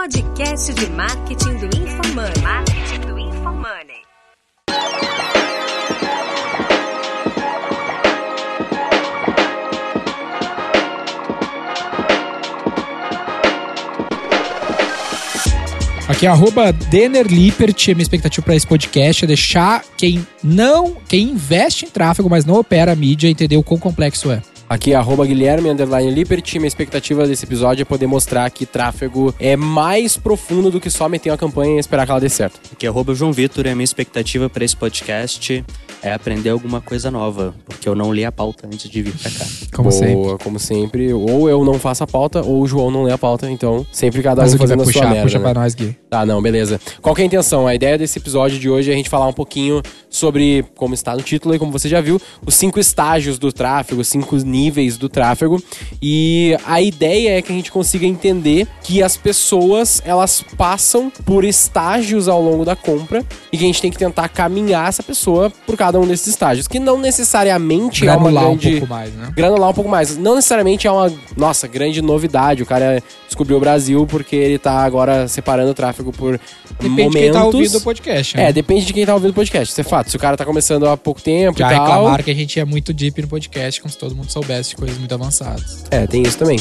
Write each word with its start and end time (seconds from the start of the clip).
podcast 0.00 0.72
de 0.72 0.86
marketing 0.92 1.56
do 1.58 1.66
InfoMoney. 1.66 2.42
Marketing 2.42 3.00
do 3.00 3.18
InfoMoney. 3.18 4.00
Aqui 16.08 16.24
é 16.24 16.30
arroba 16.30 16.74
Lippert, 17.28 17.88
minha 17.88 18.00
expectativa 18.00 18.42
para 18.42 18.56
esse 18.56 18.66
podcast 18.66 19.24
é 19.24 19.28
deixar 19.28 19.84
quem 19.98 20.26
não, 20.42 20.96
quem 21.06 21.28
investe 21.28 21.84
em 21.84 21.90
tráfego, 21.90 22.30
mas 22.30 22.46
não 22.46 22.54
opera 22.54 22.92
a 22.92 22.96
mídia, 22.96 23.28
entender 23.28 23.58
o 23.58 23.62
quão 23.62 23.78
complexo 23.78 24.30
é. 24.32 24.40
Aqui 24.70 24.92
é 24.92 24.94
arroba 24.94 25.26
Guilherme 25.26 25.68
Underline 25.68 26.12
Lippert. 26.12 26.54
Minha 26.54 26.68
expectativa 26.68 27.26
desse 27.26 27.44
episódio 27.44 27.82
é 27.82 27.84
poder 27.84 28.06
mostrar 28.06 28.48
que 28.50 28.64
tráfego 28.64 29.34
é 29.36 29.56
mais 29.56 30.16
profundo 30.16 30.70
do 30.70 30.80
que 30.80 30.88
só 30.88 31.08
meter 31.08 31.28
uma 31.28 31.36
campanha 31.36 31.74
e 31.74 31.80
esperar 31.80 32.06
que 32.06 32.12
ela 32.12 32.20
dê 32.20 32.28
certo. 32.28 32.60
Aqui 32.72 32.86
é 32.86 32.88
arroba 32.88 33.12
João 33.12 33.32
Vitor 33.32 33.66
e 33.66 33.70
a 33.70 33.74
minha 33.74 33.82
expectativa 33.82 34.48
para 34.48 34.64
esse 34.64 34.76
podcast 34.76 35.64
é 36.02 36.12
aprender 36.12 36.50
alguma 36.50 36.80
coisa 36.80 37.10
nova, 37.10 37.54
porque 37.64 37.88
eu 37.88 37.94
não 37.94 38.12
li 38.12 38.24
a 38.24 38.32
pauta 38.32 38.66
antes 38.66 38.88
de 38.90 39.02
vir 39.02 39.14
pra 39.16 39.30
cá. 39.30 39.44
Como 39.74 39.90
Boa, 39.90 39.98
sempre. 39.98 40.44
como 40.44 40.58
sempre. 40.58 41.12
Ou 41.12 41.48
eu 41.48 41.64
não 41.64 41.78
faço 41.78 42.04
a 42.04 42.06
pauta, 42.06 42.42
ou 42.42 42.62
o 42.62 42.66
João 42.66 42.90
não 42.90 43.02
lê 43.02 43.12
a 43.12 43.18
pauta. 43.18 43.50
Então, 43.50 43.86
sempre 43.92 44.22
cada 44.22 44.42
Mas 44.42 44.52
um 44.52 44.56
o 44.56 44.58
Gui 44.58 44.66
vai 44.66 44.68
fazendo 44.68 44.80
a 44.80 44.84
sua 44.84 44.92
puxar, 44.92 45.10
merda. 45.10 45.22
puxa 45.22 45.38
né? 45.38 45.44
pra 45.44 45.60
nós, 45.60 45.74
Gui. 45.74 45.96
Tá, 46.08 46.26
não, 46.26 46.40
beleza. 46.42 46.80
Qual 47.00 47.14
que 47.14 47.20
é 47.20 47.24
a 47.24 47.26
intenção? 47.26 47.66
A 47.66 47.74
ideia 47.74 47.96
desse 47.98 48.18
episódio 48.18 48.58
de 48.58 48.68
hoje 48.68 48.90
é 48.90 48.94
a 48.94 48.96
gente 48.96 49.08
falar 49.08 49.26
um 49.26 49.32
pouquinho 49.32 49.82
sobre, 50.08 50.64
como 50.76 50.94
está 50.94 51.14
no 51.14 51.22
título 51.22 51.54
e 51.54 51.58
como 51.58 51.70
você 51.70 51.88
já 51.88 52.00
viu, 52.00 52.20
os 52.44 52.54
cinco 52.54 52.80
estágios 52.80 53.38
do 53.38 53.52
tráfego, 53.52 54.00
os 54.00 54.08
cinco 54.08 54.36
níveis 54.36 54.96
do 54.96 55.08
tráfego. 55.08 55.62
E 56.02 56.56
a 56.66 56.80
ideia 56.80 57.38
é 57.38 57.42
que 57.42 57.52
a 57.52 57.54
gente 57.54 57.70
consiga 57.70 58.06
entender 58.06 58.66
que 58.82 59.02
as 59.02 59.16
pessoas, 59.16 60.02
elas 60.04 60.44
passam 60.56 61.10
por 61.24 61.44
estágios 61.44 62.28
ao 62.28 62.42
longo 62.42 62.64
da 62.64 62.74
compra 62.74 63.24
e 63.52 63.56
que 63.58 63.64
a 63.64 63.66
gente 63.66 63.80
tem 63.80 63.90
que 63.90 63.98
tentar 63.98 64.28
caminhar 64.28 64.88
essa 64.88 65.02
pessoa 65.02 65.50
por 65.66 65.76
cada 65.76 65.89
um 65.98 66.06
desses 66.06 66.28
estágios, 66.28 66.68
que 66.68 66.78
não 66.78 66.98
necessariamente 66.98 68.02
é 68.04 68.06
Granular 68.06 68.44
uma 68.44 68.50
um 68.50 68.56
grande... 68.56 68.78
pouco 68.78 68.86
mais, 68.86 69.14
né? 69.14 69.32
Granular 69.34 69.70
um 69.70 69.74
pouco 69.74 69.90
mais. 69.90 70.16
Não 70.16 70.34
necessariamente 70.34 70.86
é 70.86 70.90
uma, 70.92 71.12
nossa, 71.36 71.66
grande 71.66 72.00
novidade. 72.02 72.62
O 72.62 72.66
cara 72.66 73.02
descobriu 73.26 73.56
o 73.56 73.60
Brasil 73.60 74.06
porque 74.06 74.36
ele 74.36 74.58
tá 74.58 74.78
agora 74.84 75.26
separando 75.28 75.70
o 75.70 75.74
tráfego 75.74 76.12
por 76.12 76.38
Depende 76.70 76.88
momentos. 76.88 77.12
de 77.12 77.18
quem 77.20 77.32
tá 77.32 77.44
ouvindo 77.44 77.78
o 77.78 77.80
podcast. 77.80 78.36
né? 78.36 78.48
É, 78.48 78.52
depende 78.52 78.86
de 78.86 78.92
quem 78.92 79.06
tá 79.06 79.14
ouvindo 79.14 79.30
o 79.30 79.34
podcast. 79.34 79.72
Isso 79.72 79.80
é 79.80 79.84
fato. 79.84 80.10
Se 80.10 80.16
o 80.16 80.20
cara 80.20 80.36
tá 80.36 80.44
começando 80.44 80.88
há 80.88 80.96
pouco 80.96 81.20
tempo 81.20 81.58
Já 81.58 81.72
e 81.72 81.74
tal. 81.74 81.86
reclamaram 81.86 82.24
que 82.24 82.30
a 82.30 82.34
gente 82.34 82.58
é 82.60 82.64
muito 82.64 82.92
deep 82.92 83.20
no 83.22 83.28
podcast, 83.28 83.80
como 83.80 83.90
se 83.90 83.98
todo 83.98 84.14
mundo 84.14 84.30
soubesse 84.30 84.70
de 84.70 84.76
coisas 84.76 84.98
muito 84.98 85.14
avançadas. 85.14 85.84
É, 85.90 86.06
tem 86.06 86.22
isso 86.22 86.38
também. 86.38 86.58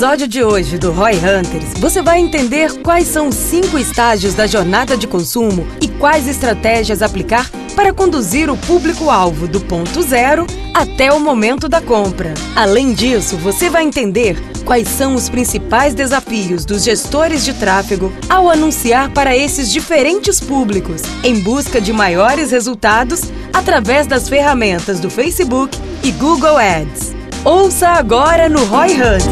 Episódio 0.00 0.26
de 0.26 0.42
hoje 0.42 0.78
do 0.78 0.92
Roy 0.92 1.12
Hunters, 1.12 1.74
você 1.78 2.00
vai 2.00 2.20
entender 2.20 2.72
quais 2.80 3.06
são 3.06 3.28
os 3.28 3.34
cinco 3.34 3.78
estágios 3.78 4.32
da 4.32 4.46
jornada 4.46 4.96
de 4.96 5.06
consumo 5.06 5.66
e 5.78 5.88
quais 5.88 6.26
estratégias 6.26 7.02
aplicar 7.02 7.50
para 7.76 7.92
conduzir 7.92 8.48
o 8.48 8.56
público-alvo 8.56 9.46
do 9.46 9.60
ponto 9.60 10.00
zero 10.00 10.46
até 10.72 11.12
o 11.12 11.20
momento 11.20 11.68
da 11.68 11.82
compra. 11.82 12.32
Além 12.56 12.94
disso, 12.94 13.36
você 13.36 13.68
vai 13.68 13.84
entender 13.84 14.42
quais 14.64 14.88
são 14.88 15.14
os 15.14 15.28
principais 15.28 15.92
desafios 15.92 16.64
dos 16.64 16.82
gestores 16.82 17.44
de 17.44 17.52
tráfego 17.52 18.10
ao 18.26 18.48
anunciar 18.48 19.10
para 19.10 19.36
esses 19.36 19.70
diferentes 19.70 20.40
públicos, 20.40 21.02
em 21.22 21.40
busca 21.40 21.78
de 21.78 21.92
maiores 21.92 22.52
resultados 22.52 23.24
através 23.52 24.06
das 24.06 24.30
ferramentas 24.30 24.98
do 24.98 25.10
Facebook 25.10 25.78
e 26.02 26.10
Google 26.10 26.56
Ads. 26.56 27.19
Ouça 27.44 27.88
agora 27.88 28.48
no 28.48 28.64
Roy 28.64 28.92
Hunters. 28.94 29.24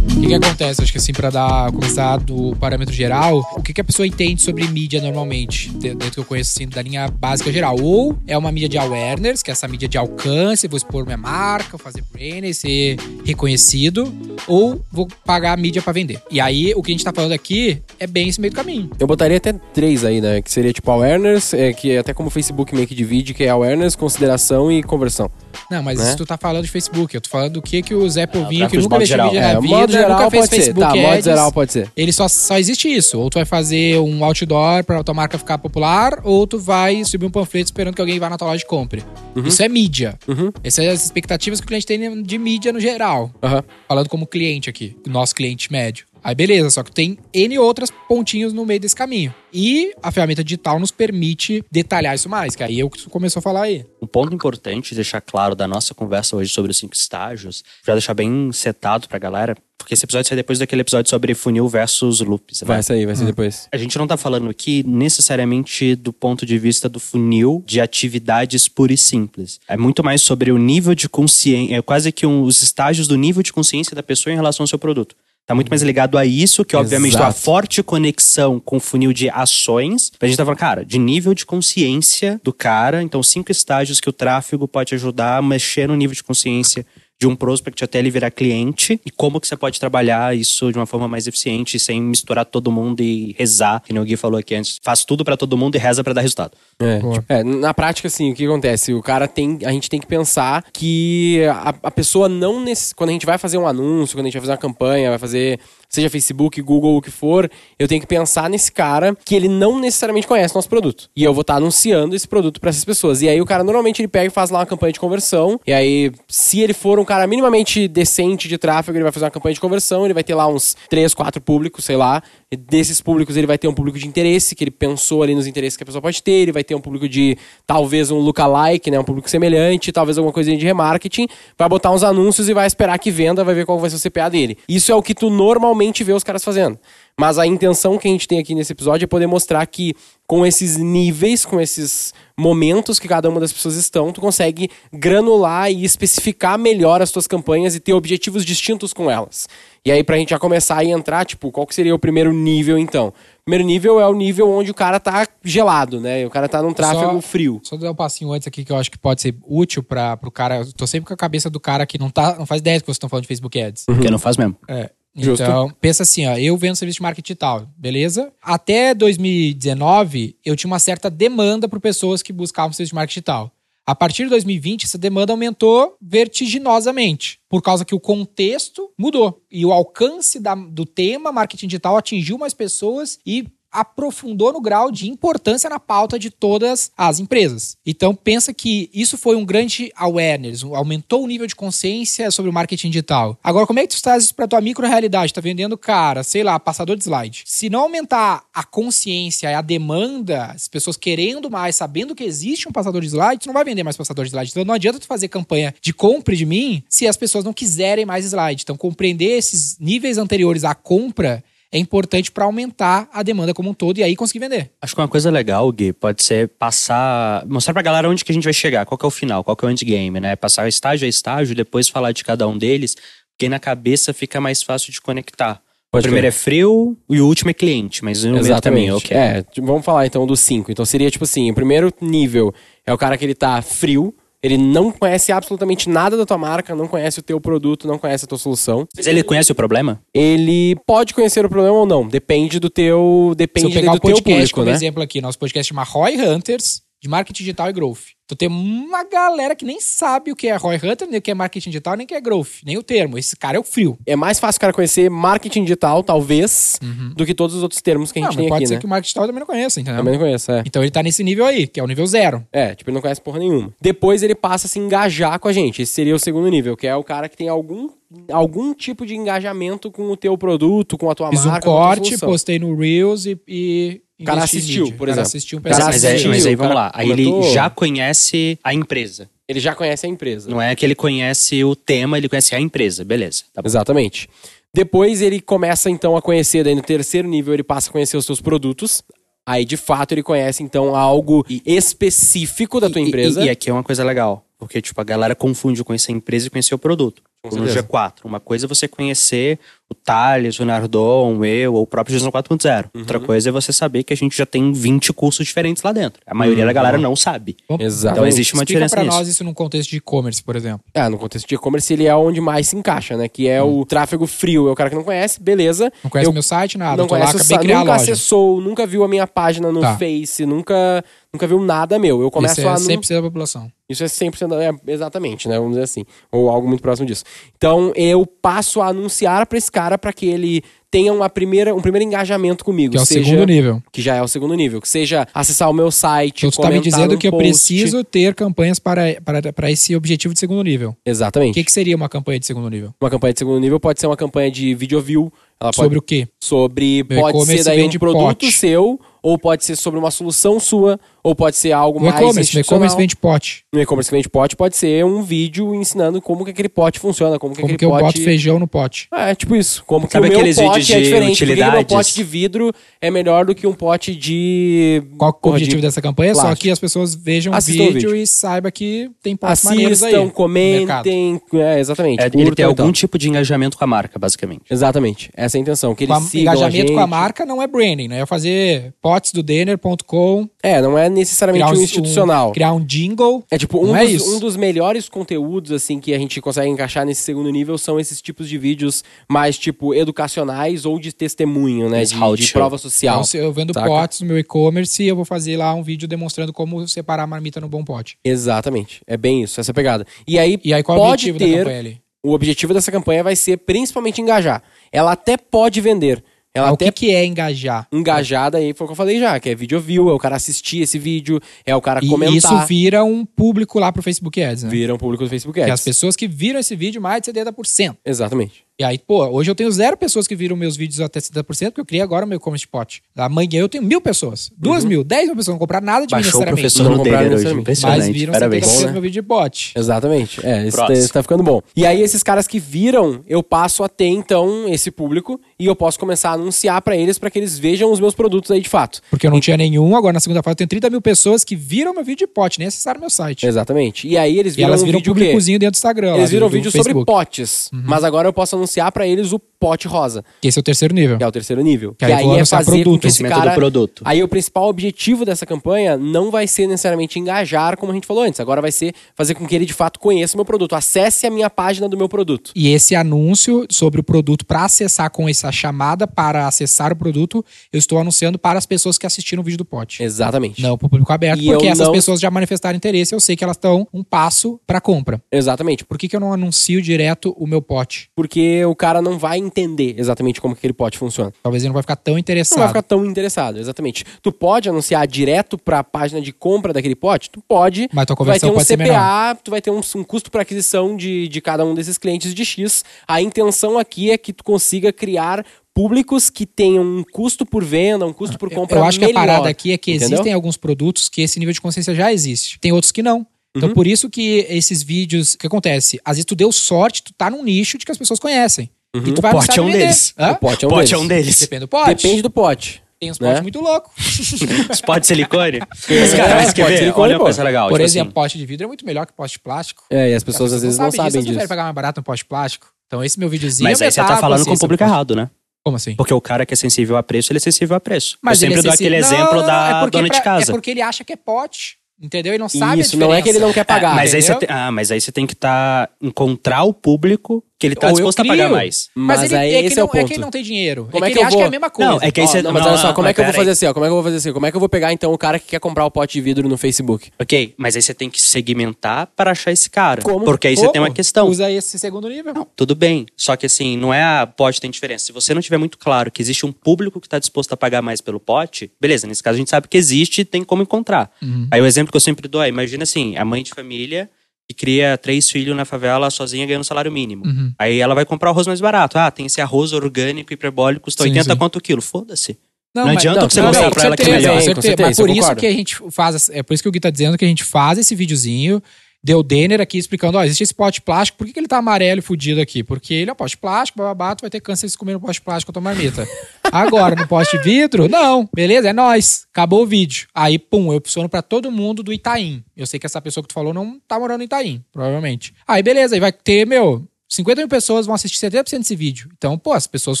O 0.16 0.20
que, 0.30 0.34
acontece? 0.34 0.82
Acho 0.82 0.92
que 0.92 0.98
assim, 0.98 1.12
pra 1.12 1.30
dar, 1.30 1.72
começar 1.72 2.18
do 2.18 2.54
parâmetro 2.56 2.92
geral, 2.94 3.38
o 3.56 3.62
que, 3.62 3.72
que 3.72 3.80
a 3.80 3.84
pessoa 3.84 4.06
entende 4.06 4.42
sobre 4.42 4.66
mídia 4.68 5.00
normalmente? 5.00 5.70
De- 5.70 5.94
Dentro 5.94 6.10
que 6.12 6.18
eu 6.20 6.24
conheço, 6.24 6.52
assim, 6.54 6.68
da 6.68 6.82
linha 6.82 7.08
básica 7.08 7.50
geral. 7.50 7.76
Ou 7.80 8.16
é 8.26 8.36
uma 8.36 8.52
mídia 8.52 8.68
de 8.68 8.76
awareness, 8.76 9.42
que 9.42 9.50
é 9.50 9.52
essa 9.52 9.66
mídia 9.66 9.88
de 9.88 9.96
alcance, 9.96 10.68
vou 10.68 10.76
expor 10.76 11.04
minha 11.06 11.16
marca, 11.16 11.70
vou 11.72 11.78
fazer 11.80 12.04
branding, 12.12 12.52
ser 12.52 12.96
reconhecido. 13.24 14.12
Ou 14.48 14.80
vou 14.90 15.06
pagar 15.24 15.52
a 15.52 15.56
mídia 15.56 15.82
pra 15.82 15.92
vender. 15.92 16.20
E 16.30 16.40
aí, 16.40 16.72
o 16.74 16.82
que 16.82 16.90
a 16.90 16.94
gente 16.94 17.04
tá 17.04 17.12
falando 17.12 17.32
aqui 17.32 17.80
é 18.00 18.06
bem 18.06 18.28
esse 18.28 18.40
meio 18.40 18.52
do 18.52 18.56
caminho. 18.56 18.90
Eu 18.98 19.06
botaria 19.06 19.36
até 19.36 19.52
três 19.52 20.04
aí, 20.04 20.20
né? 20.20 20.40
Que 20.42 20.50
seria 20.50 20.72
tipo 20.72 20.90
awareness, 20.90 21.52
é, 21.54 21.72
que 21.72 21.92
é 21.92 21.98
até 21.98 22.12
como 22.14 22.28
o 22.28 22.30
Facebook 22.30 22.74
meio 22.74 22.86
que 22.86 22.94
divide, 22.94 23.34
que 23.34 23.44
é 23.44 23.48
awareness, 23.50 23.94
consideração 23.94 24.72
e 24.72 24.82
conversão. 24.82 25.30
Não, 25.70 25.82
mas 25.82 25.98
Né? 25.98 26.08
isso 26.08 26.16
tu 26.16 26.26
tá 26.26 26.36
falando 26.38 26.64
de 26.64 26.70
Facebook. 26.70 27.14
Eu 27.14 27.20
tô 27.20 27.28
falando 27.28 27.52
do 27.54 27.62
que, 27.62 27.82
que 27.82 27.94
o 27.94 28.08
Zé 28.08 28.26
Povinho, 28.26 28.60
tráfego 28.60 28.70
que 28.70 28.76
nunca 28.78 28.88
modo 28.94 29.00
mexeu 29.00 29.16
geral. 29.16 29.26
mídia 29.32 29.40
É, 29.40 29.52
na 29.52 29.58
o 29.58 29.62
vida, 29.62 29.74
modo 29.76 29.92
geral 29.92 30.10
nunca 30.18 30.30
fez 30.30 30.40
pode 30.42 30.50
ser. 30.50 30.56
Facebook 30.56 30.80
Tá, 30.88 30.96
modo 30.96 31.12
Ads. 31.14 31.24
geral 31.24 31.52
pode 31.52 31.72
ser. 31.72 31.90
Ele 31.96 32.12
só, 32.12 32.28
só 32.28 32.58
existe 32.58 32.88
isso. 32.88 33.18
Ou 33.18 33.28
tu 33.28 33.34
vai 33.34 33.44
fazer 33.44 33.98
um 34.00 34.24
outdoor 34.24 34.84
pra 34.84 35.02
tua 35.04 35.14
marca 35.14 35.36
ficar 35.38 35.58
popular, 35.58 36.20
ou 36.24 36.46
tu 36.46 36.58
vai 36.58 37.04
subir 37.04 37.26
um 37.26 37.30
panfleto 37.30 37.66
esperando 37.66 37.94
que 37.94 38.00
alguém 38.00 38.18
vá 38.18 38.30
na 38.30 38.38
tua 38.38 38.48
loja 38.48 38.62
e 38.62 38.66
compre. 38.66 39.02
Isso 39.44 39.62
é 39.62 39.68
mídia. 39.68 40.18
Uhum. 40.26 40.50
Essas 40.64 40.84
são 40.84 40.92
as 40.94 41.04
expectativas 41.04 41.60
que 41.60 41.64
o 41.64 41.68
cliente 41.68 41.86
tem 41.86 42.22
de 42.22 42.38
mídia 42.38 42.72
no 42.72 42.80
geral. 42.80 43.30
Aham. 43.42 43.62
Falando 43.86 44.08
como 44.08 44.26
cliente 44.26 44.37
aqui, 44.70 44.96
o 45.06 45.10
nosso 45.10 45.34
cliente 45.34 45.70
médio. 45.70 46.06
Aí 46.28 46.34
beleza, 46.34 46.68
só 46.68 46.82
que 46.82 46.92
tem 46.92 47.16
N 47.32 47.58
outras 47.58 47.90
pontinhos 48.06 48.52
no 48.52 48.66
meio 48.66 48.78
desse 48.78 48.94
caminho. 48.94 49.34
E 49.50 49.94
a 50.02 50.12
ferramenta 50.12 50.44
digital 50.44 50.78
nos 50.78 50.90
permite 50.90 51.64
detalhar 51.72 52.14
isso 52.14 52.28
mais, 52.28 52.54
que 52.54 52.62
aí 52.62 52.78
é 52.78 52.84
o 52.84 52.90
que 52.90 53.02
tu 53.02 53.08
começou 53.08 53.40
a 53.40 53.42
falar 53.42 53.62
aí. 53.62 53.86
Um 54.02 54.06
ponto 54.06 54.34
importante 54.34 54.94
deixar 54.94 55.22
claro 55.22 55.54
da 55.54 55.66
nossa 55.66 55.94
conversa 55.94 56.36
hoje 56.36 56.52
sobre 56.52 56.70
os 56.70 56.76
cinco 56.76 56.94
estágios, 56.94 57.64
já 57.82 57.94
deixar 57.94 58.12
bem 58.12 58.52
setado 58.52 59.08
pra 59.08 59.18
galera, 59.18 59.56
porque 59.78 59.94
esse 59.94 60.04
episódio 60.04 60.28
sai 60.28 60.36
depois 60.36 60.58
daquele 60.58 60.82
episódio 60.82 61.08
sobre 61.08 61.34
funil 61.34 61.66
versus 61.66 62.20
loops. 62.20 62.60
né? 62.60 62.66
Vai 62.66 62.82
sair, 62.82 63.06
vai 63.06 63.16
ser 63.16 63.24
depois. 63.24 63.66
A 63.72 63.78
gente 63.78 63.96
não 63.96 64.06
tá 64.06 64.18
falando 64.18 64.50
aqui 64.50 64.82
necessariamente 64.86 65.94
do 65.94 66.12
ponto 66.12 66.44
de 66.44 66.58
vista 66.58 66.90
do 66.90 67.00
funil 67.00 67.64
de 67.66 67.80
atividades 67.80 68.68
pura 68.68 68.92
e 68.92 68.98
simples. 68.98 69.58
É 69.66 69.78
muito 69.78 70.04
mais 70.04 70.20
sobre 70.20 70.52
o 70.52 70.58
nível 70.58 70.94
de 70.94 71.08
consciência, 71.08 71.74
é 71.74 71.80
quase 71.80 72.12
que 72.12 72.26
um, 72.26 72.42
os 72.42 72.62
estágios 72.62 73.08
do 73.08 73.16
nível 73.16 73.42
de 73.42 73.50
consciência 73.50 73.96
da 73.96 74.02
pessoa 74.02 74.30
em 74.30 74.36
relação 74.36 74.64
ao 74.64 74.68
seu 74.68 74.78
produto. 74.78 75.16
Tá 75.48 75.54
muito 75.54 75.70
mais 75.70 75.80
ligado 75.80 76.18
a 76.18 76.26
isso, 76.26 76.62
que 76.62 76.76
obviamente 76.76 77.12
tem 77.12 77.22
uma 77.22 77.30
Exato. 77.30 77.42
forte 77.42 77.82
conexão 77.82 78.60
com 78.60 78.76
o 78.76 78.80
funil 78.80 79.14
de 79.14 79.30
ações. 79.30 80.12
A 80.20 80.26
gente 80.26 80.36
tá 80.36 80.44
falando, 80.44 80.58
cara, 80.58 80.84
de 80.84 80.98
nível 80.98 81.32
de 81.32 81.46
consciência 81.46 82.38
do 82.44 82.52
cara. 82.52 83.02
Então, 83.02 83.22
cinco 83.22 83.50
estágios 83.50 83.98
que 83.98 84.10
o 84.10 84.12
tráfego 84.12 84.68
pode 84.68 84.94
ajudar 84.94 85.38
a 85.38 85.42
mexer 85.42 85.88
no 85.88 85.96
nível 85.96 86.14
de 86.14 86.22
consciência 86.22 86.84
de 87.20 87.26
um 87.26 87.34
prospect 87.34 87.82
até 87.82 87.98
ele 87.98 88.10
virar 88.10 88.30
cliente 88.30 89.00
e 89.04 89.10
como 89.10 89.40
que 89.40 89.48
você 89.48 89.56
pode 89.56 89.80
trabalhar 89.80 90.36
isso 90.36 90.70
de 90.70 90.78
uma 90.78 90.86
forma 90.86 91.08
mais 91.08 91.26
eficiente 91.26 91.78
sem 91.78 92.00
misturar 92.00 92.44
todo 92.44 92.70
mundo 92.70 93.02
e 93.02 93.34
rezar, 93.36 93.82
que 93.84 93.92
nem 93.92 94.00
o 94.00 94.04
Gui 94.04 94.16
falou 94.16 94.38
aqui 94.38 94.54
antes. 94.54 94.78
Faz 94.82 95.04
tudo 95.04 95.24
pra 95.24 95.36
todo 95.36 95.56
mundo 95.56 95.74
e 95.74 95.78
reza 95.78 96.04
pra 96.04 96.12
dar 96.12 96.20
resultado. 96.20 96.52
É, 96.78 96.98
tipo, 97.00 97.24
é, 97.28 97.42
na 97.42 97.74
prática, 97.74 98.06
assim, 98.06 98.30
o 98.30 98.34
que 98.34 98.44
acontece? 98.46 98.94
O 98.94 99.02
cara 99.02 99.26
tem. 99.26 99.58
A 99.64 99.72
gente 99.72 99.90
tem 99.90 99.98
que 99.98 100.06
pensar 100.06 100.64
que 100.72 101.42
a, 101.50 101.74
a 101.82 101.90
pessoa 101.90 102.28
não. 102.28 102.60
nesse- 102.62 102.94
quando 102.94 103.10
a 103.10 103.12
gente 103.12 103.26
vai 103.26 103.36
fazer 103.38 103.58
um 103.58 103.66
anúncio, 103.66 104.16
quando 104.16 104.26
a 104.26 104.28
gente 104.28 104.34
vai 104.34 104.42
fazer 104.42 104.52
uma 104.52 104.58
campanha, 104.58 105.10
vai 105.10 105.18
fazer. 105.18 105.58
Seja 105.88 106.10
Facebook, 106.10 106.60
Google, 106.60 106.96
o 106.96 107.02
que 107.02 107.10
for, 107.10 107.50
eu 107.78 107.88
tenho 107.88 108.00
que 108.00 108.06
pensar 108.06 108.50
nesse 108.50 108.70
cara 108.70 109.16
que 109.24 109.34
ele 109.34 109.48
não 109.48 109.78
necessariamente 109.78 110.26
conhece 110.26 110.54
nosso 110.54 110.68
produto. 110.68 111.08
E 111.16 111.24
eu 111.24 111.32
vou 111.32 111.40
estar 111.40 111.54
anunciando 111.54 112.14
esse 112.14 112.28
produto 112.28 112.60
pra 112.60 112.70
essas 112.70 112.84
pessoas. 112.84 113.22
E 113.22 113.28
aí 113.28 113.40
o 113.40 113.46
cara 113.46 113.64
normalmente 113.64 114.02
ele 114.02 114.08
pega 114.08 114.26
e 114.26 114.30
faz 114.30 114.50
lá 114.50 114.60
uma 114.60 114.66
campanha 114.66 114.92
de 114.92 115.00
conversão. 115.00 115.58
E 115.66 115.72
aí, 115.72 116.12
se 116.28 116.60
ele 116.60 116.74
for 116.74 116.98
um 116.98 117.04
cara 117.04 117.26
minimamente 117.26 117.88
decente 117.88 118.48
de 118.48 118.58
tráfego, 118.58 118.98
ele 118.98 119.02
vai 119.02 119.12
fazer 119.12 119.24
uma 119.24 119.30
campanha 119.30 119.54
de 119.54 119.60
conversão, 119.60 120.04
ele 120.04 120.14
vai 120.14 120.24
ter 120.24 120.34
lá 120.34 120.46
uns 120.46 120.76
3, 120.90 121.14
4 121.14 121.40
públicos, 121.40 121.84
sei 121.84 121.96
lá. 121.96 122.22
Desses 122.56 123.02
públicos 123.02 123.36
ele 123.36 123.46
vai 123.46 123.58
ter 123.58 123.68
um 123.68 123.74
público 123.74 123.98
de 123.98 124.08
interesse, 124.08 124.54
que 124.54 124.64
ele 124.64 124.70
pensou 124.70 125.22
ali 125.22 125.34
nos 125.34 125.46
interesses 125.46 125.76
que 125.76 125.82
a 125.82 125.86
pessoa 125.86 126.00
pode 126.00 126.22
ter, 126.22 126.32
ele 126.32 126.52
vai 126.52 126.64
ter 126.64 126.74
um 126.74 126.80
público 126.80 127.06
de 127.06 127.36
talvez 127.66 128.10
um 128.10 128.16
lookalike, 128.18 128.90
né, 128.90 128.98
um 128.98 129.04
público 129.04 129.28
semelhante, 129.28 129.92
talvez 129.92 130.16
alguma 130.16 130.32
coisinha 130.32 130.56
de 130.56 130.64
remarketing, 130.64 131.28
vai 131.58 131.68
botar 131.68 131.90
uns 131.90 132.02
anúncios 132.02 132.48
e 132.48 132.54
vai 132.54 132.66
esperar 132.66 132.98
que 132.98 133.10
venda, 133.10 133.44
vai 133.44 133.54
ver 133.54 133.66
qual 133.66 133.78
vai 133.78 133.90
ser 133.90 133.96
o 133.96 134.10
CPA 134.10 134.30
dele. 134.30 134.56
Isso 134.66 134.90
é 134.90 134.94
o 134.94 135.02
que 135.02 135.14
tu 135.14 135.28
normalmente 135.28 136.02
vê 136.02 136.14
os 136.14 136.24
caras 136.24 136.42
fazendo. 136.42 136.78
Mas 137.18 137.36
a 137.36 137.44
intenção 137.46 137.98
que 137.98 138.06
a 138.06 138.10
gente 138.10 138.28
tem 138.28 138.38
aqui 138.38 138.54
nesse 138.54 138.72
episódio 138.72 139.04
é 139.04 139.08
poder 139.08 139.26
mostrar 139.26 139.66
que 139.66 139.92
com 140.24 140.46
esses 140.46 140.76
níveis, 140.76 141.44
com 141.44 141.60
esses 141.60 142.14
momentos 142.38 142.98
que 142.98 143.08
cada 143.08 143.28
uma 143.28 143.40
das 143.40 143.52
pessoas 143.52 143.74
estão, 143.74 144.12
tu 144.12 144.20
consegue 144.20 144.70
granular 144.92 145.70
e 145.70 145.84
especificar 145.84 146.56
melhor 146.58 147.02
as 147.02 147.10
tuas 147.10 147.26
campanhas 147.26 147.74
e 147.74 147.80
ter 147.80 147.92
objetivos 147.92 148.44
distintos 148.44 148.92
com 148.92 149.10
elas. 149.10 149.48
E 149.84 149.90
aí, 149.90 150.04
pra 150.04 150.16
gente 150.16 150.30
já 150.30 150.38
começar 150.38 150.76
a 150.76 150.84
entrar, 150.84 151.24
tipo, 151.24 151.50
qual 151.50 151.66
que 151.66 151.74
seria 151.74 151.94
o 151.94 151.98
primeiro 151.98 152.32
nível, 152.32 152.78
então? 152.78 153.08
O 153.08 153.44
primeiro 153.44 153.64
nível 153.64 153.98
é 153.98 154.06
o 154.06 154.12
nível 154.12 154.48
onde 154.50 154.70
o 154.70 154.74
cara 154.74 155.00
tá 155.00 155.26
gelado, 155.42 155.98
né? 156.00 156.26
O 156.26 156.30
cara 156.30 156.48
tá 156.48 156.62
num 156.62 156.74
tráfego 156.74 157.14
Só- 157.14 157.20
frio. 157.22 157.60
Só 157.64 157.76
dar 157.76 157.90
um 157.90 157.94
passinho 157.94 158.30
antes 158.30 158.46
aqui 158.46 158.64
que 158.64 158.70
eu 158.70 158.76
acho 158.76 158.90
que 158.90 158.98
pode 158.98 159.22
ser 159.22 159.34
útil 159.46 159.82
para 159.82 160.16
pro 160.18 160.30
cara. 160.30 160.58
Eu 160.58 160.72
tô 160.72 160.86
sempre 160.86 161.08
com 161.08 161.14
a 161.14 161.16
cabeça 161.16 161.48
do 161.48 161.58
cara 161.58 161.86
que 161.86 161.98
não, 161.98 162.10
tá, 162.10 162.36
não 162.38 162.44
faz 162.44 162.60
ideia 162.60 162.78
do 162.78 162.82
que 162.82 162.86
vocês 162.86 162.96
estão 162.96 163.08
falando 163.08 163.22
de 163.22 163.28
Facebook 163.28 163.58
Ads. 163.60 163.86
Porque 163.86 164.10
não 164.10 164.18
faz 164.18 164.36
mesmo. 164.36 164.56
É. 164.68 164.90
Justo. 165.24 165.42
Então, 165.42 165.70
pensa 165.80 166.02
assim, 166.02 166.26
ó, 166.26 166.36
eu 166.36 166.56
vendo 166.56 166.76
serviço 166.76 166.96
de 166.96 167.02
marketing 167.02 167.26
digital, 167.26 167.68
beleza? 167.76 168.32
Até 168.42 168.94
2019, 168.94 170.36
eu 170.44 170.56
tinha 170.56 170.70
uma 170.70 170.78
certa 170.78 171.10
demanda 171.10 171.68
por 171.68 171.80
pessoas 171.80 172.22
que 172.22 172.32
buscavam 172.32 172.72
serviço 172.72 172.90
de 172.90 172.94
marketing 172.94 173.14
digital. 173.20 173.52
A 173.86 173.94
partir 173.94 174.24
de 174.24 174.28
2020, 174.30 174.84
essa 174.84 174.98
demanda 174.98 175.32
aumentou 175.32 175.96
vertiginosamente, 176.00 177.38
por 177.48 177.62
causa 177.62 177.84
que 177.84 177.94
o 177.94 178.00
contexto 178.00 178.90
mudou. 178.98 179.42
E 179.50 179.64
o 179.64 179.72
alcance 179.72 180.38
da- 180.38 180.54
do 180.54 180.84
tema 180.84 181.32
marketing 181.32 181.66
digital 181.68 181.96
atingiu 181.96 182.36
mais 182.38 182.52
pessoas 182.52 183.18
e 183.24 183.46
aprofundou 183.70 184.52
no 184.52 184.60
grau 184.60 184.90
de 184.90 185.08
importância 185.08 185.68
na 185.68 185.78
pauta 185.78 186.18
de 186.18 186.30
todas 186.30 186.90
as 186.96 187.18
empresas. 187.20 187.76
Então 187.84 188.14
pensa 188.14 188.52
que 188.52 188.90
isso 188.92 189.16
foi 189.18 189.36
um 189.36 189.44
grande 189.44 189.92
awareness, 189.96 190.62
um- 190.62 190.74
aumentou 190.74 191.22
o 191.24 191.26
nível 191.26 191.46
de 191.46 191.54
consciência 191.56 192.30
sobre 192.30 192.50
o 192.50 192.54
marketing 192.54 192.88
digital. 192.90 193.38
Agora, 193.42 193.66
como 193.66 193.78
é 193.78 193.86
que 193.86 193.94
tu 193.94 194.02
traz 194.02 194.24
isso 194.24 194.34
para 194.34 194.48
tua 194.48 194.60
micro-realidade? 194.60 195.32
Tá 195.32 195.40
vendendo, 195.40 195.76
cara, 195.76 196.22
sei 196.22 196.42
lá, 196.42 196.58
passador 196.58 196.96
de 196.96 197.04
slide. 197.04 197.42
Se 197.44 197.68
não 197.68 197.80
aumentar 197.80 198.44
a 198.52 198.64
consciência 198.64 199.56
a 199.58 199.62
demanda, 199.62 200.46
as 200.46 200.68
pessoas 200.68 200.96
querendo 200.96 201.50
mais, 201.50 201.76
sabendo 201.76 202.14
que 202.14 202.24
existe 202.24 202.68
um 202.68 202.72
passador 202.72 203.00
de 203.00 203.08
slide, 203.08 203.40
tu 203.42 203.46
não 203.46 203.54
vai 203.54 203.64
vender 203.64 203.82
mais 203.82 203.96
passador 203.96 204.24
de 204.24 204.30
slide. 204.30 204.50
Então 204.50 204.64
não 204.64 204.74
adianta 204.74 204.98
tu 204.98 205.06
fazer 205.06 205.28
campanha 205.28 205.74
de 205.80 205.92
compre 205.92 206.36
de 206.36 206.44
mim 206.46 206.82
se 206.88 207.06
as 207.06 207.16
pessoas 207.16 207.44
não 207.44 207.52
quiserem 207.52 208.04
mais 208.06 208.24
slide. 208.24 208.62
Então 208.62 208.76
compreender 208.76 209.36
esses 209.38 209.78
níveis 209.78 210.18
anteriores 210.18 210.64
à 210.64 210.74
compra 210.74 211.42
é 211.72 211.78
importante 211.78 212.30
para 212.30 212.44
aumentar 212.44 213.08
a 213.12 213.22
demanda 213.22 213.52
como 213.52 213.70
um 213.70 213.74
todo 213.74 213.98
e 213.98 214.02
aí 214.02 214.16
conseguir 214.16 214.38
vender. 214.38 214.70
Acho 214.80 214.94
que 214.94 215.00
uma 215.00 215.08
coisa 215.08 215.30
legal, 215.30 215.70
Gui, 215.70 215.92
pode 215.92 216.22
ser 216.22 216.48
passar. 216.48 217.44
mostrar 217.46 217.74
pra 217.74 217.82
galera 217.82 218.08
onde 218.08 218.24
que 218.24 218.32
a 218.32 218.34
gente 218.34 218.44
vai 218.44 218.52
chegar, 218.52 218.86
qual 218.86 218.96
que 218.96 219.04
é 219.04 219.08
o 219.08 219.10
final, 219.10 219.44
qual 219.44 219.56
que 219.56 219.64
é 219.64 219.68
o 219.68 219.70
endgame, 219.70 220.18
né? 220.18 220.34
Passar 220.34 220.66
estágio 220.68 221.04
a 221.04 221.08
estágio, 221.08 221.54
depois 221.54 221.88
falar 221.88 222.12
de 222.12 222.24
cada 222.24 222.48
um 222.48 222.56
deles, 222.56 222.96
porque 223.36 223.48
na 223.48 223.58
cabeça 223.58 224.14
fica 224.14 224.40
mais 224.40 224.62
fácil 224.62 224.92
de 224.92 225.00
conectar. 225.00 225.60
Pode 225.90 226.02
o 226.02 226.04
primeiro 226.04 226.26
crer. 226.26 226.28
é 226.28 226.42
frio 226.42 226.96
e 227.08 227.20
o 227.20 227.26
último 227.26 227.50
é 227.50 227.54
cliente, 227.54 228.04
mas 228.04 228.22
no 228.22 228.42
meio 228.42 228.60
também, 228.60 228.90
ok. 228.90 229.16
É, 229.16 229.44
vamos 229.58 229.84
falar 229.84 230.06
então 230.06 230.26
dos 230.26 230.40
cinco. 230.40 230.70
Então 230.70 230.84
seria 230.84 231.10
tipo 231.10 231.24
assim: 231.24 231.50
o 231.50 231.54
primeiro 231.54 231.92
nível 232.00 232.54
é 232.84 232.92
o 232.92 232.98
cara 232.98 233.16
que 233.16 233.24
ele 233.24 233.34
tá 233.34 233.62
frio, 233.62 234.14
ele 234.42 234.56
não 234.56 234.90
conhece 234.92 235.32
absolutamente 235.32 235.88
nada 235.88 236.16
da 236.16 236.24
tua 236.24 236.38
marca, 236.38 236.74
não 236.74 236.86
conhece 236.86 237.18
o 237.18 237.22
teu 237.22 237.40
produto, 237.40 237.88
não 237.88 237.98
conhece 237.98 238.24
a 238.24 238.28
tua 238.28 238.38
solução. 238.38 238.86
Mas 238.96 239.06
ele 239.06 239.22
conhece 239.22 239.50
o 239.50 239.54
problema? 239.54 240.00
Ele 240.14 240.76
pode 240.86 241.14
conhecer 241.14 241.44
o 241.44 241.48
problema 241.48 241.76
ou 241.76 241.86
não, 241.86 242.06
depende 242.06 242.60
do 242.60 242.70
teu, 242.70 243.26
Se 243.28 243.30
eu 243.30 243.34
depende 243.34 243.74
pegar 243.74 243.92
do 243.92 243.96
o 243.96 244.00
teu 244.00 244.10
podcast 244.10 244.24
público, 244.24 244.54
como 244.54 244.66
né? 244.66 244.72
exemplo 244.72 245.02
aqui, 245.02 245.20
nosso 245.20 245.38
podcast 245.38 245.68
chama 245.68 245.82
Roy 245.82 246.16
Hunters, 246.16 246.82
de 247.02 247.08
marketing 247.08 247.42
digital 247.42 247.70
e 247.70 247.72
growth. 247.72 248.17
Então 248.28 248.36
tem 248.36 248.48
uma 248.48 249.04
galera 249.04 249.56
que 249.56 249.64
nem 249.64 249.80
sabe 249.80 250.30
o 250.30 250.36
que 250.36 250.48
é 250.48 250.56
Roy 250.56 250.76
Hunter, 250.76 251.08
nem 251.08 251.18
o 251.18 251.22
que 251.22 251.30
é 251.30 251.34
marketing 251.34 251.70
digital, 251.70 251.96
nem 251.96 252.04
o 252.04 252.06
que 252.06 252.14
é 252.14 252.20
growth, 252.20 252.60
nem 252.62 252.76
o 252.76 252.82
termo. 252.82 253.16
Esse 253.16 253.34
cara 253.34 253.56
é 253.56 253.60
o 253.60 253.64
frio. 253.64 253.98
É 254.04 254.14
mais 254.14 254.38
fácil 254.38 254.58
o 254.58 254.60
cara 254.60 254.72
conhecer 254.74 255.08
marketing 255.08 255.62
digital, 255.62 256.02
talvez, 256.02 256.78
do 257.16 257.24
que 257.24 257.32
todos 257.32 257.56
os 257.56 257.62
outros 257.62 257.80
termos 257.80 258.12
que 258.12 258.18
a 258.18 258.22
Não, 258.22 258.30
gente 258.30 258.36
mas 258.36 258.42
tem 258.44 258.48
pode 258.50 258.64
aqui, 258.64 258.68
ser 258.68 258.74
né? 258.74 258.80
que 258.80 258.86
o 258.86 258.88
marketing 258.90 259.06
digital 259.06 259.26
também 259.26 259.40
não 259.40 259.46
conheça, 259.46 259.80
entendeu? 259.80 259.98
Também 260.00 260.12
não 260.12 260.20
conheço, 260.20 260.52
é. 260.52 260.62
Então 260.66 260.82
ele 260.82 260.90
tá 260.90 261.02
nesse 261.02 261.24
nível 261.24 261.46
aí, 261.46 261.66
que 261.66 261.80
é 261.80 261.82
o 261.82 261.86
nível 261.86 262.06
zero. 262.06 262.46
É, 262.52 262.74
tipo, 262.74 262.90
ele 262.90 262.96
não 262.96 263.00
conhece 263.00 263.22
porra 263.22 263.38
nenhuma. 263.38 263.72
Depois 263.80 264.22
ele 264.22 264.34
passa 264.34 264.66
a 264.66 264.70
se 264.70 264.78
engajar 264.78 265.38
com 265.40 265.48
a 265.48 265.52
gente. 265.52 265.80
Esse 265.80 265.94
seria 265.94 266.14
o 266.14 266.18
segundo 266.18 266.48
nível, 266.48 266.76
que 266.76 266.86
é 266.86 266.94
o 266.94 267.02
cara 267.02 267.30
que 267.30 267.36
tem 267.36 267.48
algum, 267.48 267.88
algum 268.30 268.74
tipo 268.74 269.06
de 269.06 269.16
engajamento 269.16 269.90
com 269.90 270.02
o 270.10 270.16
teu 270.18 270.36
produto, 270.36 270.98
com 270.98 271.10
a 271.10 271.14
tua 271.14 271.30
Fiz 271.30 271.46
um 271.46 271.48
marca, 271.48 271.66
a 271.66 271.72
tua 271.72 271.80
corte, 271.80 272.18
postei 272.18 272.58
no 272.58 272.76
Reels 272.76 273.24
e. 273.24 273.40
e 273.48 274.02
O 274.20 274.24
cara 274.24 274.42
assistiu, 274.44 274.84
mídia. 274.84 274.96
por 274.98 275.08
O 275.08 275.12
cara 275.12 275.20
exemplo. 275.22 275.26
assistiu 275.28 275.58
um 275.58 275.60
O 275.60 275.62
cara 275.64 275.74
pedaço. 275.76 275.90
mas, 275.92 276.04
é, 276.04 276.08
assistiu, 276.08 276.30
mas 276.30 276.46
aí 276.46 276.54
vamos 276.56 276.74
lá. 276.74 276.90
Aí 276.94 277.08
comentou. 277.08 277.42
ele 277.42 277.52
já 277.52 277.70
conhece 277.70 278.58
a 278.64 278.74
empresa. 278.74 279.30
Ele 279.48 279.60
já 279.60 279.74
conhece 279.74 280.06
a 280.06 280.08
empresa. 280.08 280.50
Não 280.50 280.60
é 280.60 280.74
que 280.74 280.84
ele 280.84 280.94
conhece 280.94 281.62
o 281.64 281.74
tema, 281.76 282.18
ele 282.18 282.28
conhece 282.28 282.54
a 282.54 282.60
empresa. 282.60 283.04
Beleza. 283.04 283.44
Tá 283.54 283.62
bom. 283.62 283.68
Exatamente. 283.68 284.28
Depois 284.74 285.22
ele 285.22 285.40
começa 285.40 285.88
então 285.88 286.16
a 286.16 286.20
conhecer, 286.22 286.62
daí 286.64 286.74
no 286.74 286.82
terceiro 286.82 287.26
nível 287.26 287.54
ele 287.54 287.62
passa 287.62 287.88
a 287.88 287.92
conhecer 287.92 288.16
os 288.16 288.26
seus 288.26 288.40
produtos. 288.40 289.02
Aí 289.46 289.64
de 289.64 289.78
fato 289.78 290.12
ele 290.12 290.22
conhece 290.22 290.62
então 290.62 290.94
algo 290.94 291.46
específico 291.64 292.80
da 292.80 292.90
tua 292.90 293.00
E- 293.00 293.06
empresa. 293.08 293.40
E, 293.42 293.46
e 293.46 293.50
aqui 293.50 293.70
é 293.70 293.72
uma 293.72 293.82
coisa 293.82 294.04
legal. 294.04 294.44
Porque, 294.58 294.82
tipo, 294.82 295.00
a 295.00 295.04
galera 295.04 295.34
confunde 295.36 295.82
conhecer 295.84 296.10
a 296.12 296.16
empresa 296.16 296.48
e 296.48 296.50
conhecer 296.50 296.74
o 296.74 296.78
produto. 296.78 297.22
No 297.56 297.64
certeza. 297.66 297.82
G4. 297.86 298.12
Uma 298.24 298.40
coisa 298.40 298.66
é 298.66 298.68
você 298.68 298.86
conhecer 298.88 299.58
o 299.90 299.94
Thales, 299.94 300.60
o 300.60 300.64
Nardon, 300.66 301.42
eu, 301.46 301.72
ou 301.74 301.82
o 301.82 301.86
próprio 301.86 302.12
Gestão 302.12 302.30
4.0. 302.30 302.90
Uhum. 302.94 303.00
Outra 303.00 303.18
coisa 303.18 303.48
é 303.48 303.52
você 303.52 303.72
saber 303.72 304.02
que 304.02 304.12
a 304.12 304.16
gente 304.16 304.36
já 304.36 304.44
tem 304.44 304.70
20 304.70 305.12
cursos 305.14 305.46
diferentes 305.46 305.82
lá 305.82 305.92
dentro. 305.92 306.20
A 306.26 306.34
maioria 306.34 306.66
da 306.66 306.72
galera 306.74 306.98
não 306.98 307.16
sabe. 307.16 307.56
Exato. 307.78 308.14
Então 308.16 308.26
existe 308.26 308.52
uma 308.52 308.64
Explica 308.64 308.80
diferença 308.80 308.96
pra 308.96 309.04
nisso. 309.04 309.16
nós 309.16 309.28
isso 309.28 309.42
num 309.44 309.54
contexto 309.54 309.88
de 309.90 309.96
e-commerce, 309.96 310.42
por 310.42 310.56
exemplo. 310.56 310.80
Ah, 310.94 311.08
no 311.08 311.16
contexto 311.16 311.48
de 311.48 311.54
e-commerce 311.54 311.90
ele 311.92 312.06
é 312.06 312.14
onde 312.14 312.38
mais 312.40 312.68
se 312.68 312.76
encaixa, 312.76 313.16
né? 313.16 313.28
Que 313.28 313.48
é 313.48 313.62
o 313.62 313.84
tráfego 313.86 314.26
frio. 314.26 314.68
É 314.68 314.72
o 314.72 314.74
cara 314.74 314.90
que 314.90 314.96
não 314.96 315.04
conhece, 315.04 315.40
beleza. 315.40 315.90
Não 316.04 316.10
conhece 316.10 316.28
Eu 316.28 316.32
meu 316.34 316.42
site, 316.42 316.76
nada. 316.76 316.96
não 317.00 317.06
tô 317.06 317.14
lá, 317.14 317.20
conhece 317.20 317.52
o 317.52 317.56
a 317.56 317.62
nunca 317.78 317.94
acessou, 317.94 318.60
nunca 318.60 318.86
viu 318.86 319.02
a 319.04 319.08
minha 319.08 319.26
página 319.26 319.72
no 319.72 319.80
Tá. 319.80 319.96
Face, 319.96 320.44
nunca, 320.44 321.02
nunca 321.32 321.46
viu 321.46 321.60
nada 321.64 321.98
meu. 321.98 322.20
Eu 322.20 322.30
começo 322.30 322.60
Isso 322.60 322.68
é 322.68 322.70
a. 322.70 322.74
nu- 322.74 322.80
100% 322.80 323.14
da 323.14 323.22
população. 323.22 323.72
Isso 323.88 324.04
é 324.04 324.06
100%, 324.08 324.48
da- 324.50 324.62
é, 324.64 324.70
exatamente, 324.88 325.48
né? 325.48 325.56
Vamos 325.56 325.70
dizer 325.72 325.84
assim. 325.84 326.04
Ou 326.30 326.50
algo 326.50 326.68
muito 326.68 326.82
próximo 326.82 327.06
disso. 327.06 327.24
Então, 327.56 327.92
eu 327.96 328.24
passo 328.24 328.80
a 328.80 328.88
anunciar 328.88 329.46
pra 329.46 329.58
esse 329.58 329.70
cara 329.70 329.98
pra 329.98 330.12
que 330.12 330.26
ele 330.26 330.62
tenha 330.90 331.12
uma 331.12 331.28
primeira, 331.28 331.74
um 331.74 331.80
primeiro 331.82 332.04
engajamento 332.04 332.64
comigo. 332.64 332.92
Que 332.92 332.98
é 332.98 333.02
o 333.02 333.04
seja- 333.06 333.24
segundo 333.30 333.46
nível. 333.46 333.82
Que 333.92 334.00
já 334.00 334.14
é 334.14 334.22
o 334.22 334.28
segundo 334.28 334.54
nível. 334.54 334.80
Que 334.80 334.88
seja 334.88 335.26
acessar 335.34 335.68
o 335.68 335.72
meu 335.72 335.90
site, 335.90 336.46
Então 336.46 336.50
tu 336.50 336.62
tá 336.62 336.70
me 336.70 336.80
dizendo 336.80 337.12
num 337.12 337.18
que 337.18 337.26
eu 337.26 337.32
post. 337.32 337.44
preciso 337.46 338.02
ter 338.04 338.34
campanhas 338.34 338.78
para, 338.78 339.20
para, 339.22 339.52
para 339.52 339.70
esse 339.70 339.94
objetivo 339.94 340.32
de 340.32 340.40
segundo 340.40 340.62
nível. 340.62 340.90
O 340.90 340.96
Exatamente. 341.10 341.54
que, 341.54 341.64
que 341.64 341.72
seria 341.72 341.94
uma 341.96 342.08
campanha 342.08 342.38
de 342.40 342.46
segundo 342.46 342.70
nível? 342.70 342.94
Uma 343.00 343.10
campanha 343.10 343.32
de 343.34 343.38
segundo 343.40 343.60
nível 343.60 343.78
pode 343.80 344.00
ser 344.00 344.06
uma 344.06 344.16
campanha 344.16 344.50
de 344.50 344.74
video 344.74 345.00
view. 345.00 345.32
Ela 345.60 345.72
pode 345.72 345.76
Sobre 345.76 345.98
o 345.98 346.02
quê? 346.02 346.28
sobre 346.42 347.04
Meu 347.08 347.20
pode 347.20 347.44
ser 347.46 347.64
daí 347.64 347.82
um 347.84 347.90
produto 347.90 348.22
pote. 348.26 348.52
seu 348.52 348.98
ou 349.20 349.36
pode 349.36 349.64
ser 349.64 349.74
sobre 349.76 349.98
uma 349.98 350.10
solução 350.10 350.60
sua 350.60 350.98
ou 351.22 351.34
pode 351.34 351.56
ser 351.56 351.72
algo 351.72 351.98
No 351.98 352.06
mais 352.06 352.16
e-commerce. 352.16 352.54
No 352.54 352.60
e-commerce 352.60 352.96
vende 352.96 353.16
pote. 353.16 353.64
No 353.74 353.80
e-commerce 353.82 354.08
que 354.08 354.16
vende 354.16 354.28
pote 354.28 354.54
pode 354.56 354.76
ser 354.76 355.04
um 355.04 355.22
vídeo 355.22 355.74
ensinando 355.74 356.22
como 356.22 356.44
que 356.44 356.52
aquele 356.52 356.68
pote 356.68 356.98
funciona, 357.00 357.38
como 357.38 357.52
que 357.54 357.60
Como 357.60 357.66
aquele 357.74 357.78
que 357.78 357.84
eu 357.84 357.90
pote 357.90 358.02
boto 358.04 358.22
feijão 358.22 358.58
no 358.58 358.66
pote? 358.68 359.08
É, 359.12 359.34
tipo 359.34 359.56
isso. 359.56 359.82
Como 359.84 360.06
que 360.06 360.12
Sabe 360.12 360.28
o 360.28 360.30
meu 360.30 360.38
aqueles 360.38 360.56
pote 360.56 360.68
vídeos 360.78 360.90
é 360.90 360.98
de 360.98 361.04
diferente. 361.04 361.32
Que 361.32 361.36
que 361.38 361.44
o 361.44 361.46
meu 361.48 361.56
utilidades? 361.66 361.94
pote 361.96 362.14
de 362.14 362.22
vidro 362.24 362.72
é 363.00 363.10
melhor 363.10 363.44
do 363.44 363.54
que 363.54 363.66
um 363.66 363.74
pote 363.74 364.14
de... 364.14 365.02
Qual 365.18 365.32
que 365.32 365.40
é 365.46 365.50
o 365.50 365.52
objetivo 365.52 365.76
de 365.76 365.82
dessa 365.82 366.00
campanha? 366.00 366.34
Só 366.34 366.42
plástico. 366.42 366.62
que 366.62 366.70
as 366.70 366.78
pessoas 366.78 367.14
vejam 367.14 367.52
o 367.52 367.56
Assistam 367.56 367.82
o 367.82 367.86
vídeo, 367.88 368.10
vídeo. 368.10 368.16
e 368.16 368.26
saiba 368.26 368.70
que 368.70 369.10
tem 369.22 369.36
potes 369.36 369.64
maneiros 369.64 370.02
aí. 370.02 370.14
Assistam, 370.14 370.32
no 370.38 370.48
mercado. 370.48 371.04
comentem. 371.04 371.40
É, 371.54 371.80
exatamente. 371.80 372.22
É, 372.22 372.26
ele 372.32 372.54
tem 372.54 372.64
algum 372.64 372.76
tal. 372.84 372.92
tipo 372.92 373.18
de 373.18 373.28
engajamento 373.28 373.76
com 373.76 373.84
a 373.84 373.86
marca, 373.86 374.18
basicamente. 374.18 374.62
Exatamente. 374.70 375.30
Essa 375.48 375.56
é 375.56 375.60
a 375.60 375.62
intenção. 375.62 375.94
Que 375.94 376.06
Com 376.06 376.12
eles 376.14 376.24
a- 376.26 376.28
sigam 376.30 376.42
engajamento 376.54 376.92
a 376.92 376.94
com 376.94 376.98
a 377.00 377.02
gente. 377.02 377.10
marca 377.10 377.46
não 377.46 377.62
é 377.62 377.66
branding, 377.66 378.06
né? 378.08 378.20
É 378.20 378.26
fazer 378.26 378.92
potesdodenner.com, 379.02 380.48
É, 380.62 380.80
não 380.80 380.96
é 380.98 381.08
necessariamente 381.08 381.64
criar 381.64 381.74
um 381.76 381.80
um, 381.80 381.82
institucional. 381.82 382.48
um- 382.50 382.52
criar 382.52 382.72
um 382.72 382.84
jingle. 382.84 383.44
É 383.50 383.58
tipo, 383.58 383.84
um 383.84 383.96
é 383.96 384.06
dos, 384.06 384.22
um 384.28 384.38
dos 384.38 384.56
melhores 384.56 385.08
conteúdos, 385.08 385.72
assim, 385.72 385.98
que 386.00 386.14
a 386.14 386.18
gente 386.18 386.40
consegue 386.40 386.68
encaixar 386.70 387.04
nesse 387.06 387.22
segundo 387.22 387.50
nível 387.50 387.76
são 387.78 387.98
esses 387.98 388.20
tipos 388.20 388.48
de 388.48 388.58
vídeos 388.58 389.02
mais, 389.28 389.58
tipo, 389.58 389.94
educacionais 389.94 390.84
ou 390.84 390.98
de 390.98 391.12
testemunho, 391.12 391.88
né? 391.88 392.04
De, 392.04 392.14
de 392.36 392.52
prova 392.52 392.78
social. 392.78 393.16
Então, 393.16 393.24
se 393.24 393.36
eu 393.38 393.52
vendo 393.52 393.72
saca? 393.72 393.86
potes 393.86 394.20
no 394.20 394.26
meu 394.26 394.38
e-commerce 394.38 395.02
e 395.02 395.08
eu 395.08 395.16
vou 395.16 395.24
fazer 395.24 395.56
lá 395.56 395.74
um 395.74 395.82
vídeo 395.82 396.06
demonstrando 396.06 396.52
como 396.52 396.86
separar 396.86 397.22
a 397.22 397.26
marmita 397.26 397.60
no 397.60 397.68
bom 397.68 397.82
pote. 397.84 398.16
Exatamente. 398.24 399.00
É 399.06 399.16
bem 399.16 399.42
isso, 399.42 399.60
essa 399.60 399.72
pegada. 399.72 400.06
E 400.26 400.38
aí, 400.38 400.58
E 400.64 400.74
aí, 400.74 400.82
qual 400.82 400.98
é 400.98 401.00
o 401.00 401.04
pode 401.04 401.30
objetivo 401.30 401.38
ter... 401.38 401.50
da 401.52 401.58
campanha 401.58 401.78
ali? 401.78 402.00
O 402.20 402.32
objetivo 402.32 402.74
dessa 402.74 402.90
campanha 402.90 403.22
vai 403.22 403.36
ser 403.36 403.56
principalmente 403.58 404.20
engajar. 404.20 404.62
Ela 404.92 405.12
até 405.12 405.36
pode 405.36 405.80
vender. 405.80 406.22
Ela 406.54 406.68
Ah, 406.68 406.70
o 406.70 406.74
até 406.74 406.86
que, 406.86 407.06
que 407.06 407.14
é 407.14 407.24
engajar? 407.24 407.86
engajada 407.92 408.58
aí, 408.58 408.72
foi 408.74 408.84
o 408.86 408.88
que 408.88 408.92
eu 408.92 408.96
falei 408.96 409.20
já, 409.20 409.38
que 409.38 409.50
é 409.50 409.54
video 409.54 409.78
view, 409.78 410.08
é 410.10 410.12
o 410.12 410.18
cara 410.18 410.34
assistir 410.36 410.80
esse 410.80 410.98
vídeo, 410.98 411.38
é 411.64 411.76
o 411.76 411.80
cara 411.80 412.00
E 412.02 412.08
comentar. 412.08 412.34
isso 412.34 412.66
vira 412.66 413.04
um 413.04 413.24
público 413.24 413.78
lá 413.78 413.92
pro 413.92 414.02
Facebook 414.02 414.42
Ads, 414.42 414.64
né? 414.64 414.70
Vira 414.70 414.94
um 414.94 414.98
público 414.98 415.22
do 415.22 415.30
Facebook 415.30 415.54
Que 415.54 415.62
Ads. 415.62 415.74
as 415.74 415.84
pessoas 415.84 416.16
que 416.16 416.26
viram 416.26 416.58
esse 416.58 416.74
vídeo, 416.74 417.00
mais 417.02 417.20
de 417.22 417.30
70%. 417.32 417.96
Exatamente. 418.04 418.64
E 418.80 418.84
aí, 418.84 418.96
pô, 418.96 419.26
hoje 419.26 419.50
eu 419.50 419.56
tenho 419.56 419.68
zero 419.72 419.96
pessoas 419.96 420.28
que 420.28 420.36
viram 420.36 420.54
meus 420.54 420.76
vídeos 420.76 421.00
até 421.00 421.18
70%, 421.18 421.42
porque 421.42 421.80
eu 421.80 421.84
criei 421.84 422.00
agora 422.00 422.24
o 422.24 422.28
meu 422.28 422.36
e-commerce 422.36 422.64
pot. 422.64 423.02
Amanhã 423.16 423.58
eu 423.58 423.68
tenho 423.68 423.82
mil 423.82 424.00
pessoas. 424.00 424.52
Duas 424.56 424.84
mil, 424.84 425.02
dez 425.02 425.26
mil 425.26 425.34
pessoas. 425.34 425.54
Não 425.54 425.58
compraram 425.58 425.84
nada 425.84 426.06
de 426.06 426.14
mim 426.14 426.22
Baixou 426.22 426.40
o 426.40 426.44
necessariamente. 426.44 426.74
professor 426.76 426.88
Não 426.88 426.98
compraram 426.98 427.34
hoje. 427.34 427.82
Mas 427.82 428.08
viram 428.08 428.32
Parabéns. 428.32 428.66
70% 428.66 428.70
Bom, 428.70 428.78
do 428.80 428.86
né? 428.86 428.92
meu 428.92 429.02
vídeo 429.02 429.14
de 429.14 429.22
bot. 429.26 429.72
Exatamente. 429.76 430.46
É, 430.46 430.68
isso 430.68 430.76
tá, 430.76 430.92
isso 430.92 431.12
tá 431.12 431.22
ficando 431.22 431.42
bom. 431.42 431.60
E 431.74 431.84
aí, 431.84 432.00
esses 432.00 432.22
caras 432.22 432.46
que 432.46 432.60
viram, 432.60 433.20
eu 433.26 433.42
passo 433.42 433.82
a 433.82 433.88
ter, 433.88 434.06
então, 434.06 434.68
esse 434.68 434.92
público 434.92 435.40
e 435.58 435.66
eu 435.66 435.74
posso 435.74 435.98
começar 435.98 436.30
a 436.30 436.32
anunciar 436.34 436.80
pra 436.82 436.96
eles 436.96 437.18
pra 437.18 437.30
que 437.30 437.38
eles 437.38 437.58
vejam 437.58 437.90
os 437.90 437.98
meus 438.00 438.14
produtos 438.14 438.50
aí 438.50 438.60
de 438.60 438.68
fato. 438.68 439.00
Porque 439.10 439.26
eu 439.26 439.30
não 439.30 439.40
tinha 439.40 439.56
nenhum, 439.56 439.96
agora 439.96 440.12
na 440.12 440.20
segunda 440.20 440.42
fase 440.42 440.52
eu 440.52 440.56
tenho 440.56 440.68
30 440.68 440.90
mil 440.90 441.00
pessoas 441.02 441.42
que 441.44 441.56
viram 441.56 441.92
meu 441.94 442.04
vídeo 442.04 442.26
de 442.26 442.32
pot, 442.32 442.58
nem 442.58 442.68
acessaram 442.68 443.00
meu 443.00 443.10
site. 443.10 443.46
Exatamente. 443.46 444.06
E 444.06 444.16
aí, 444.16 444.38
eles 444.38 444.54
E 444.54 444.56
viram 444.56 444.68
elas 444.68 444.82
um 444.82 444.86
viram 444.86 444.98
um 444.98 445.00
vídeo 445.00 445.14
que 445.14 445.20
públicozinho 445.20 445.58
dentro 445.58 445.72
do 445.72 445.76
Instagram. 445.76 446.12
lá, 446.12 446.18
Eles 446.18 446.30
viram 446.30 446.46
do- 446.46 446.50
do 446.50 446.54
vídeo 446.54 446.70
sobre 446.70 446.94
potes. 447.04 447.70
Mas 447.72 448.04
agora 448.04 448.28
eu 448.28 448.32
posso 448.32 448.54
anunciar 448.56 448.90
pra 448.92 449.06
eles 449.06 449.32
o 449.32 449.38
pote 449.38 449.88
rosa, 449.88 450.24
Que 450.40 450.46
esse 450.48 450.58
é 450.58 450.60
o 450.60 450.62
terceiro 450.62 450.94
nível. 450.94 451.18
que 451.18 451.24
é 451.24 451.26
o 451.26 451.32
terceiro 451.32 451.60
nível. 451.62 451.94
Que 451.98 452.04
aí 452.04 452.12
eu 452.12 452.18
vou 452.18 452.32
é 452.32 452.36
anunciar 452.36 452.64
fazer 452.64 452.70
produto, 452.82 453.00
que 453.02 453.06
esse 453.08 453.24
cara... 453.24 453.50
do 453.50 453.54
produto. 453.56 454.02
Aí 454.04 454.22
o 454.22 454.28
principal 454.28 454.68
objetivo 454.68 455.24
dessa 455.24 455.44
campanha 455.44 455.96
não 455.96 456.30
vai 456.30 456.46
ser 456.46 456.68
necessariamente 456.68 457.18
engajar, 457.18 457.76
como 457.76 457.90
a 457.90 457.94
gente 457.94 458.06
falou 458.06 458.22
antes. 458.22 458.38
Agora 458.38 458.60
vai 458.62 458.70
ser 458.70 458.94
fazer 459.16 459.34
com 459.34 459.44
que 459.46 459.54
ele 459.56 459.64
de 459.66 459.72
fato 459.72 459.98
conheça 459.98 460.36
o 460.36 460.38
meu 460.38 460.44
produto. 460.44 460.74
Acesse 460.76 461.26
a 461.26 461.30
minha 461.30 461.50
página 461.50 461.88
do 461.88 461.96
meu 461.96 462.08
produto. 462.08 462.52
E 462.54 462.68
esse 462.72 462.94
anúncio 462.94 463.66
sobre 463.68 464.00
o 464.00 464.04
produto 464.04 464.46
para 464.46 464.64
acessar 464.64 465.10
com 465.10 465.28
essa 465.28 465.47
chamada 465.52 466.06
para 466.06 466.46
acessar 466.46 466.92
o 466.92 466.96
produto, 466.96 467.44
eu 467.72 467.78
estou 467.78 467.98
anunciando 467.98 468.38
para 468.38 468.58
as 468.58 468.66
pessoas 468.66 468.98
que 468.98 469.06
assistiram 469.06 469.40
o 469.40 469.44
vídeo 469.44 469.58
do 469.58 469.64
pote. 469.64 470.02
Exatamente. 470.02 470.60
Não 470.62 470.76
para 470.76 470.86
o 470.86 470.90
público 470.90 471.12
aberto, 471.12 471.40
E 471.42 471.46
porque 471.46 471.66
essas 471.68 471.86
não- 471.86 471.92
pessoas 471.92 472.20
já 472.20 472.30
manifestaram 472.30 472.76
interesse, 472.76 473.14
eu 473.14 473.20
sei 473.20 473.36
que 473.36 473.44
elas 473.44 473.56
estão 473.56 473.86
um 473.92 474.02
passo 474.02 474.60
para 474.66 474.80
compra. 474.80 475.20
Exatamente. 475.30 475.84
Por 475.84 475.96
que, 475.98 476.08
que 476.08 476.16
eu 476.16 476.20
não 476.20 476.32
anuncio 476.32 476.80
direto 476.82 477.34
o 477.38 477.46
meu 477.46 477.60
pote? 477.62 478.10
Porque 478.14 478.64
o 478.64 478.74
cara 478.74 479.00
não 479.02 479.18
vai 479.18 479.38
entender 479.38 479.94
exatamente 479.98 480.40
como 480.40 480.54
que 480.54 480.60
aquele 480.60 480.72
pote 480.72 480.98
funciona. 480.98 481.32
Talvez 481.42 481.62
ele 481.62 481.68
não 481.68 481.74
vai 481.74 481.82
ficar 481.82 481.96
tão 481.96 482.14
Não 482.14 482.18
interessado. 482.18 482.58
vai 482.58 482.68
ficar 482.68 482.82
tão 482.82 483.04
interessado, 483.04 483.58
exatamente. 483.58 484.04
Tu 484.22 484.32
pode 484.32 484.68
anunciar 484.68 485.06
direto 485.06 485.56
pra 485.58 485.82
página 485.84 486.20
de 486.20 486.32
compra 486.32 486.72
daquele 486.72 486.94
pote? 486.94 487.30
Tu 487.30 487.40
pode. 487.46 487.88
Mas 487.92 488.06
tua 488.06 488.16
Tu 488.16 488.24
vai 488.24 488.38
ter 488.38 488.46
conversão 488.48 488.76
um. 488.76 488.86
CPA, 488.88 489.38
tu 489.42 489.50
vai 489.50 489.60
ter 489.60 489.70
um, 489.70 489.80
um 489.96 490.04
custo 490.04 490.30
para 490.30 490.42
aquisição 490.42 490.96
de, 490.96 491.28
de 491.28 491.40
cada 491.40 491.64
um 491.64 491.74
desses 491.74 491.96
clientes 491.98 492.34
de 492.34 492.44
X. 492.44 492.84
A 493.06 493.20
intenção 493.22 493.78
aqui 493.78 494.10
é 494.10 494.18
que 494.18 494.32
tu 494.32 494.42
consiga 494.44 494.92
criar 494.92 495.37
públicos 495.78 496.28
que 496.28 496.44
tenham 496.44 496.82
um 496.82 497.04
custo 497.04 497.46
por 497.46 497.64
venda, 497.64 498.04
um 498.04 498.12
custo 498.12 498.36
por 498.36 498.50
compra 498.50 498.80
Eu 498.80 498.84
acho 498.84 498.98
que 498.98 499.04
a 499.04 499.08
melhor, 499.08 499.20
parada 499.20 499.48
aqui 499.48 499.70
é 499.70 499.78
que 499.78 499.92
entendeu? 499.92 500.16
existem 500.16 500.32
alguns 500.32 500.56
produtos 500.56 501.08
que 501.08 501.22
esse 501.22 501.38
nível 501.38 501.52
de 501.54 501.60
consciência 501.60 501.94
já 501.94 502.12
existe. 502.12 502.58
Tem 502.58 502.72
outros 502.72 502.90
que 502.90 503.00
não. 503.00 503.18
Uhum. 503.18 503.26
Então, 503.56 503.72
por 503.72 503.86
isso 503.86 504.10
que 504.10 504.44
esses 504.48 504.82
vídeos. 504.82 505.34
O 505.34 505.38
que 505.38 505.46
acontece? 505.46 506.00
Às 506.04 506.16
vezes 506.16 506.24
tu 506.24 506.34
deu 506.34 506.50
sorte, 506.50 507.04
tu 507.04 507.12
tá 507.16 507.30
num 507.30 507.44
nicho 507.44 507.78
de 507.78 507.86
que 507.86 507.92
as 507.92 507.98
pessoas 507.98 508.18
conhecem. 508.18 508.68
E 508.92 509.12
tu 509.12 509.22
vai 509.22 509.30
O 509.32 509.36
pote 509.36 509.56
é 509.56 509.62
um 509.62 509.70
deles. 509.70 510.14
Hã? 510.18 510.32
O 510.32 510.36
pote 510.36 510.64
é 510.64 510.66
um 510.66 510.70
Pote 510.70 510.80
deles. 510.80 510.92
é 510.92 510.98
um 510.98 511.06
deles. 511.06 511.40
Depende 511.40 511.60
do 511.60 511.68
pote. 511.68 511.94
Depende 511.94 512.22
do 512.22 512.30
pote. 512.30 512.82
Tem 512.98 513.10
uns 513.12 513.20
né? 513.20 513.28
potes 513.28 513.42
muito 513.42 513.60
loucos. 513.60 513.92
Os 514.72 514.80
potes 514.80 515.02
de 515.02 515.14
silicone. 515.14 515.58
É, 515.58 516.00
Mas, 516.00 516.14
cara, 516.14 516.34
mas 516.34 516.52
quer 516.52 516.62
pode 516.62 516.74
ver? 516.74 516.78
silicone, 516.80 517.04
Olha 517.04 517.16
uma 517.18 517.24
coisa 517.24 517.44
legal. 517.44 517.68
Por 517.68 517.76
tipo 517.76 517.84
exemplo, 517.84 518.08
assim, 518.08 518.14
pote 518.14 518.38
de 518.38 518.44
vidro 518.46 518.64
é 518.64 518.66
muito 518.66 518.84
melhor 518.84 519.06
que 519.06 519.12
pote 519.12 519.34
de 519.34 519.38
plástico. 519.38 519.84
É, 519.88 520.10
e 520.10 520.14
as 520.14 520.24
pessoas 520.24 520.50
As 520.52 520.56
às 520.56 520.62
vezes 520.64 520.78
não 520.78 520.90
sabem 520.90 521.22
Você 521.22 521.22
disso. 521.22 521.46
pagar 521.46 521.62
mais 521.62 521.74
barato 521.76 522.00
no 522.00 522.04
pote 522.04 522.22
de 522.22 522.24
plástico? 522.24 522.66
Então 522.88 523.04
esse 523.04 523.18
meu 523.18 523.28
videozinho 523.28 523.68
mas 523.68 523.80
é 523.82 523.84
aí 523.84 523.92
você 523.92 524.00
tá 524.00 524.16
falando 524.16 524.20
com 524.20 524.32
o 524.32 524.38
consciência 524.46 524.60
público 524.66 524.82
errado, 524.82 525.14
né? 525.14 525.30
Como 525.64 525.76
assim? 525.76 525.94
Porque 525.96 526.14
o 526.14 526.20
cara 526.20 526.46
que 526.46 526.54
é 526.54 526.56
sensível 526.56 526.96
a 526.96 527.02
preço, 527.02 527.32
ele 527.32 527.38
é 527.38 527.40
sensível 527.40 527.76
a 527.76 527.80
preço. 527.80 528.16
Mas 528.22 528.42
eu 528.42 528.48
sempre 528.48 528.60
é 528.60 528.62
dou 528.62 528.72
aquele 528.72 529.02
sensível- 529.02 529.18
exemplo 529.18 529.34
Não, 529.36 529.40
não, 529.42 529.46
da 529.46 529.68
é 529.68 529.80
porque 529.80 529.90
dona 529.98 530.04
de 530.08 530.10
pra- 530.14 530.20
casa. 530.22 530.50
É 530.50 530.54
porque 530.54 530.70
ele 530.70 530.82
acha 530.82 531.04
que 531.04 531.12
é 531.12 531.16
pote. 531.16 531.76
Entendeu? 532.00 532.32
Ele 532.32 532.38
não 532.38 532.48
sabe 532.48 532.80
Isso, 532.80 532.96
não 532.96 533.12
é 533.12 533.20
que 533.20 533.28
ele 533.28 533.40
não 533.40 533.52
quer 533.52 533.64
pagar. 533.64 533.90
Ah, 533.90 533.94
mas, 533.96 534.14
aí 534.14 534.22
você 534.22 534.30
entendeu? 534.30 534.48
tem, 534.48 534.56
ah, 534.56 534.70
mas 534.70 534.92
aí 534.92 535.00
você 535.00 535.10
tem 535.10 535.26
que 535.26 535.34
tá, 535.34 535.88
encontrar 536.00 536.62
o 536.62 536.72
público 536.72 537.42
que 537.58 537.66
ele 537.66 537.74
tá 537.74 537.88
Ou 537.88 537.94
disposto 537.94 538.20
a 538.20 538.24
pagar 538.24 538.48
mais. 538.50 538.88
Mas 538.94 539.24
ele, 539.24 539.34
aí 539.36 539.54
é 539.54 539.60
que 539.62 539.66
esse 539.66 539.76
não, 539.76 539.82
é 539.82 539.84
o 539.84 539.88
que 539.90 539.98
ponto. 540.00 540.12
ele 540.12 540.20
não 540.20 540.30
tem 540.30 540.42
dinheiro. 540.42 540.88
Como 540.92 541.04
é 541.04 541.08
é 541.08 541.10
que 541.10 541.14
que 541.14 541.18
ele 541.18 541.24
eu 541.24 541.26
acha 541.26 541.30
vou- 541.34 541.38
que 541.40 541.44
é 541.44 541.46
a 541.48 541.50
mesma 541.50 541.70
coisa. 541.70 541.90
Não, 541.90 541.98
é 542.00 542.10
que 542.12 542.20
aí 542.20 542.26
você- 542.28 542.42
não, 542.42 542.52
mas 542.52 542.62
não, 542.62 542.68
olha 542.70 542.78
só, 542.78 542.86
não, 542.88 542.94
como 542.94 543.06
é 543.06 543.08
mas 543.10 543.14
que 543.16 543.20
eu 543.20 543.24
vou 543.24 543.32
pera 543.32 543.40
aí. 543.42 543.44
fazer 543.46 543.50
assim, 543.50 543.66
ó? 543.66 543.74
Como 543.74 543.84
é 543.84 543.88
que 543.88 543.90
eu 543.90 543.94
vou 543.96 544.04
fazer 544.04 544.16
assim? 544.16 544.32
Como 544.32 544.46
é 544.46 544.50
que 544.50 544.56
eu 544.56 544.60
vou 544.60 544.68
pegar 544.68 544.92
então 544.92 545.12
o 545.12 545.18
cara 545.18 545.38
que 545.40 545.46
quer 545.46 545.58
comprar 545.60 545.84
o 545.84 545.90
pote 545.90 546.12
de 546.12 546.20
vidro 546.20 546.48
no 546.48 546.56
Facebook? 546.56 547.10
Ok, 547.18 547.54
mas 547.56 547.74
aí 547.76 547.82
você 547.82 547.92
tem 547.92 548.08
que 548.08 548.20
segmentar 548.20 549.08
para 549.16 549.32
achar 549.32 549.50
esse 549.52 549.68
cara. 549.68 550.02
Como? 550.02 550.24
Porque 550.24 550.46
aí 550.48 550.54
você 550.56 550.60
Como? 550.62 550.72
tem 550.72 550.82
uma 550.82 550.90
questão. 550.90 551.28
Usa 551.28 551.50
esse 551.50 551.78
segundo 551.78 552.08
nível. 552.08 552.32
Não, 552.32 552.46
tudo 552.56 552.74
bem. 552.74 553.06
Só 553.16 553.36
que 553.36 553.46
assim, 553.46 553.76
não 553.76 553.92
é 553.92 554.02
a 554.02 554.26
pote 554.26 554.60
tem 554.60 554.70
diferença. 554.70 555.06
Se 555.06 555.12
você 555.12 555.34
não 555.34 555.42
tiver 555.42 555.58
muito 555.58 555.76
claro 555.78 556.10
que 556.10 556.22
existe 556.22 556.46
um 556.46 556.52
público 556.52 557.00
que 557.00 557.06
está 557.06 557.18
disposto 557.18 557.52
a 557.52 557.56
pagar 557.56 557.82
mais 557.82 558.00
pelo 558.00 558.20
pote, 558.20 558.70
beleza, 558.80 559.06
nesse 559.06 559.22
caso 559.22 559.34
a 559.34 559.38
gente 559.38 559.50
sabe 559.50 559.66
que 559.68 559.76
existe 559.76 560.20
e 560.20 560.24
tem 560.24 560.44
como 560.44 560.62
encontrar. 560.62 561.10
Uhum. 561.20 561.48
Aí 561.50 561.60
o 561.60 561.66
exemplo 561.66 561.90
que 561.90 561.96
eu 561.96 562.00
sempre 562.00 562.28
dou 562.28 562.42
é, 562.42 562.48
imagina 562.48 562.84
assim, 562.84 563.16
a 563.16 563.24
mãe 563.24 563.42
de 563.42 563.50
família 563.50 564.08
que 564.48 564.54
cria 564.54 564.96
três 564.96 565.30
filhos 565.30 565.54
na 565.54 565.64
favela 565.66 566.10
sozinha 566.10 566.46
ganhando 566.46 566.64
salário 566.64 566.90
mínimo. 566.90 567.26
Uhum. 567.26 567.52
Aí 567.58 567.78
ela 567.80 567.94
vai 567.94 568.06
comprar 568.06 568.30
o 568.30 568.32
arroz 568.32 568.46
mais 568.46 568.60
barato. 568.60 568.98
Ah, 568.98 569.10
tem 569.10 569.26
esse 569.26 569.40
arroz 569.40 569.72
orgânico 569.74 570.32
hiperbólico, 570.32 570.84
custa 570.84 571.02
Sim, 571.02 571.10
80 571.10 571.32
sim. 571.32 571.36
quanto 571.38 571.56
o 571.56 571.60
quilo. 571.60 571.82
Foda-se. 571.82 572.38
Não, 572.74 572.84
Não 572.86 572.94
mas- 572.94 572.98
adianta 572.98 573.20
não, 573.22 573.30
você 573.30 573.42
mostrar 573.42 573.70
pra 573.70 573.84
ela 573.84 573.96
que 573.96 574.02
é 574.02 574.10
melhor. 574.10 574.34
Com 574.36 574.40
certeza. 574.40 574.62
certeza, 574.68 574.88
Mas 574.88 574.96
por 574.96 575.08
eu 575.10 575.14
isso 575.16 575.36
que 575.36 575.46
a 575.46 575.50
gente 575.52 575.76
faz. 575.90 576.30
É 576.30 576.42
por 576.42 576.54
isso 576.54 576.62
que 576.62 576.68
o 576.68 576.72
Gui 576.72 576.80
tá 576.80 576.90
dizendo 576.90 577.18
que 577.18 577.24
a 577.24 577.28
gente 577.28 577.44
faz 577.44 577.78
esse 577.78 577.94
videozinho. 577.94 578.62
Deu 579.08 579.22
Denner 579.22 579.58
aqui 579.58 579.78
explicando, 579.78 580.18
ó, 580.18 580.22
existe 580.22 580.42
esse 580.42 580.54
pote 580.54 580.82
plástico, 580.82 581.16
por 581.16 581.26
que, 581.26 581.32
que 581.32 581.40
ele 581.40 581.48
tá 581.48 581.56
amarelo 581.56 582.00
e 582.00 582.02
fudido 582.02 582.42
aqui? 582.42 582.62
Porque 582.62 582.92
ele 582.92 583.08
é 583.08 583.12
um 583.14 583.16
pote 583.16 583.38
plástico, 583.38 583.78
bababá, 583.78 584.14
tu 584.14 584.20
vai 584.20 584.28
ter 584.28 584.38
câncer 584.38 584.68
se 584.68 584.76
comer 584.76 584.92
no 584.92 585.00
pote 585.00 585.18
plástico 585.18 585.50
com 585.50 585.58
a 585.58 585.62
tua 585.62 585.62
marmita. 585.62 586.06
Agora, 586.52 586.94
no 586.94 587.08
pote 587.08 587.38
de 587.38 587.42
vidro, 587.42 587.88
não, 587.88 588.28
beleza, 588.34 588.68
é 588.68 588.72
nóis. 588.74 589.26
Acabou 589.32 589.62
o 589.62 589.66
vídeo. 589.66 590.08
Aí, 590.14 590.38
pum, 590.38 590.74
eu 590.74 590.80
funciono 590.84 591.08
pra 591.08 591.22
todo 591.22 591.50
mundo 591.50 591.82
do 591.82 591.90
Itaim. 591.90 592.44
Eu 592.54 592.66
sei 592.66 592.78
que 592.78 592.84
essa 592.84 593.00
pessoa 593.00 593.24
que 593.24 593.28
tu 593.28 593.32
falou 593.32 593.54
não 593.54 593.80
tá 593.88 593.98
morando 593.98 594.18
no 594.18 594.24
Itaim, 594.24 594.62
provavelmente. 594.70 595.32
Aí, 595.46 595.62
beleza, 595.62 595.96
aí 595.96 596.00
vai 596.00 596.12
ter, 596.12 596.46
meu, 596.46 596.86
50 597.08 597.40
mil 597.40 597.48
pessoas 597.48 597.86
vão 597.86 597.94
assistir 597.94 598.18
70% 598.18 598.58
desse 598.58 598.76
vídeo. 598.76 599.08
Então, 599.16 599.38
pô, 599.38 599.52
as 599.52 599.66
pessoas 599.66 600.00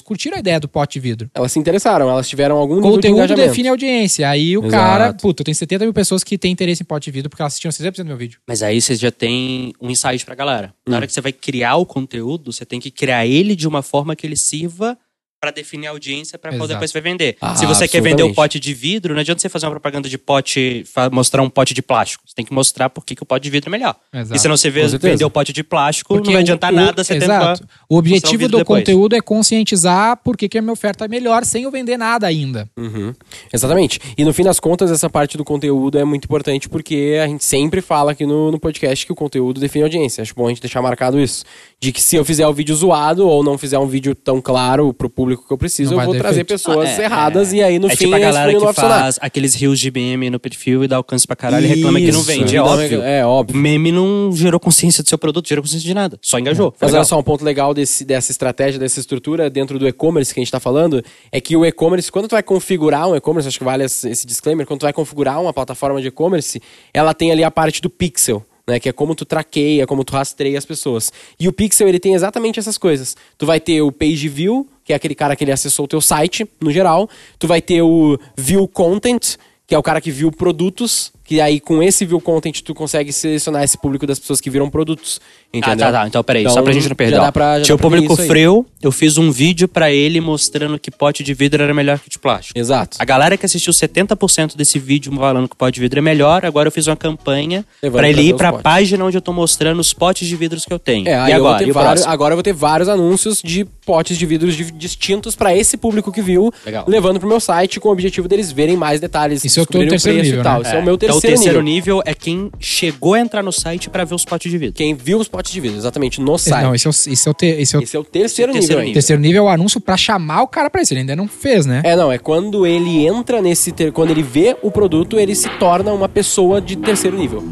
curtiram 0.00 0.36
a 0.36 0.40
ideia 0.40 0.60
do 0.60 0.68
pote 0.68 0.94
de 0.94 1.00
vidro. 1.00 1.30
Elas 1.34 1.50
se 1.52 1.58
interessaram, 1.58 2.08
elas 2.10 2.28
tiveram 2.28 2.56
algum 2.56 2.76
nível 2.76 2.90
de 2.90 2.96
Conteúdo 2.96 3.16
engajamento. 3.16 3.48
define 3.48 3.68
a 3.68 3.70
audiência. 3.70 4.28
Aí 4.28 4.56
o 4.58 4.60
Exato. 4.66 4.70
cara, 4.70 5.12
puta, 5.14 5.40
eu 5.40 5.44
tenho 5.46 5.54
70 5.54 5.84
mil 5.84 5.94
pessoas 5.94 6.22
que 6.22 6.36
têm 6.36 6.52
interesse 6.52 6.82
em 6.82 6.86
pote 6.86 7.04
de 7.06 7.10
vidro 7.10 7.30
porque 7.30 7.42
elas 7.42 7.52
assistiram 7.54 7.72
60% 7.72 7.96
do 8.04 8.08
meu 8.08 8.16
vídeo. 8.16 8.38
Mas 8.46 8.62
aí 8.62 8.80
você 8.80 8.94
já 8.94 9.10
tem 9.10 9.72
um 9.80 9.90
insight 9.90 10.24
pra 10.24 10.34
galera. 10.34 10.74
Na 10.86 10.94
Hum. 10.94 10.96
hora 10.98 11.06
que 11.06 11.12
você 11.12 11.20
vai 11.20 11.32
criar 11.32 11.76
o 11.76 11.86
conteúdo, 11.86 12.52
você 12.52 12.64
tem 12.66 12.78
que 12.78 12.90
criar 12.90 13.26
ele 13.26 13.56
de 13.56 13.66
uma 13.66 13.82
forma 13.82 14.14
que 14.14 14.26
ele 14.26 14.36
sirva 14.36 14.96
pra 15.40 15.50
definir 15.50 15.86
a 15.86 15.90
audiência 15.90 16.38
Exato. 16.42 16.66
depois 16.68 16.90
você 16.90 17.00
vai 17.00 17.12
vender. 17.12 17.36
Ah, 17.40 17.54
Se 17.54 17.64
você 17.64 17.86
quer 17.86 18.00
vender 18.02 18.22
o 18.24 18.34
pote 18.34 18.58
de 18.58 18.74
vidro, 18.74 19.14
não 19.14 19.20
adianta 19.20 19.40
você 19.40 19.48
fazer 19.48 19.66
uma 19.66 19.72
propaganda 19.72 20.08
de 20.08 20.18
pote, 20.18 20.84
mostrar 21.12 21.42
um 21.42 21.48
pote 21.50 21.72
de 21.74 21.80
plástico. 21.82 22.24
Você 22.26 22.34
tem 22.34 22.44
que 22.44 22.52
mostrar 22.52 22.90
por 22.90 23.04
que, 23.04 23.14
o 23.20 23.26
pote 23.26 23.42
de 23.44 23.50
vidro 23.50 23.68
é 23.68 23.72
melhor. 23.72 23.94
Exato. 24.12 24.34
E 24.34 24.38
se 24.38 24.48
não 24.48 24.56
você 24.56 24.68
vê- 24.70 24.86
vender 24.98 25.24
o 25.24 25.30
pote 25.30 25.52
de 25.52 25.62
plástico, 25.62 26.16
não 26.16 26.24
vai 26.24 26.34
o- 26.34 26.38
adiantar 26.38 26.72
o- 26.72 26.76
nada 26.76 27.04
você 27.04 27.14
Exato. 27.14 27.60
tentar. 27.62 27.74
O 27.88 27.96
objetivo 27.96 28.32
vídeo 28.32 28.48
do 28.48 28.58
depois. 28.58 28.80
conteúdo 28.80 29.14
é 29.14 29.20
conscientizar 29.20 30.16
por 30.22 30.36
que 30.36 30.56
a 30.58 30.62
minha 30.62 30.72
oferta 30.72 31.04
é 31.04 31.08
melhor 31.08 31.44
sem 31.44 31.62
eu 31.64 31.70
vender 31.70 31.96
nada 31.96 32.26
ainda. 32.26 32.68
Uhum. 32.76 33.14
Exatamente. 33.52 34.00
E 34.16 34.24
no 34.24 34.32
fim 34.32 34.42
das 34.42 34.58
contas, 34.60 34.90
essa 34.90 35.08
parte 35.08 35.36
do 35.36 35.44
conteúdo 35.44 35.98
é 35.98 36.04
muito 36.04 36.24
importante 36.24 36.68
porque 36.68 37.18
a 37.22 37.26
gente 37.26 37.44
sempre 37.44 37.80
fala 37.80 38.12
aqui 38.12 38.26
no, 38.26 38.50
no 38.50 38.58
podcast 38.58 39.04
que 39.06 39.12
o 39.12 39.16
conteúdo 39.16 39.60
define 39.60 39.84
a 39.84 39.86
audiência. 39.86 40.22
Acho 40.22 40.34
bom 40.34 40.46
a 40.46 40.48
gente 40.50 40.60
deixar 40.60 40.82
marcado 40.82 41.18
isso. 41.20 41.44
De 41.80 41.92
que 41.92 42.02
se 42.02 42.16
eu 42.16 42.24
fizer 42.24 42.46
o 42.46 42.52
vídeo 42.52 42.74
zoado 42.74 43.26
ou 43.28 43.42
não 43.44 43.56
fizer 43.56 43.78
um 43.78 43.86
vídeo 43.86 44.14
tão 44.14 44.40
claro 44.40 44.92
pro 44.92 45.08
público 45.08 45.27
que 45.36 45.52
eu 45.52 45.58
preciso, 45.58 45.94
Não 45.94 46.00
eu 46.00 46.06
vou 46.06 46.14
trazer 46.14 46.40
efeito. 46.40 46.48
pessoas 46.48 46.88
Ah, 46.88 47.02
é, 47.02 47.04
erradas 47.04 47.52
é. 47.52 47.56
e 47.56 47.62
aí 47.62 47.78
no 47.78 47.86
é 47.88 47.90
fim 47.90 48.04
tipo 48.04 48.14
a 48.14 48.18
galera 48.18 48.52
que 48.54 48.72
faz 48.72 49.18
aqueles 49.20 49.54
rios 49.54 49.78
de 49.78 49.90
meme 49.90 50.30
no 50.30 50.40
perfil 50.40 50.84
e 50.84 50.88
dá 50.88 50.96
alcance 50.96 51.26
pra 51.26 51.36
caralho 51.36 51.66
e 51.66 51.68
reclama 51.68 51.98
que 51.98 52.10
não 52.12 52.20
Isso, 52.20 52.26
vende. 52.28 52.56
É 52.56 52.62
óbvio. 52.62 53.02
É 53.02 53.26
óbvio. 53.26 53.56
Meme 53.56 53.92
não 53.92 54.30
gerou 54.34 54.58
consciência 54.58 55.02
do 55.02 55.08
seu 55.08 55.18
produto, 55.18 55.48
gerou 55.48 55.62
consciência 55.62 55.86
de 55.86 55.94
nada. 55.94 56.18
Só 56.22 56.38
engajou. 56.38 56.72
Mas 56.80 56.90
legal. 56.90 57.00
olha 57.00 57.04
só, 57.08 57.18
um 57.18 57.22
ponto 57.22 57.44
legal 57.44 57.74
desse, 57.74 58.04
dessa 58.04 58.30
estratégia, 58.30 58.78
dessa 58.80 59.00
estrutura 59.00 59.50
dentro 59.50 59.78
do 59.78 59.86
e-commerce 59.86 60.32
que 60.32 60.40
a 60.40 60.42
gente 60.42 60.48
está 60.48 60.60
falando, 60.60 61.02
é 61.30 61.40
que 61.40 61.56
o 61.56 61.64
e-commerce, 61.66 62.10
quando 62.10 62.28
tu 62.28 62.32
vai 62.32 62.42
configurar 62.42 63.08
um 63.08 63.16
e-commerce, 63.16 63.48
acho 63.48 63.58
que 63.58 63.64
vale 63.64 63.84
esse 63.84 64.08
esse 64.08 64.26
disclaimer, 64.26 64.66
quando 64.66 64.80
tu 64.80 64.84
vai 64.84 64.92
configurar 64.92 65.40
uma 65.40 65.52
plataforma 65.52 66.00
de 66.00 66.08
e-commerce, 66.08 66.60
ela 66.94 67.12
tem 67.12 67.30
ali 67.30 67.44
a 67.44 67.50
parte 67.50 67.80
do 67.82 67.90
pixel. 67.90 68.44
Né, 68.66 68.78
que 68.78 68.86
é 68.86 68.92
como 68.92 69.14
tu 69.14 69.24
traqueia, 69.24 69.86
como 69.86 70.04
tu 70.04 70.12
rastreia 70.12 70.58
as 70.58 70.66
pessoas. 70.66 71.10
E 71.40 71.48
o 71.48 71.52
Pixel, 71.54 71.88
ele 71.88 71.98
tem 71.98 72.12
exatamente 72.12 72.60
essas 72.60 72.76
coisas. 72.76 73.16
Tu 73.38 73.46
vai 73.46 73.58
ter 73.58 73.80
o 73.80 73.90
page 73.90 74.28
view, 74.28 74.68
que 74.88 74.94
é 74.94 74.96
aquele 74.96 75.14
cara 75.14 75.36
que 75.36 75.44
ele 75.44 75.52
acessou 75.52 75.84
o 75.84 75.88
teu 75.88 76.00
site, 76.00 76.48
no 76.58 76.72
geral. 76.72 77.10
Tu 77.38 77.46
vai 77.46 77.60
ter 77.60 77.82
o 77.82 78.18
view 78.34 78.66
content, 78.66 79.36
que 79.66 79.74
é 79.74 79.78
o 79.78 79.82
cara 79.82 80.00
que 80.00 80.10
viu 80.10 80.32
produtos, 80.32 81.12
que 81.28 81.42
aí 81.42 81.60
com 81.60 81.82
esse 81.82 82.06
view 82.06 82.18
content 82.22 82.62
tu 82.62 82.74
consegue 82.74 83.12
selecionar 83.12 83.62
esse 83.62 83.76
público 83.76 84.06
das 84.06 84.18
pessoas 84.18 84.40
que 84.40 84.48
viram 84.48 84.70
produtos. 84.70 85.20
Ah, 85.52 85.58
Entendeu? 85.58 85.86
tá, 85.86 85.92
tá. 85.92 86.06
Então, 86.08 86.24
peraí, 86.24 86.44
só 86.44 86.50
Então, 86.52 86.64
pra 86.64 86.72
gente 86.72 86.88
não 86.88 86.96
perder. 86.96 87.16
já 87.16 87.22
dá 87.22 87.32
pra- 87.32 87.58
já 87.58 87.64
Tinha 87.66 87.74
o 87.74 87.78
público 87.78 88.16
frio, 88.16 88.64
eu 88.82 88.90
fiz 88.90 89.18
um 89.18 89.30
vídeo 89.30 89.68
pra 89.68 89.90
ele 89.90 90.20
mostrando 90.22 90.78
que 90.78 90.90
pote 90.90 91.22
de 91.22 91.34
vidro 91.34 91.62
era 91.62 91.72
melhor 91.74 91.98
que 91.98 92.08
de 92.08 92.18
plástico. 92.18 92.58
Exato. 92.58 92.96
A 92.98 93.04
galera 93.04 93.36
que 93.36 93.44
assistiu 93.44 93.72
70% 93.72 94.56
desse 94.56 94.78
vídeo 94.78 95.12
falando 95.14 95.48
que 95.48 95.54
o 95.54 95.56
pote 95.56 95.74
de 95.74 95.80
vidro 95.80 95.98
é 95.98 96.02
melhor, 96.02 96.44
agora 96.46 96.68
eu 96.68 96.72
fiz 96.72 96.86
uma 96.86 96.96
campanha 96.96 97.64
pra 97.92 98.08
ele 98.08 98.22
ir 98.22 98.34
pra 98.36 98.50
potes. 98.52 98.62
página 98.62 99.04
onde 99.04 99.16
eu 99.16 99.22
tô 99.22 99.32
mostrando 99.32 99.80
os 99.80 99.92
potes 99.92 100.26
de 100.28 100.34
vidros 100.36 100.64
que 100.64 100.72
eu 100.72 100.78
tenho. 100.78 101.06
É, 101.08 101.14
aí 101.14 101.30
e 101.30 101.34
eu 101.34 101.36
agora? 101.38 101.62
E 101.66 101.70
o 101.70 101.74
vários, 101.74 102.06
agora 102.06 102.32
eu 102.32 102.36
vou 102.36 102.42
ter 102.42 102.52
vários 102.54 102.88
anúncios 102.88 103.40
de 103.44 103.64
potes 103.64 104.16
de 104.18 104.24
vidros 104.26 104.54
di- 104.56 104.70
distintos 104.72 105.34
pra 105.36 105.54
esse 105.56 105.76
público 105.76 106.10
que 106.12 106.20
viu, 106.22 106.50
Legal. 106.64 106.84
levando 106.88 107.18
pro 107.20 107.28
meu 107.28 107.40
site 107.40 107.78
com 107.80 107.88
o 107.88 107.92
objetivo 107.92 108.28
deles 108.28 108.50
verem 108.52 108.76
mais 108.76 109.00
detalhes, 109.00 109.44
Isso 109.44 109.60
é 109.60 109.62
o 109.62 109.66
teu 109.66 109.80
descobrirem 109.80 109.90
terceiro 109.90 110.18
preço 110.18 110.30
nível, 110.30 110.40
e 110.40 110.44
tal. 110.44 110.60
né? 110.62 110.68
Esse 110.68 110.76
é 110.76 110.78
o 110.78 110.84
meu 110.84 110.94
então, 110.94 111.08
terceiro, 111.20 111.36
o 111.36 111.38
terceiro 111.44 111.62
nível. 111.62 111.96
nível 111.96 112.02
é 112.06 112.14
quem 112.14 112.50
chegou 112.60 113.14
a 113.14 113.20
entrar 113.20 113.42
no 113.42 113.52
site 113.52 113.88
pra 113.90 114.04
ver 114.04 114.14
os 114.14 114.24
potes 114.24 114.50
de 114.50 114.58
vidro. 114.58 114.74
Quem 114.74 114.94
viu 114.94 115.18
os 115.18 115.28
potes 115.28 115.52
de 115.52 115.60
vidro, 115.60 115.76
exatamente, 115.78 116.20
no 116.20 116.36
site. 116.38 116.62
Não, 116.64 116.74
esse 116.74 116.86
é 116.86 116.90
o, 116.90 116.92
esse 116.92 117.28
é 117.28 117.30
o, 117.30 117.34
te- 117.34 117.46
esse 117.46 117.76
é 117.76 117.78
o 117.78 117.82
Esse 117.82 117.96
é 117.96 118.00
o 118.00 118.04
terceiro, 118.04 118.50
Esse 118.52 118.58
é 118.72 118.76
o 118.76 118.78
nível. 118.80 118.94
terceiro 118.94 119.08
terceiro 119.08 119.22
nível, 119.22 119.42
é 119.44 119.46
o 119.46 119.48
anúncio 119.48 119.80
pra 119.80 119.96
chamar 119.96 120.42
o 120.42 120.46
cara 120.48 120.68
pra 120.68 120.82
isso. 120.82 120.92
Ele 120.92 121.00
ainda 121.00 121.16
não 121.16 121.26
fez, 121.28 121.64
né? 121.66 121.80
É, 121.84 121.96
não, 121.96 122.10
é 122.12 122.18
quando 122.18 122.66
ele 122.66 123.06
entra 123.06 123.40
nesse. 123.40 123.72
ter- 123.72 123.92
Quando 123.92 124.10
ele 124.10 124.22
vê 124.22 124.56
o 124.62 124.70
produto, 124.70 125.18
ele 125.18 125.34
se 125.34 125.48
torna 125.58 125.92
uma 125.92 126.08
pessoa 126.08 126.60
de 126.60 126.76
terceiro 126.76 127.16
nível. 127.16 127.42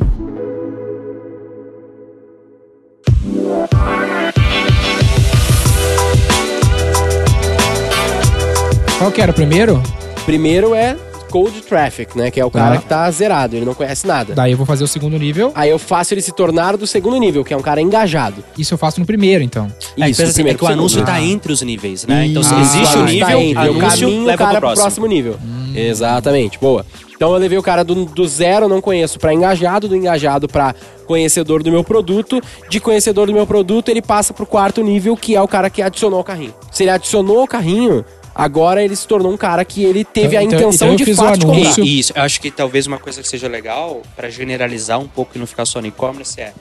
Qual 8.99 9.13
que 9.13 9.21
era 9.21 9.31
o 9.31 9.35
primeiro? 9.35 9.83
Primeiro 10.25 10.75
é 10.75 10.97
cold 11.37 11.61
traffic, 11.63 12.17
né? 12.17 12.31
Que 12.31 12.41
é 12.41 12.45
o 12.45 12.51
cara 12.51 12.77
Tá. 12.77 12.81
que 12.81 12.87
tá 12.87 13.11
zerado, 13.11 13.57
ele 13.57 13.65
não 13.67 13.75
conhece 13.75 14.07
nada. 14.07 14.35
Daí 14.35 14.53
eu 14.53 14.57
vou 14.57 14.67
fazer 14.67 14.85
o 14.85 14.89
segundo 14.89 15.19
nível. 15.19 15.53
Aí 15.55 15.71
eu 15.71 15.79
faço 15.79 16.15
ele 16.15 16.23
se 16.23 16.33
tornar 16.33 16.77
do 16.77 16.87
segundo 16.87 17.17
nível, 17.19 17.45
que 17.45 17.53
é 17.53 17.57
um 17.57 17.63
cara 17.63 17.81
engajado. 17.81 18.43
Isso 18.59 18.73
eu 18.75 18.79
faço 18.79 19.01
no 19.01 19.07
primeiro, 19.07 19.43
então. 19.45 19.67
É, 19.99 20.09
Isso, 20.09 20.21
pensa 20.23 20.31
assim, 20.41 20.49
é 20.49 20.55
que 20.55 20.65
o 20.65 20.67
anúncio 20.67 20.99
segundo. 21.01 21.07
tá 21.07 21.21
entre 21.21 21.53
os 21.53 21.63
níveis, 21.63 22.07
né? 22.07 22.27
Então, 22.27 22.43
se 22.43 22.55
Ah, 22.55 22.61
existe 22.61 22.95
tá, 22.95 23.01
o 23.01 23.05
nível, 23.05 23.27
tá 23.27 23.37
entre, 23.39 23.67
eu 23.67 23.73
anúncio 23.73 24.01
caminho 24.01 24.23
o 24.23 24.27
leva 24.27 24.39
cara 24.39 24.51
pro 24.53 24.61
pro 24.61 24.61
próximo. 24.69 24.83
próximo 24.85 25.07
nível. 25.07 25.37
Hum. 25.45 25.73
Exatamente, 25.75 26.59
boa. 26.59 26.85
Então 27.15 27.33
eu 27.33 27.39
levei 27.39 27.57
o 27.59 27.63
cara 27.63 27.83
do, 27.83 28.05
do 28.05 28.27
zero, 28.29 28.69
não 28.69 28.81
conheço, 28.81 29.19
pra 29.19 29.33
engajado, 29.33 29.89
do 29.89 29.97
engajado 29.97 30.47
pra 30.49 30.75
conhecedor 31.07 31.63
do 31.63 31.71
meu 31.71 31.83
produto, 31.85 32.43
de 32.69 32.79
conhecedor 32.81 33.27
do 33.27 33.33
meu 33.33 33.47
produto 33.47 33.89
ele 33.89 34.03
passa 34.03 34.35
pro 34.35 34.45
quarto 34.47 34.83
nível, 34.83 35.17
que 35.17 35.35
é 35.35 35.41
o 35.41 35.49
cara 35.49 35.71
que 35.71 35.81
adicionou 35.81 36.21
o 36.21 36.25
carrinho. 36.25 36.53
Se 36.71 36.83
ele 36.83 36.91
adicionou 36.91 37.43
o 37.43 37.47
carrinho, 37.47 38.05
agora 38.37 38.83
ele 38.85 38.95
se 38.95 39.07
tornou 39.09 39.33
um 39.33 39.37
cara 39.37 39.65
que 39.65 39.83
ele 39.85 40.05
teve 40.05 40.37
a 40.37 40.43
Então- 40.43 40.59
intenção 40.59 40.93
então 40.95 41.05
de 41.07 41.15
fato 41.15 41.39
de 41.39 41.47
comprar. 41.47 41.79
E, 41.79 41.99
isso, 42.01 42.13
eu 42.15 42.23
acho 42.23 42.41
que 42.41 42.51
talvez 42.51 42.87
uma 42.87 42.99
coisa 42.99 43.21
que 43.23 43.29
seja 43.29 43.49
legal 43.49 44.03
para 44.15 44.29
generalizar 44.31 44.99
um 45.01 45.09
pouco 45.09 45.33
e 45.35 45.39
não 45.39 45.47
ficar 45.47 45.65
só 45.65 45.81
no 45.81 45.87
e-commerce 45.87 46.41
é 46.41 46.53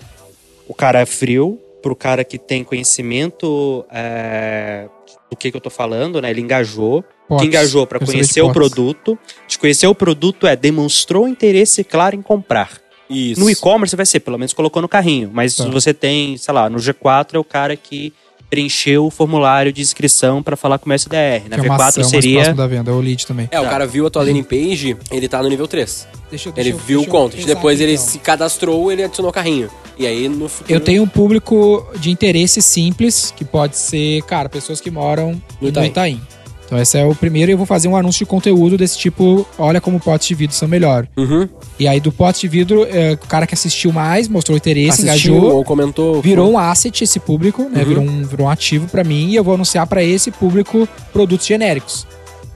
o 0.68 0.74
cara 0.74 1.02
é 1.02 1.06
frio 1.06 1.60
pro 1.84 1.96
cara 1.96 2.24
que 2.24 2.40
tem 2.40 2.64
conhecimento 2.64 3.86
é, 3.92 4.88
do 5.30 5.36
que, 5.38 5.52
que 5.52 5.58
eu 5.58 5.62
tô 5.62 5.70
falando, 5.70 6.20
né? 6.22 6.32
Ele 6.32 6.42
engajou, 6.42 7.04
Potes. 7.28 7.42
que 7.44 7.48
engajou 7.48 7.86
para 7.86 8.00
conhecer 8.00 8.42
o 8.42 8.52
produto. 8.52 9.18
De 9.48 9.60
conhecer 9.60 9.86
o 9.86 9.94
produto 9.94 10.48
é 10.48 10.56
demonstrou 10.56 11.28
interesse 11.28 11.84
claro 11.84 12.16
em 12.16 12.22
comprar. 12.22 12.72
Isso. 13.08 13.40
No 13.40 13.50
e-commerce 13.52 13.96
vai 13.96 14.06
ser, 14.06 14.20
pelo 14.22 14.38
menos 14.40 14.52
colocou 14.54 14.82
no 14.82 14.90
carrinho. 14.90 15.30
Mas 15.32 15.56
Tá. 15.56 15.66
você 15.66 15.94
tem, 15.94 16.38
sei 16.38 16.52
lá, 16.54 16.68
no 16.70 16.80
G4 16.80 17.36
é 17.36 17.38
o 17.40 17.44
cara 17.44 17.76
que 17.76 18.12
preencheu 18.56 19.06
o 19.06 19.12
formulário 19.12 19.72
de 19.72 19.82
inscrição 19.82 20.42
para 20.42 20.56
falar 20.56 20.78
com 20.80 20.90
o 20.90 20.94
SDR. 20.94 21.44
Na 21.50 21.58
que 21.58 21.66
é 21.68 21.70
uma 21.70 21.78
V4 21.78 21.88
ação 21.88 22.02
mais 22.04 22.10
seria 22.12 22.36
próximo 22.38 22.56
da 22.58 22.68
venda, 22.68 22.92
é 22.92 22.94
o 22.94 23.00
lead 23.00 23.26
também. 23.28 23.48
É, 23.52 23.60
o 23.60 23.64
cara 23.66 23.86
viu 23.86 24.06
a 24.08 24.10
tua 24.10 24.24
landing 24.24 24.44
page, 24.44 24.98
ele 25.12 25.28
tá 25.28 25.42
no 25.44 25.50
nível 25.50 25.68
3. 25.68 26.08
Deixa, 26.30 26.50
eu- 26.50 26.54
Ele 26.58 26.64
deixa 26.72 26.78
eu- 26.78 26.86
viu 26.86 27.02
o 27.02 27.08
content, 27.08 27.46
depois 27.46 27.76
aqui, 27.80 27.84
ele 27.84 27.94
então. 27.94 28.06
se 28.06 28.20
cadastrou, 28.20 28.92
ele 28.92 29.04
adicionou 29.04 29.30
o 29.30 29.34
carrinho. 29.34 29.70
E 29.98 30.06
aí 30.06 30.28
no 30.28 30.50
futuro... 30.50 30.74
Eu 30.74 30.80
tenho 30.82 31.04
um 31.04 31.08
público 31.08 31.86
de 32.00 32.10
interesse 32.12 32.62
simples, 32.62 33.32
que 33.36 33.46
pode 33.46 33.78
ser, 33.78 34.22
cara, 34.24 34.50
pessoas 34.50 34.82
que 34.82 34.90
moram 34.92 35.42
No 35.62 35.72
no 35.72 35.86
Itaim. 35.86 36.22
Então 36.66 36.80
esse 36.80 36.98
é 36.98 37.06
o 37.06 37.16
primeiro 37.16 37.52
e 37.52 37.54
eu 37.54 37.58
vou 37.58 37.66
fazer 37.66 37.88
um 37.88 37.96
anúncio 37.96 38.20
de 38.20 38.26
conteúdo 38.26 38.78
desse 38.78 38.98
tipo, 38.98 39.46
olha 39.58 39.80
como 39.80 40.00
potes 40.00 40.28
de 40.28 40.36
vidro 40.36 40.56
são 40.56 40.68
melhor. 40.68 41.08
Uhum. 41.16 41.48
E 41.80 41.88
aí 41.88 42.00
do 42.00 42.12
pote 42.12 42.42
de 42.42 42.48
vidro, 42.48 42.86
é, 42.90 43.14
o 43.14 43.18
cara 43.28 43.46
que 43.46 43.54
assistiu 43.54 43.92
mais, 43.92 44.28
mostrou 44.28 44.58
interesse, 44.58 45.08
Assistiu 45.08 45.36
engajou, 45.36 45.58
ou 45.58 45.64
comentou... 45.64 46.22
virou 46.22 46.52
um 46.52 46.58
asset 46.58 47.04
esse 47.04 47.20
público, 47.20 47.64
né? 47.64 47.82
Uhum. 47.82 47.86
Virou, 47.86 48.04
um, 48.04 48.24
virou 48.24 48.48
um 48.48 48.50
ativo 48.50 48.88
pra 48.88 49.04
mim 49.04 49.30
e 49.30 49.36
eu 49.36 49.44
vou 49.44 49.54
anunciar 49.54 49.86
pra 49.88 50.04
esse 50.04 50.32
público 50.32 50.88
produtos 51.14 51.46
genéricos. 51.46 52.08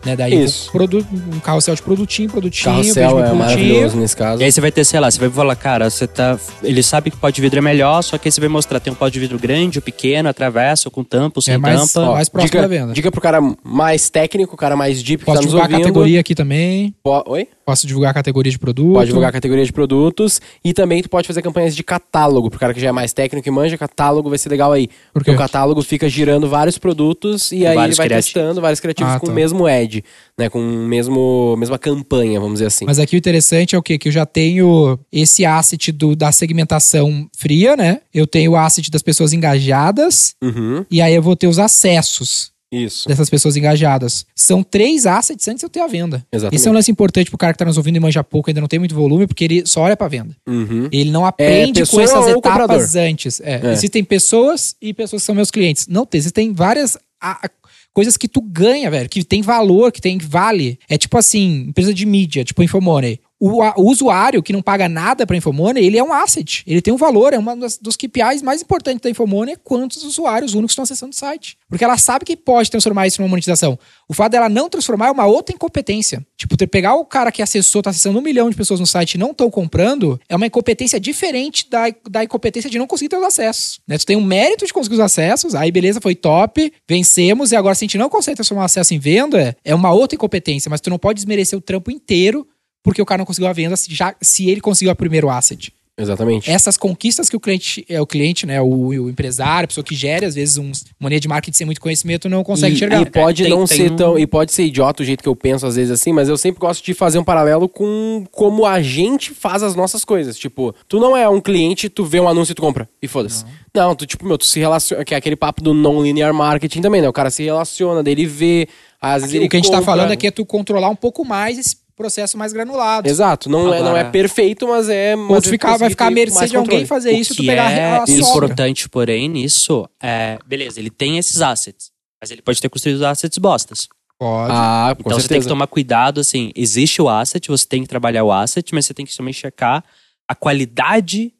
Né? 0.06 0.15
Daí 0.15 0.44
Isso. 0.46 0.72
produ- 0.72 1.06
um 1.34 1.39
carrossel 1.41 1.75
de 1.75 1.82
produtinho, 1.82 2.29
produtinho, 2.29 2.74
Carrossel 2.75 3.20
é 3.25 3.34
maravilhoso 3.34 3.98
nesse 3.98 4.15
caso. 4.15 4.41
E 4.41 4.46
aí 4.46 4.51
você 4.51 4.62
vai 4.62 4.72
ter, 4.72 4.86
sei 4.86 4.98
lá, 5.00 5.12
você 5.12 5.20
vai 5.20 5.29
falar, 5.29 5.56
cara, 5.58 5.89
você 5.89 6.08
tá. 6.08 6.39
Ele 6.63 6.82
sabe 6.82 7.12
que 7.12 7.18
o 7.18 7.20
pó 7.20 7.29
de 7.29 7.41
vidro 7.41 7.60
é 7.60 7.62
melhor, 7.62 8.01
só 8.01 8.18
que 8.18 8.27
aí 8.27 8.32
você 8.32 8.39
vai 8.39 8.50
mostrar, 8.50 8.79
tem 8.79 8.94
um 8.94 8.96
pó 8.96 9.10
de 9.10 9.20
vidro 9.20 9.38
grande, 9.38 9.77
ou 9.77 9.82
pequeno, 9.82 10.29
atravessa, 10.29 10.88
ou 10.88 10.91
com 10.91 11.03
tampa, 11.03 11.39
ou 11.39 11.41
sem 11.41 11.56
É 11.56 11.58
mais- 11.58 11.91
tampa. 11.91 12.10
ó, 12.12 12.13
mais 12.13 12.29
próximo 12.29 12.50
dica, 12.50 12.62
da 12.62 12.68
venda. 12.68 12.94
Dica 12.94 13.12
pro 13.12 13.20
cara 13.20 13.39
mais 13.63 14.10
técnico, 14.10 14.53
o 14.53 14.58
cara 14.58 14.75
mais 14.77 15.03
deep 15.03 15.20
que 15.20 15.25
Posso 15.25 15.36
tá 15.38 15.41
nos 15.41 15.51
divulgar 15.51 15.65
a 15.70 15.74
ouvindo. 15.74 15.86
categoria 15.86 16.20
aqui 16.22 16.34
também. 16.34 16.96
Po- 17.03 17.24
Oi? 17.27 17.48
Posso 17.70 17.86
divulgar 17.88 18.12
a 18.12 18.14
categoria 18.14 18.52
de 18.52 18.58
produto. 18.60 18.94
Pode 18.94 19.08
divulgar 19.08 19.30
a 19.30 19.34
categoria 19.34 19.64
de 19.66 19.72
produtos 19.74 20.42
e 20.64 20.74
também 20.74 21.02
tu 21.04 21.10
pode 21.10 21.28
fazer 21.28 21.42
campanhas 21.42 21.76
de 21.76 21.84
catálogo, 21.84 22.50
pro 22.50 22.60
cara 22.60 22.74
que 22.74 22.80
já 22.80 22.90
é 22.90 22.92
mais 22.92 23.14
técnico 23.14 23.48
e 23.48 23.52
manja, 23.52 23.78
catálogo 23.78 24.30
vai 24.30 24.38
ser 24.38 24.50
legal 24.50 24.72
aí. 24.72 24.88
Por 24.88 24.96
Porque 25.14 25.32
o 25.32 25.38
catálogo 25.38 25.82
fica 25.82 26.10
girando 26.10 26.48
vários 26.50 26.78
produtos 26.78 27.52
e 27.52 27.66
aí 27.66 27.76
vários 27.76 27.98
ele 27.98 27.98
vai 27.98 28.08
criativos. 28.08 28.34
testando 28.34 28.62
vários 28.62 28.80
criativos 28.80 29.14
Ah, 29.14 29.20
com 29.20 29.28
tá. 29.28 29.32
o 29.32 29.36
mesmo 29.36 29.66
ad, 29.68 30.04
né, 30.38 30.50
com 30.50 30.60
o 30.60 30.88
mesmo 30.88 31.56
mesma 31.58 31.78
campanha, 31.78 32.40
vamos 32.40 32.56
dizer 32.56 32.66
assim. 32.68 32.86
Mas 32.86 33.00
aqui 33.00 33.16
o 33.16 33.18
interessante 33.18 33.76
é 33.76 33.78
o 33.78 33.82
quê? 33.84 33.98
Que 33.98 34.08
eu 34.08 34.12
já 34.12 34.26
tenho 34.26 34.98
esse 35.12 35.46
asset 35.46 35.92
do, 35.92 36.16
da 36.16 36.32
segmentação 36.32 37.28
fria, 37.38 37.76
né? 37.76 38.02
Eu 38.14 38.26
tenho 38.28 38.52
o 38.52 38.56
asset 38.58 38.90
das 38.90 39.02
pessoas 39.02 39.34
engajadas. 39.34 40.34
Uhum, 40.44 40.86
E 40.90 41.02
aí 41.02 41.14
eu 41.14 41.22
vou 41.22 41.36
ter 41.36 41.48
os 41.48 41.60
acessos 41.60 42.52
isso. 42.72 43.08
dessas 43.08 43.30
pessoas 43.30 43.58
engajadas. 43.58 44.26
São 44.36 44.62
três 44.64 45.06
assets 45.06 45.48
antes 45.48 45.60
de 45.62 45.66
eu 45.66 45.70
ter 45.70 45.80
a 45.82 45.88
venda. 45.88 46.26
Exatamente. 46.32 46.56
Esse 46.60 46.68
é 46.68 46.72
um 46.72 46.74
lance 46.74 46.92
importante 46.92 47.30
pro 47.30 47.38
cara 47.38 47.54
que 47.54 47.60
tá 47.60 47.66
nos 47.66 47.78
ouvindo 47.78 47.96
e 47.98 48.00
manja 48.00 48.24
pouco, 48.24 48.50
ainda 48.50 48.62
não 48.62 48.68
tem 48.68 48.80
muito 48.80 48.94
volume, 48.96 49.28
porque 49.28 49.44
ele 49.44 49.66
só 49.66 49.82
olha 49.82 49.98
pra 49.98 50.08
venda. 50.08 50.36
Uhum. 50.48 50.88
Ele 50.92 51.12
não 51.12 51.26
aprende 51.26 51.80
com 51.82 51.98
pessoa 51.98 52.04
essas 52.04 52.28
etapas 52.28 52.62
comprador? 52.62 52.98
antes. 52.98 53.40
É, 53.42 53.62
É. 53.68 53.72
Existem 53.74 54.04
pessoas 54.04 54.76
e 54.82 54.94
pessoas 54.94 55.22
que 55.22 55.26
são 55.26 55.36
meus 55.36 55.52
clientes. 55.52 55.88
Não, 55.88 56.08
existem 56.14 56.54
várias 56.54 56.98
a- 57.22 57.50
coisas 57.93 58.15
que 58.15 58.28
tu 58.28 58.39
ganha, 58.41 58.89
velho, 58.89 59.10
que 59.10 59.24
tem 59.24 59.41
valor, 59.41 59.91
que 59.91 60.00
tem 60.02 60.17
vale. 60.17 60.78
É 60.88 60.98
tipo 60.98 61.17
assim, 61.17 61.65
empresa 61.70 61.93
de 61.93 62.06
mídia, 62.06 62.43
tipo 62.43 62.62
Infomoney. 62.63 63.20
O, 63.39 63.62
a- 63.62 63.73
o 63.78 63.89
usuário 63.89 64.43
que 64.43 64.52
não 64.52 64.62
paga 64.62 64.89
nada 64.89 65.25
pra 65.25 65.38
Infomoney, 65.38 65.86
ele 65.86 65.97
é 65.97 66.04
um 66.04 66.12
asset. 66.12 66.62
Ele 66.67 66.82
tem 66.82 66.93
um 66.93 66.97
valor, 66.97 67.34
é 67.34 67.38
uma 67.38 67.56
dos 67.56 67.95
KPIs 67.95 68.41
mais 68.41 68.62
importantes 68.62 69.02
da 69.02 69.10
Infomoney 69.10 69.54
é 69.54 69.56
quantos 69.56 70.04
usuários 70.04 70.54
únicos 70.54 70.71
estão 70.73 70.84
acessando 70.84 71.12
o 71.13 71.15
site. 71.15 71.58
Porque 71.69 71.84
ela 71.84 71.97
sabe 71.97 72.25
que 72.25 72.36
pode 72.36 72.69
transformar 72.69 73.08
isso 73.08 73.21
numa 73.21 73.30
monetização. 73.30 73.80
O 74.10 74.13
fato 74.13 74.32
dela 74.34 74.49
não 74.49 74.67
transformar 74.69 75.08
é 75.08 75.12
uma 75.12 75.25
outra 75.25 75.56
incompetência. 75.56 76.25
Tipo, 76.36 76.58
ter, 76.58 76.67
pegar 76.67 76.95
o 76.95 77.06
cara 77.06 77.32
que 77.32 77.41
acessou, 77.41 77.82
tá 77.82 77.91
acessando 77.91 78.19
um 78.19 78.21
milhão 78.21 78.49
de 78.49 78.56
pessoas 78.58 78.80
no 78.80 78.86
site 78.88 79.13
e 79.13 79.17
não 79.17 79.32
estão 79.32 79.49
comprando, 79.49 80.19
é 80.28 80.36
uma 80.36 80.45
incompetência 80.47 80.99
diferente 80.99 81.69
da, 81.69 81.86
da 82.10 82.23
incompetência 82.25 82.69
de 82.69 82.78
não 82.78 82.88
conseguir 82.88 83.10
ter 83.10 83.17
os 83.17 83.23
acessos. 83.23 83.80
Né? 83.88 83.97
Tu 83.97 84.06
tem 84.06 84.17
um 84.17 84.23
mérito 84.23 84.65
de 84.65 84.73
conseguir 84.73 84.95
os 84.95 84.99
acessos, 85.02 85.56
aí 85.56 85.71
beleza, 85.71 86.02
foi 86.02 86.13
top, 86.15 86.73
vencemos, 86.88 87.52
e 87.52 87.56
agora 87.56 87.73
se 87.75 87.86
a 87.86 87.88
gente 87.88 87.97
não 87.97 88.10
consegue 88.10 88.36
transformar 88.36 88.63
o 88.63 88.65
acesso 88.65 88.93
em 88.93 88.99
venda, 88.99 89.56
é 89.63 89.73
uma 89.73 89.93
outra 89.93 90.15
incompetência, 90.15 90.69
mas 90.69 90.82
tu 90.82 90.89
não 90.89 90.99
pode 90.99 91.15
desmerecer 91.17 91.58
o 91.58 91.62
trampo 91.62 91.89
inteiro 91.91 92.45
porque 92.84 93.02
o 93.02 93.06
cara 93.06 93.20
não 93.20 93.26
conseguiu 93.26 93.50
a 93.50 93.54
venda 93.54 93.76
se, 93.76 93.94
já, 93.94 94.15
se 94.22 94.50
ele 94.50 94.62
conseguiu 94.62 94.92
o 94.92 94.96
primeiro 94.96 95.30
asset. 95.30 95.74
Exatamente. 96.02 96.50
Essas 96.50 96.78
conquistas 96.78 97.30
que 97.30 97.36
o 97.36 97.39
cliente, 97.42 97.86
é 97.89 98.00
o 98.00 98.08
cliente, 98.08 98.46
né, 98.46 98.62
o, 98.62 98.65
o 98.68 99.10
empresário, 99.10 99.65
a 99.65 99.68
pessoa 99.68 99.84
que 99.84 99.94
gere, 99.94 100.26
às 100.26 100.34
vezes, 100.34 100.58
um 100.58 100.72
maneira 100.98 101.20
de 101.20 101.28
marketing 101.28 101.58
sem 101.58 101.65
muito 101.65 101.82
conhecimento, 101.82 102.30
não 102.30 102.42
consegue 102.42 102.74
e, 102.74 102.76
enxergar. 102.76 103.02
e 103.02 103.06
pode 103.06 103.44
Tem- 103.44 103.50
não 103.52 103.65
tem 103.65 103.78
ser 103.78 103.92
um- 103.92 103.96
tão. 103.98 104.18
E 104.18 104.26
pode 104.26 104.54
ser 104.54 104.63
idiota 104.63 105.04
o 105.04 105.06
jeito 105.06 105.22
que 105.22 105.28
eu 105.28 105.36
penso 105.36 105.68
às 105.68 105.76
vezes 105.76 105.92
assim, 105.92 106.13
mas 106.13 106.30
eu 106.30 106.38
sempre 106.38 106.58
gosto 106.62 106.82
de 106.86 106.94
fazer 106.94 107.20
um 107.20 107.24
paralelo 107.24 107.68
com 107.68 108.24
como 108.32 108.65
a 108.65 108.82
gente 108.82 109.34
faz 109.34 109.62
as 109.62 109.76
nossas 109.76 110.06
coisas. 110.06 110.38
Tipo, 110.38 110.74
tu 110.88 111.02
não 111.02 111.18
é 111.18 111.28
um 111.28 111.42
cliente, 111.42 111.89
tu 111.89 112.06
vê 112.06 112.22
um 112.22 112.30
anúncio 112.30 112.54
e 112.54 112.56
tu 112.56 112.62
compra. 112.62 112.88
E 113.02 113.08
foda-se. 113.08 113.44
Não. 113.76 113.94
tu, 113.94 114.06
tipo, 114.06 114.26
meu, 114.26 114.38
tu 114.38 114.46
se 114.46 114.58
relaciona. 114.58 115.04
Que 115.04 115.13
é 115.13 115.18
aquele 115.18 115.36
papo 115.36 115.62
do 115.62 115.74
non-linear 115.74 116.34
marketing 116.34 116.80
também, 116.80 117.02
né? 117.02 117.10
O 117.10 117.13
cara 117.13 117.30
se 117.30 117.44
relaciona, 117.44 118.02
dele 118.02 118.26
vê. 118.26 118.70
Às 119.02 119.24
vezes 119.24 119.36
ele 119.36 119.46
o 119.48 119.50
que 119.50 119.58
a 119.58 119.60
gente 119.60 119.70
tá 119.72 119.82
falando 119.82 120.12
aqui 120.12 120.28
é 120.28 120.32
tu 120.32 120.46
controlar 120.46 120.88
um 120.89 120.96
pouco 120.96 121.26
mais 121.26 121.58
esse 121.60 121.76
processo 122.00 122.38
mais 122.38 122.54
granulado. 122.54 123.08
Exato, 123.08 123.50
não, 123.50 123.74
é, 123.74 123.80
não 123.82 123.88
é 123.90 124.00
Agora- 124.00 124.10
perfeito, 124.10 124.68
mas 124.68 124.88
é. 124.90 125.16
Mas 125.16 125.46
ficar, 125.46 125.78
vai 125.78 125.90
ficar 125.90 126.08
à 126.08 126.12
mercê 126.12 126.48
de 126.48 126.56
alguém 126.56 126.86
fazer 126.86 127.12
isso 127.12 127.34
e 127.44 127.46
pegar 127.46 127.70
é 127.70 127.98
a 127.98 128.08
sobra. 128.08 128.22
importante, 128.48 128.88
porém, 128.90 129.28
nisso 129.28 129.88
é. 130.02 130.40
Beleza, 130.48 130.80
ele 130.80 130.90
tem 130.90 131.18
esses 131.18 131.42
assets. 131.42 131.92
Mas 132.22 132.32
ele 132.32 132.42
pode 132.42 132.60
ter 132.62 132.70
construído 132.70 133.06
assets 133.06 133.38
bostas. 133.38 133.88
Pode. 134.18 134.52
Ah, 134.54 134.90
então 134.98 135.04
você 135.12 135.16
tem 135.20 135.22
certeza. 135.36 135.42
que 135.42 135.48
tomar 135.50 135.68
cuidado, 135.68 136.20
assim, 136.22 136.52
existe 136.56 137.02
o 137.02 137.08
asset, 137.10 137.48
você 137.48 137.66
tem 137.66 137.82
que 137.84 137.88
trabalhar 137.88 138.24
o 138.24 138.32
asset, 138.32 138.74
mas 138.74 138.86
você 138.86 138.94
tem 138.94 139.06
que 139.06 139.16
também 139.16 139.34
checar 139.34 139.84
a 140.28 140.36
qualidade 140.36 141.34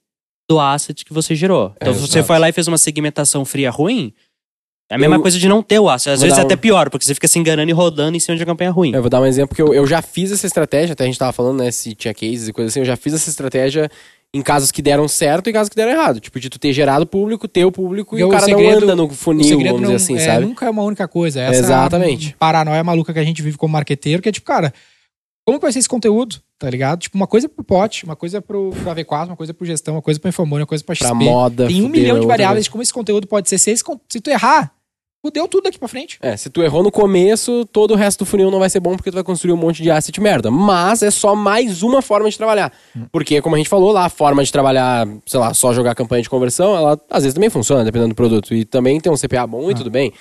do 0.50 0.60
asset 0.60 1.04
que 1.06 1.14
você 1.14 1.36
gerou. 1.36 1.74
Então, 1.76 1.92
É, 1.92 1.96
se 1.96 2.00
você 2.02 2.20
exato. 2.20 2.28
foi 2.28 2.40
lá 2.40 2.50
e 2.50 2.52
fez 2.54 2.68
uma 2.68 2.78
segmentação 2.78 3.44
fria 3.46 3.70
ruim, 3.70 4.14
é 4.90 4.96
a 4.96 4.98
mesma 4.98 5.18
Eu- 5.18 5.22
coisa 5.22 5.38
de 5.38 5.48
não 5.48 5.62
ter 5.62 5.80
o 5.80 5.88
asset. 5.90 6.14
Às 6.14 6.20
Vou 6.20 6.26
vezes 6.28 6.38
é 6.40 6.42
um- 6.42 6.46
até 6.46 6.56
pior, 6.56 6.90
porque 6.90 7.06
você 7.06 7.14
fica 7.14 7.28
se 7.28 7.38
enganando 7.38 7.70
e 7.70 7.74
rodando 7.74 8.18
em 8.18 8.20
cima 8.20 8.36
de 8.36 8.42
uma 8.44 8.48
campanha 8.48 8.72
ruim. 8.72 8.94
Eu 8.94 9.02
vou 9.02 9.10
dar 9.10 9.22
um 9.22 9.26
exemplo 9.26 9.56
que 9.56 9.62
eu, 9.62 9.74
eu 9.74 9.86
já 9.86 10.02
fiz 10.02 10.32
essa 10.32 10.48
estratégia, 10.48 10.94
até 10.94 11.04
a 11.04 11.08
gente 11.08 11.20
tava 11.20 11.32
falando, 11.32 11.60
né, 11.60 11.70
se 11.72 11.94
tinha 11.96 12.14
cases 12.14 12.48
e 12.48 12.54
coisas 12.54 12.74
assim, 12.74 12.80
eu 12.80 12.86
já 12.86 12.96
fiz 12.98 13.14
essa 13.14 13.30
estratégia 13.30 13.90
em 14.34 14.42
casos 14.42 14.72
que 14.72 14.82
deram 14.82 15.08
certo 15.08 15.50
e 15.50 15.54
casos 15.54 15.70
que 15.70 15.76
deram 15.76 15.92
errado. 15.92 16.20
Tipo, 16.20 16.40
de 16.40 16.50
tu 16.50 16.60
ter 16.60 16.72
gerado 16.74 17.06
público, 17.06 17.48
ter 17.48 17.66
o 17.66 17.72
público 17.72 18.16
e 18.16 18.22
Porque 18.22 18.24
o 18.24 18.28
o 18.28 18.32
cara 18.32 18.46
segredo- 18.46 18.72
não 18.82 18.84
anda 18.84 18.96
no 18.96 19.06
O 19.06 19.10
funil, 19.10 19.44
segredo 19.44 19.74
vamos 19.76 19.82
não, 19.90 19.96
dizer 19.96 20.04
assim, 20.14 20.18
é, 20.18 20.26
sabe? 20.34 20.46
nunca 20.46 20.66
é 20.66 20.70
uma 20.70 20.84
única 20.84 21.08
coisa. 21.08 21.42
Essa 21.42 21.60
Exatamente. 21.60 22.36
paranoia 22.38 22.84
maluca 22.84 23.12
que 23.14 23.20
a 23.20 23.24
gente 23.24 23.42
vive 23.42 23.58
como 23.58 23.74
marqueteiro, 23.74 24.22
que 24.22 24.30
é 24.30 24.32
tipo, 24.32 24.46
cara, 24.46 24.72
como 25.46 25.58
que 25.58 25.64
vai 25.64 25.72
ser 25.72 25.80
esse 25.80 25.90
conteúdo? 25.90 26.38
Tá 26.60 26.70
ligado? 26.70 27.00
Tipo, 27.00 27.16
uma 27.18 27.26
coisa 27.26 27.48
pro 27.50 27.64
pote, 27.64 28.04
uma 28.04 28.16
coisa 28.16 28.40
pro, 28.42 28.70
pro 28.72 28.92
AV4, 28.92 29.28
uma 29.30 29.36
coisa 29.38 29.52
pro 29.54 29.66
gestão, 29.66 29.96
uma 29.96 30.02
coisa 30.02 30.20
pro 30.20 30.30
Infomone, 30.30 30.62
uma 30.62 30.68
coisa 30.68 30.84
pra 30.84 30.94
XP. 30.94 31.06
Pra 31.08 31.16
moda. 31.16 31.68
Tem 31.68 31.82
um 31.82 31.88
milhão 31.88 32.16
de 32.16 32.22
outra 32.22 32.28
variáveis 32.28 32.66
de 32.66 32.70
como 32.70 32.84
esse 32.84 32.94
conteúdo 32.94 33.26
pode 33.26 33.48
ser. 33.50 33.58
Se, 33.58 33.72
esse 33.72 33.84
se 34.10 34.20
tu 34.20 34.30
errar, 34.30 34.72
fudeu 35.22 35.48
tudo 35.48 35.64
daqui 35.64 35.78
pra 35.78 35.88
frente. 35.88 36.18
É, 36.22 36.36
se 36.38 36.50
tu 36.50 36.62
errou 36.62 36.82
no 36.82 36.92
começo, 36.92 37.66
todo 37.66 37.92
o 37.92 37.96
resto 37.96 38.20
do 38.20 38.26
funil 38.26 38.50
não 38.50 38.60
vai 38.60 38.70
ser 38.70 38.80
bom 38.80 38.96
porque 38.96 39.12
tu 39.12 39.16
vai 39.16 39.24
construir 39.24 39.54
um 39.54 39.58
monte 39.58 39.84
de 39.84 39.92
asset 39.92 40.20
merda. 40.22 40.50
Mas 40.50 41.04
é 41.04 41.12
só 41.12 41.36
mais 41.36 41.84
uma 41.84 42.02
forma 42.02 42.30
de 42.30 42.38
trabalhar. 42.38 42.72
Porque, 43.12 43.42
como 43.42 43.56
a 43.56 43.58
gente 43.58 43.70
falou 43.70 43.92
lá, 43.92 44.06
a 44.06 44.10
forma 44.10 44.44
de 44.44 44.52
trabalhar, 44.52 45.08
sei 45.26 45.40
lá, 45.40 45.54
só 45.54 45.74
jogar 45.74 45.96
campanha 45.96 46.24
de 46.24 46.30
conversão, 46.30 46.76
ela 46.76 47.00
às 47.10 47.24
vezes 47.24 47.34
também 47.34 47.50
funciona, 47.50 47.84
dependendo 47.84 48.10
do 48.10 48.16
produto. 48.16 48.54
E 48.54 48.66
também 48.66 49.00
tem 49.00 49.12
um 49.12 49.18
CPA 49.18 49.46
bom 49.46 49.70
e 49.70 49.76
tudo 49.76 49.90
bem. 49.90 50.14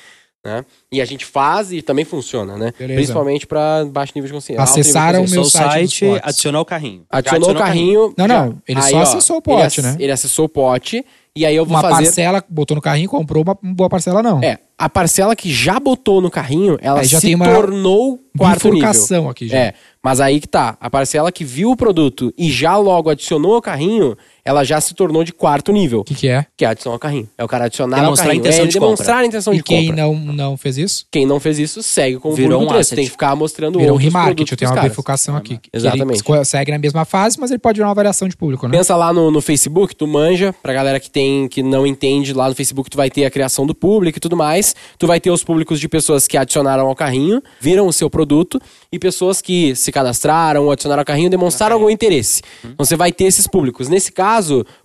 Né? 0.44 0.64
E 0.92 1.00
a 1.02 1.04
gente 1.04 1.24
faz 1.26 1.72
e 1.72 1.82
também 1.82 2.04
funciona, 2.04 2.56
né? 2.56 2.72
Beleza. 2.78 2.96
Principalmente 2.96 3.46
pra 3.46 3.84
baixo 3.84 4.12
nível 4.14 4.28
de 4.28 4.34
consciência. 4.34 4.62
Acessaram 4.62 5.20
consciência. 5.20 5.34
meu 5.34 5.42
o 5.42 5.50
site 5.50 6.06
site, 6.06 6.20
adicionou 6.22 6.62
o 6.62 6.64
carrinho. 6.64 7.04
Já 7.12 7.18
Adicionou 7.18 7.50
o 7.50 7.54
carrinho. 7.54 8.14
Não, 8.16 8.28
já- 8.28 8.46
não, 8.46 8.62
ele 8.66 8.80
só 8.82 8.98
acessou 9.00 9.36
o 9.38 9.42
pote, 9.42 9.80
ele, 9.80 9.88
né? 9.88 9.96
Ele 9.98 10.12
acessou 10.12 10.44
o 10.44 10.48
pote 10.48 11.04
E 11.36 11.44
aí 11.44 11.54
eu 11.54 11.64
vou 11.66 11.74
Uma 11.76 11.82
fazer. 11.82 12.04
parcela, 12.04 12.44
botou 12.48 12.74
no 12.74 12.80
carrinho, 12.80 13.08
comprou 13.08 13.42
uma 13.44 13.56
boa 13.62 13.88
parcela, 13.88 14.22
não. 14.22 14.40
É, 14.42 14.58
a 14.76 14.88
parcela 14.88 15.36
que 15.36 15.52
já 15.52 15.78
botou 15.78 16.20
no 16.20 16.30
carrinho, 16.30 16.78
ela 16.80 17.00
Aí 17.00 17.06
já 17.06 17.20
se 17.20 17.34
uma 17.34 17.44
tornou 17.44 18.18
quarto 18.36 18.64
nível. 18.64 18.72
Bifurcação 18.88 19.28
aqui 19.30 19.46
já. 19.48 19.56
É, 19.58 19.74
mas 20.02 20.20
aí 20.20 20.40
que 20.40 20.48
tá. 20.48 20.76
A 20.80 20.88
parcela 20.90 21.30
que 21.30 21.44
viu 21.44 21.70
o 21.70 21.76
produto 21.76 22.32
e 22.38 22.50
já 22.50 22.76
logo 22.76 23.10
adicionou 23.10 23.54
ao 23.54 23.62
carrinho, 23.62 24.16
ela 24.48 24.64
já 24.64 24.80
se 24.80 24.94
tornou 24.94 25.22
de 25.24 25.32
quarto 25.32 25.70
nível. 25.72 26.00
O 26.00 26.04
que, 26.04 26.14
que 26.14 26.28
é? 26.28 26.46
Que 26.56 26.64
é 26.64 26.68
adicionar 26.68 26.94
ao 26.94 26.98
carrinho. 26.98 27.28
É 27.36 27.44
o 27.44 27.48
cara 27.48 27.66
adicionar 27.66 28.00
Demonstrar 28.00 28.28
ao 28.28 28.30
a 28.32 28.34
carrinho. 28.34 28.40
intenção 28.40 28.58
é 28.58 28.62
ele 28.62 28.68
de 28.68 28.74
demonstrar 28.80 29.06
compra. 29.08 29.22
a 29.22 29.26
intenção 29.26 29.52
E 29.52 29.56
de 29.58 29.62
quem 29.62 29.86
compra. 29.88 30.02
não, 30.02 30.14
não 30.14 30.56
fez 30.56 30.78
isso? 30.78 31.06
Quem 31.10 31.26
não 31.26 31.38
fez 31.38 31.58
isso, 31.58 31.82
segue 31.82 32.18
como 32.18 32.34
Virou 32.34 32.52
público 32.60 32.64
um 32.64 32.74
3. 32.74 32.86
asset. 32.86 32.96
Tem 32.96 33.04
que 33.04 33.10
ficar 33.10 33.36
mostrando 33.36 33.78
Virou 33.78 33.90
um 33.90 33.92
outros 33.94 34.04
remarketing, 34.12 34.34
produtos 34.36 34.58
tem 34.58 34.68
pros 34.68 34.78
uma 34.82 34.88
bifurcação 34.88 35.36
aqui. 35.36 35.58
que 35.58 35.68
Exatamente. 35.72 36.22
Ele 36.26 36.44
segue 36.44 36.72
na 36.72 36.78
mesma 36.78 37.04
fase, 37.04 37.38
mas 37.38 37.50
ele 37.50 37.58
pode 37.58 37.76
virar 37.76 37.88
uma 37.88 37.94
variação 37.94 38.26
de 38.28 38.36
público, 38.36 38.66
né? 38.66 38.76
Pensa 38.78 38.96
lá 38.96 39.12
no, 39.12 39.30
no 39.30 39.40
Facebook, 39.42 39.94
tu 39.94 40.06
manja, 40.06 40.54
pra 40.62 40.72
galera 40.72 40.98
que 40.98 41.10
tem 41.10 41.46
que 41.48 41.62
não 41.62 41.86
entende, 41.86 42.32
lá 42.32 42.48
no 42.48 42.54
Facebook 42.54 42.88
tu 42.88 42.96
vai 42.96 43.10
ter 43.10 43.24
a 43.24 43.30
criação 43.30 43.66
do 43.66 43.74
público 43.74 44.18
e 44.18 44.20
tudo 44.20 44.36
mais. 44.36 44.74
Tu 44.98 45.06
vai 45.06 45.20
ter 45.20 45.30
os 45.30 45.44
públicos 45.44 45.78
de 45.78 45.88
pessoas 45.88 46.26
que 46.26 46.36
adicionaram 46.36 46.86
ao 46.86 46.94
carrinho, 46.94 47.42
viram 47.60 47.86
o 47.86 47.92
seu 47.92 48.08
produto, 48.08 48.60
e 48.90 48.98
pessoas 48.98 49.42
que 49.42 49.74
se 49.74 49.92
cadastraram 49.92 50.64
ou 50.64 50.70
adicionaram 50.72 51.00
ao 51.00 51.04
carrinho, 51.06 51.28
demonstraram 51.28 51.74
algum 51.76 51.90
interesse. 51.90 52.40
Então 52.64 52.84
você 52.86 52.96
vai 52.96 53.12
ter 53.12 53.24
esses 53.24 53.46
públicos. 53.46 53.88
Nesse 53.88 54.10
caso, 54.12 54.37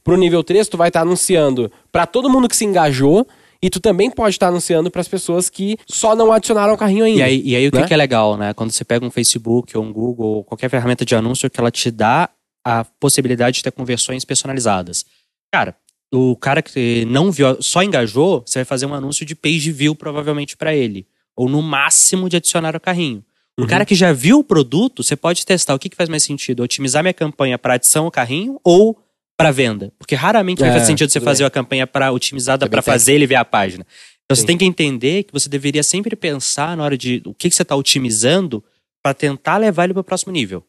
pro 0.04 0.18
nível 0.18 0.44
3, 0.44 0.68
tu 0.68 0.78
vai 0.78 0.90
estar 0.90 1.02
anunciando 1.02 1.72
pra 1.92 2.06
todo 2.06 2.30
mundo 2.30 2.48
que 2.48 2.56
se 2.56 2.66
engajou. 2.66 3.28
E 3.62 3.70
tu 3.70 3.80
também 3.80 4.12
pode 4.12 4.36
estar 4.36 4.50
anunciando 4.50 4.92
pras 4.92 5.08
pessoas 5.08 5.50
que 5.50 5.78
só 5.88 6.14
não 6.18 6.34
adicionaram 6.34 6.72
ao 6.72 6.78
carrinho 6.78 7.06
ainda. 7.06 7.20
E 7.20 7.24
aí, 7.24 7.42
e 7.46 7.56
aí 7.56 7.68
o 7.70 7.72
que, 7.72 7.80
né? 7.80 7.88
que 7.88 7.94
é 7.94 7.98
legal, 7.98 8.36
né? 8.36 8.54
Quando 8.54 8.72
você 8.72 8.84
pega 8.84 9.06
um 9.06 9.10
Facebook 9.10 9.78
ou 9.78 9.86
um 9.86 9.94
Google 9.94 10.28
ou 10.28 10.44
qualquer 10.44 10.70
ferramenta 10.70 11.06
de 11.06 11.16
anúncio 11.16 11.50
que 11.50 11.62
ela 11.62 11.72
te 11.72 11.90
dá 11.90 12.30
a 12.66 12.84
possibilidade 13.00 13.58
de 13.58 13.64
ter 13.64 13.72
conversões 13.72 14.26
personalizadas. 14.26 15.06
Cara, 15.50 15.78
o 16.14 16.36
cara 16.36 16.62
que 16.62 17.06
não 17.06 17.32
viu, 17.32 17.62
só 17.62 17.82
engajou, 17.82 18.44
você 18.46 18.60
vai 18.60 18.66
fazer 18.66 18.86
um 18.86 18.94
anúncio 18.94 19.26
de 19.26 19.34
page 19.34 19.72
view 19.72 19.96
provavelmente 19.96 20.58
para 20.58 20.76
ele. 20.76 21.08
Ou 21.36 21.48
no 21.48 21.62
máximo 21.62 22.28
de 22.28 22.38
adicionar 22.38 22.76
ao 22.76 22.82
carrinho. 22.82 23.24
O 23.60 23.68
cara 23.68 23.86
que 23.86 23.94
já 23.94 24.12
viu 24.12 24.40
o 24.40 24.44
produto, 24.44 25.04
você 25.04 25.16
pode 25.16 25.46
testar 25.46 25.76
o 25.76 25.80
que, 25.80 25.90
que 25.90 25.96
faz 25.96 26.10
mais 26.10 26.24
sentido. 26.24 26.64
Otimizar 26.64 27.04
minha 27.04 27.14
campanha 27.14 27.58
para 27.58 27.76
adição 27.76 28.06
ao 28.06 28.12
carrinho 28.12 28.60
ou 28.64 28.98
para 29.38 29.52
venda. 29.52 29.92
Porque 29.98 30.16
raramente 30.16 30.60
vai 30.60 30.70
É, 30.70 30.74
fazer 30.74 30.86
sentido 30.86 31.10
você 31.12 31.20
fazer 31.20 31.44
a 31.44 31.50
campanha 31.50 31.86
para 31.88 32.12
otimizada 32.12 32.66
É 32.66 32.68
bem 32.68 32.72
para 32.72 32.82
fazer 32.82 33.14
ele 33.14 33.26
ver 33.28 33.36
a 33.36 33.46
página. 33.46 33.86
Então 34.26 34.36
Sim. 34.36 34.42
você 34.42 34.48
tem 34.48 34.58
que 34.58 34.66
entender 34.66 35.24
que 35.24 35.34
você 35.34 35.50
deveria 35.50 35.84
sempre 35.84 36.16
pensar 36.16 36.78
na 36.78 36.84
hora 36.84 36.98
de 36.98 37.22
o 37.26 37.34
que, 37.34 37.50
que 37.50 37.56
você 37.56 37.62
está 37.64 37.76
otimizando 37.76 38.64
para 39.04 39.14
tentar 39.14 39.58
levar 39.58 39.84
ele 39.86 39.94
para 39.94 40.02
o 40.02 40.04
próximo 40.04 40.32
nível. 40.32 40.64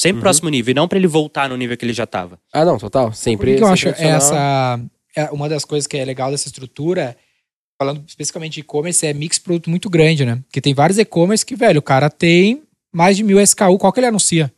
Sempre 0.00 0.16
Uhum. 0.18 0.22
próximo 0.22 0.48
nível, 0.48 0.70
e 0.72 0.74
não 0.74 0.86
para 0.86 0.98
ele 0.98 1.06
voltar 1.08 1.48
no 1.48 1.56
nível 1.56 1.76
que 1.76 1.84
ele 1.84 1.92
já 1.92 2.04
estava. 2.04 2.38
Ah, 2.52 2.64
não, 2.64 2.78
total. 2.78 3.12
Sempre. 3.12 3.52
que, 3.52 3.56
que 3.58 3.62
eu 3.64 3.68
acho 3.68 3.88
essa. 3.88 4.80
é 5.16 5.24
uma 5.30 5.48
das 5.48 5.64
coisas 5.64 5.86
que 5.88 5.96
é 5.96 6.04
legal 6.04 6.30
dessa 6.30 6.46
estrutura, 6.46 7.16
falando 7.80 8.04
especificamente 8.06 8.54
de 8.54 8.60
e-commerce, 8.60 9.04
é 9.06 9.12
mix 9.12 9.38
produto 9.38 9.68
muito 9.70 9.88
grande, 9.90 10.24
né? 10.24 10.36
Porque 10.46 10.60
tem 10.60 10.74
vários 10.74 10.98
e-commerce 10.98 11.44
que, 11.44 11.56
velho, 11.56 11.78
o 11.78 11.82
cara 11.82 12.08
tem 12.10 12.62
mais 12.92 13.16
de 13.16 13.24
mil 13.24 13.40
SKU, 13.40 13.76
qual 13.78 13.92
que 13.92 13.98
ele 14.00 14.06
anuncia? 14.06 14.52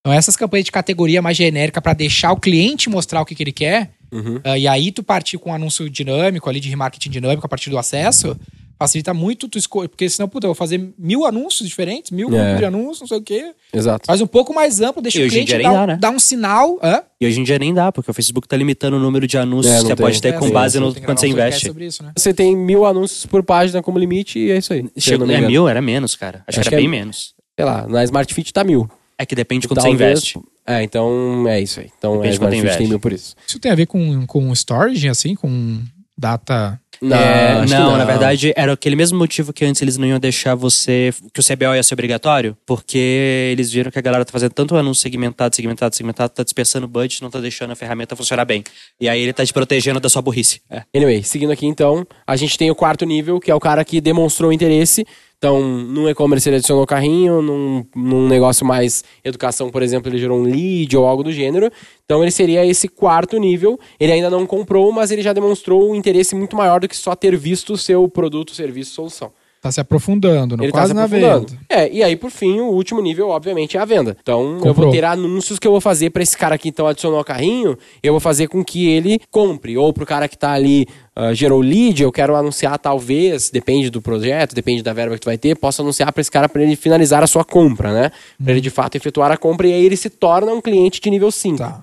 Então, 0.00 0.12
essas 0.14 0.34
campanhas 0.36 0.64
de 0.64 0.72
categoria 0.72 1.20
mais 1.20 1.36
genérica 1.36 1.80
para 1.80 1.92
deixar 1.92 2.32
o 2.32 2.36
cliente 2.40 2.88
mostrar 2.88 3.20
o 3.20 3.24
que, 3.26 3.34
que 3.34 3.42
ele 3.42 3.52
quer, 3.52 3.90
Uhum. 4.10 4.40
ah, 4.42 4.58
e 4.58 4.66
aí 4.66 4.90
tu 4.90 5.02
partir 5.02 5.36
com 5.38 5.50
um 5.50 5.54
anúncio 5.54 5.88
dinâmico 5.90 6.48
ali 6.48 6.58
de 6.58 6.68
remarketing 6.70 7.10
dinâmico 7.10 7.44
a 7.44 7.48
partir 7.48 7.68
do 7.70 7.76
acesso, 7.78 8.34
facilita 8.78 9.12
muito 9.12 9.46
tu 9.46 9.58
escolher. 9.58 9.88
Porque 9.88 10.08
senão, 10.08 10.26
puta, 10.26 10.46
eu 10.46 10.48
vou 10.48 10.54
fazer 10.54 10.90
mil 10.98 11.26
anúncios 11.26 11.68
diferentes, 11.68 12.10
mil 12.10 12.34
É. 12.34 12.56
de 12.56 12.64
anúncios, 12.64 13.00
não 13.02 13.06
sei 13.08 13.18
o 13.18 13.22
quê. 13.22 13.52
Exato. 13.74 14.06
Faz 14.06 14.22
um 14.22 14.26
pouco 14.26 14.54
mais 14.54 14.80
amplo, 14.80 15.02
deixa 15.02 15.18
E 15.18 15.22
o 15.22 15.26
hoje 15.26 15.38
em 15.38 15.44
cliente 15.44 15.48
dia 15.48 15.58
nem 15.58 15.66
dar, 15.66 15.72
dá, 15.74 15.82
um- 15.82 15.86
né? 15.86 15.96
dar 16.00 16.10
um 16.12 16.18
sinal. 16.18 16.78
Hã? 16.82 17.02
E 17.20 17.26
hoje 17.26 17.38
em 17.38 17.44
dia 17.44 17.58
nem 17.58 17.74
dá, 17.74 17.92
porque 17.92 18.10
o 18.10 18.14
Facebook 18.14 18.48
tá 18.48 18.56
limitando 18.56 18.96
o 18.96 19.00
número 19.00 19.26
de 19.26 19.36
anúncios 19.36 19.74
É, 19.74 19.76
que 19.76 19.82
você 19.82 19.88
tem. 19.96 19.96
pode 20.06 20.22
ter 20.22 20.28
É, 20.28 20.32
com 20.32 20.50
base 20.50 20.80
no 20.80 20.94
quanto 21.02 21.20
você 21.20 21.28
investe. 21.28 21.66
Sobre 21.66 21.84
isso, 21.84 22.02
né? 22.02 22.12
Você 22.16 22.32
tem 22.32 22.56
mil 22.56 22.86
anúncios 22.86 23.26
por 23.26 23.42
página 23.42 23.82
como 23.82 23.98
limite 23.98 24.38
e 24.38 24.50
é 24.50 24.56
isso 24.56 24.72
aí. 24.72 24.82
Me 24.82 25.34
é 25.34 25.40
mil, 25.42 25.68
era 25.68 25.82
menos, 25.82 26.16
cara. 26.16 26.42
Acho, 26.48 26.58
Acho 26.58 26.60
que 26.60 26.60
era 26.60 26.70
que 26.70 26.74
é- 26.76 26.78
bem 26.78 26.88
menos. 26.88 27.34
Sei 27.54 27.66
lá, 27.66 27.86
na 27.86 28.02
Smart 28.02 28.32
Fit 28.32 28.50
tá 28.50 28.64
mil. 28.64 28.90
É 29.20 29.26
que 29.26 29.34
depende 29.34 29.62
de 29.62 29.68
quanto 29.68 29.82
você 29.82 29.88
Talvez- 29.88 30.10
investe. 30.12 30.38
É, 30.66 30.82
então 30.82 31.46
é 31.46 31.60
isso 31.60 31.78
aí. 31.78 31.90
Então 31.98 32.16
Depende 32.22 32.42
é 32.42 32.48
tem 32.48 32.58
investe. 32.60 32.86
mil 32.86 32.98
por 32.98 33.12
isso. 33.12 33.34
Isso 33.46 33.58
tem 33.58 33.70
a 33.70 33.74
ver 33.74 33.84
com, 33.84 34.24
com 34.26 34.50
storage, 34.54 35.08
assim, 35.10 35.34
com 35.34 35.80
data. 36.16 36.80
Não, 37.02 37.16
É, 37.16 37.64
que 37.66 37.70
não, 37.72 37.96
na 37.98 38.04
verdade, 38.04 38.52
era 38.56 38.72
aquele 38.72 38.94
mesmo 38.96 39.18
motivo 39.18 39.52
que 39.52 39.64
antes 39.64 39.80
eles 39.82 39.96
não 39.98 40.06
iam 40.06 40.18
deixar 40.18 40.54
você. 40.54 41.12
que 41.34 41.40
o 41.40 41.42
CBO 41.44 41.74
ia 41.74 41.82
ser 41.82 41.94
obrigatório, 41.94 42.56
porque 42.64 43.50
eles 43.52 43.70
viram 43.70 43.90
que 43.90 43.98
a 43.98 44.02
galera 44.02 44.24
tá 44.24 44.32
fazendo 44.32 44.52
tanto 44.52 44.74
anúncio 44.76 45.02
segmentado, 45.02 45.54
segmentado, 45.54 45.94
segmentado, 45.96 46.32
tá 46.32 46.42
dispersando 46.42 46.86
o 46.86 46.88
budget, 46.88 47.22
não 47.22 47.30
tá 47.30 47.40
deixando 47.40 47.72
a 47.72 47.76
ferramenta 47.76 48.14
funcionar 48.16 48.44
bem. 48.46 48.62
E 48.98 49.06
aí 49.08 49.20
ele 49.20 49.32
tá 49.34 49.44
te 49.44 49.52
protegendo 49.52 50.00
da 50.00 50.08
sua 50.08 50.22
burrice. 50.22 50.60
É. 50.70 50.82
Anyway, 50.94 51.22
seguindo 51.22 51.52
aqui 51.52 51.66
então, 51.66 52.06
a 52.26 52.36
gente 52.36 52.56
tem 52.56 52.70
o 52.70 52.74
quarto 52.74 53.04
nível, 53.04 53.38
que 53.40 53.50
é 53.50 53.54
o 53.54 53.60
cara 53.60 53.84
que 53.84 54.00
demonstrou 54.00 54.52
interesse. 54.52 55.06
Então, 55.40 55.58
num 55.62 56.06
e-commerce 56.06 56.46
ele 56.46 56.56
adicionou 56.56 56.86
carrinho, 56.86 57.40
num, 57.40 57.82
num 57.96 58.28
negócio 58.28 58.66
mais 58.66 59.02
educação, 59.24 59.70
por 59.70 59.82
exemplo, 59.82 60.10
ele 60.10 60.18
gerou 60.18 60.38
um 60.38 60.42
lead 60.42 60.94
ou 60.94 61.06
algo 61.06 61.24
do 61.24 61.32
gênero. 61.32 61.72
Então, 62.04 62.22
ele 62.22 62.30
seria 62.30 62.66
esse 62.66 62.86
quarto 62.86 63.38
nível. 63.38 63.80
Ele 63.98 64.12
ainda 64.12 64.28
não 64.28 64.46
comprou, 64.46 64.92
mas 64.92 65.10
ele 65.10 65.22
já 65.22 65.32
demonstrou 65.32 65.90
um 65.90 65.94
interesse 65.94 66.34
muito 66.34 66.54
maior 66.54 66.78
do 66.78 66.86
que 66.86 66.94
só 66.94 67.14
ter 67.14 67.34
visto 67.38 67.72
o 67.72 67.78
seu 67.78 68.06
produto, 68.06 68.54
serviço, 68.54 68.92
solução. 68.92 69.32
Tá 69.60 69.70
se 69.70 69.78
aprofundando, 69.78 70.56
não 70.56 70.64
Ele 70.64 70.72
quase 70.72 70.94
tá 70.94 70.94
se 70.94 70.94
na 70.94 71.04
aprofundando. 71.04 71.48
venda. 71.48 71.60
É, 71.68 71.92
e 71.92 72.02
aí, 72.02 72.16
por 72.16 72.30
fim, 72.30 72.60
o 72.60 72.68
último 72.70 73.02
nível, 73.02 73.28
obviamente, 73.28 73.76
é 73.76 73.80
a 73.80 73.84
venda. 73.84 74.16
Então, 74.22 74.54
eu 74.54 74.58
Comprou. 74.60 74.74
vou 74.86 74.90
ter 74.90 75.04
anúncios 75.04 75.58
que 75.58 75.66
eu 75.68 75.72
vou 75.72 75.82
fazer 75.82 76.08
pra 76.08 76.22
esse 76.22 76.34
cara 76.36 76.56
que 76.56 76.70
então 76.70 76.86
adicionou 76.86 77.18
ao 77.18 77.24
carrinho, 77.24 77.76
eu 78.02 78.14
vou 78.14 78.20
fazer 78.20 78.46
com 78.48 78.64
que 78.64 78.88
ele 78.88 79.20
compre. 79.30 79.76
Ou 79.76 79.92
pro 79.92 80.06
cara 80.06 80.26
que 80.28 80.38
tá 80.38 80.52
ali, 80.52 80.86
ah, 81.14 81.34
gerou 81.34 81.60
lead, 81.60 82.02
eu 82.02 82.10
quero 82.10 82.34
anunciar 82.34 82.78
talvez, 82.78 83.50
depende 83.50 83.90
do 83.90 84.00
projeto, 84.00 84.54
depende 84.54 84.82
da 84.82 84.94
verba 84.94 85.14
que 85.16 85.20
tu 85.20 85.26
vai 85.26 85.36
ter, 85.36 85.54
posso 85.56 85.82
anunciar 85.82 86.10
pra 86.10 86.22
esse 86.22 86.30
cara 86.30 86.48
pra 86.48 86.62
ele 86.62 86.74
finalizar 86.74 87.22
a 87.22 87.26
sua 87.26 87.44
compra, 87.44 87.92
né? 87.92 88.10
Pra 88.42 88.52
ele 88.52 88.62
de 88.62 88.70
fato 88.70 88.94
efetuar 88.96 89.30
a 89.30 89.36
compra 89.36 89.66
e 89.68 89.74
aí 89.74 89.84
ele 89.84 89.96
se 89.96 90.08
torna 90.08 90.52
um 90.52 90.60
cliente 90.62 91.02
de 91.02 91.10
nível 91.10 91.30
5. 91.30 91.58
Tá. 91.58 91.82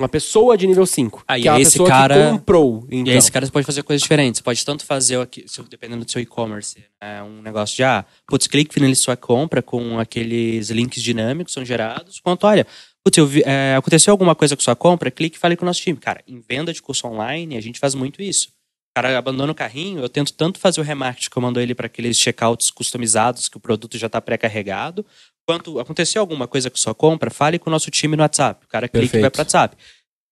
Uma 0.00 0.08
pessoa 0.08 0.56
de 0.58 0.66
nível 0.66 0.84
5. 0.84 1.22
Ah, 1.26 1.38
e 1.38 1.42
que 1.42 1.48
é 1.48 1.52
uma 1.52 1.60
esse 1.60 1.72
pessoa 1.72 1.88
cara- 1.88 2.14
que 2.26 2.30
comprou. 2.32 2.84
E 2.90 2.96
Então. 2.98 3.12
aí 3.12 3.18
esse 3.18 3.30
cara 3.30 3.46
você 3.46 3.52
pode 3.52 3.64
fazer 3.64 3.82
coisas 3.84 4.02
diferentes. 4.02 4.38
Você 4.38 4.42
pode 4.44 4.64
tanto 4.64 4.84
fazer, 4.84 5.20
aqui, 5.20 5.44
dependendo 5.68 6.04
do 6.04 6.10
seu 6.10 6.20
e-commerce, 6.20 6.84
né, 7.00 7.22
um 7.22 7.40
negócio 7.40 7.76
de, 7.76 7.84
ah, 7.84 8.04
putz, 8.26 8.48
clique 8.48 8.74
finalize 8.74 9.00
sua 9.00 9.16
compra 9.16 9.62
com 9.62 9.98
aqueles 10.00 10.68
links 10.70 11.00
dinâmicos 11.00 11.52
que 11.52 11.54
são 11.54 11.64
gerados, 11.64 12.18
quanto, 12.18 12.44
olha, 12.44 12.66
putz, 13.04 13.16
eu 13.18 13.26
vi- 13.26 13.44
é, 13.46 13.76
aconteceu 13.76 14.10
alguma 14.10 14.34
coisa 14.34 14.56
com 14.56 14.62
sua 14.62 14.74
compra, 14.74 15.12
clique 15.12 15.36
e 15.36 15.40
fale 15.40 15.54
com 15.56 15.64
o 15.64 15.66
nosso 15.66 15.80
time. 15.80 15.96
Cara, 15.98 16.22
em 16.26 16.40
venda 16.40 16.72
de 16.72 16.82
curso 16.82 17.06
online, 17.06 17.56
a 17.56 17.60
gente 17.60 17.78
faz 17.78 17.94
muito 17.94 18.20
isso. 18.20 18.48
O 18.48 19.00
cara 19.00 19.16
abandona 19.16 19.50
o 19.52 19.54
carrinho, 19.54 20.00
eu 20.00 20.08
tento 20.08 20.32
tanto 20.32 20.58
fazer 20.58 20.80
o 20.80 20.84
remarketing 20.84 21.28
que 21.30 21.36
eu 21.36 21.42
mando 21.42 21.60
ele 21.60 21.74
para 21.74 21.86
aqueles 21.86 22.16
checkouts 22.18 22.70
customizados 22.70 23.48
que 23.48 23.56
o 23.56 23.60
produto 23.60 23.96
já 23.98 24.06
está 24.08 24.20
pré-carregado, 24.20 25.04
quanto 25.46 25.78
aconteceu 25.78 26.20
alguma 26.20 26.46
coisa 26.46 26.70
com 26.70 26.76
sua 26.76 26.94
compra, 26.94 27.30
fale 27.30 27.58
com 27.58 27.68
o 27.68 27.72
nosso 27.72 27.90
time 27.90 28.16
no 28.16 28.22
WhatsApp. 28.22 28.64
O 28.64 28.68
cara 28.68 28.88
clica 28.88 29.16
e 29.16 29.20
vai 29.20 29.30
Perfeito. 29.30 29.32
para 29.32 29.40
o 29.40 29.42
WhatsApp. 29.42 29.76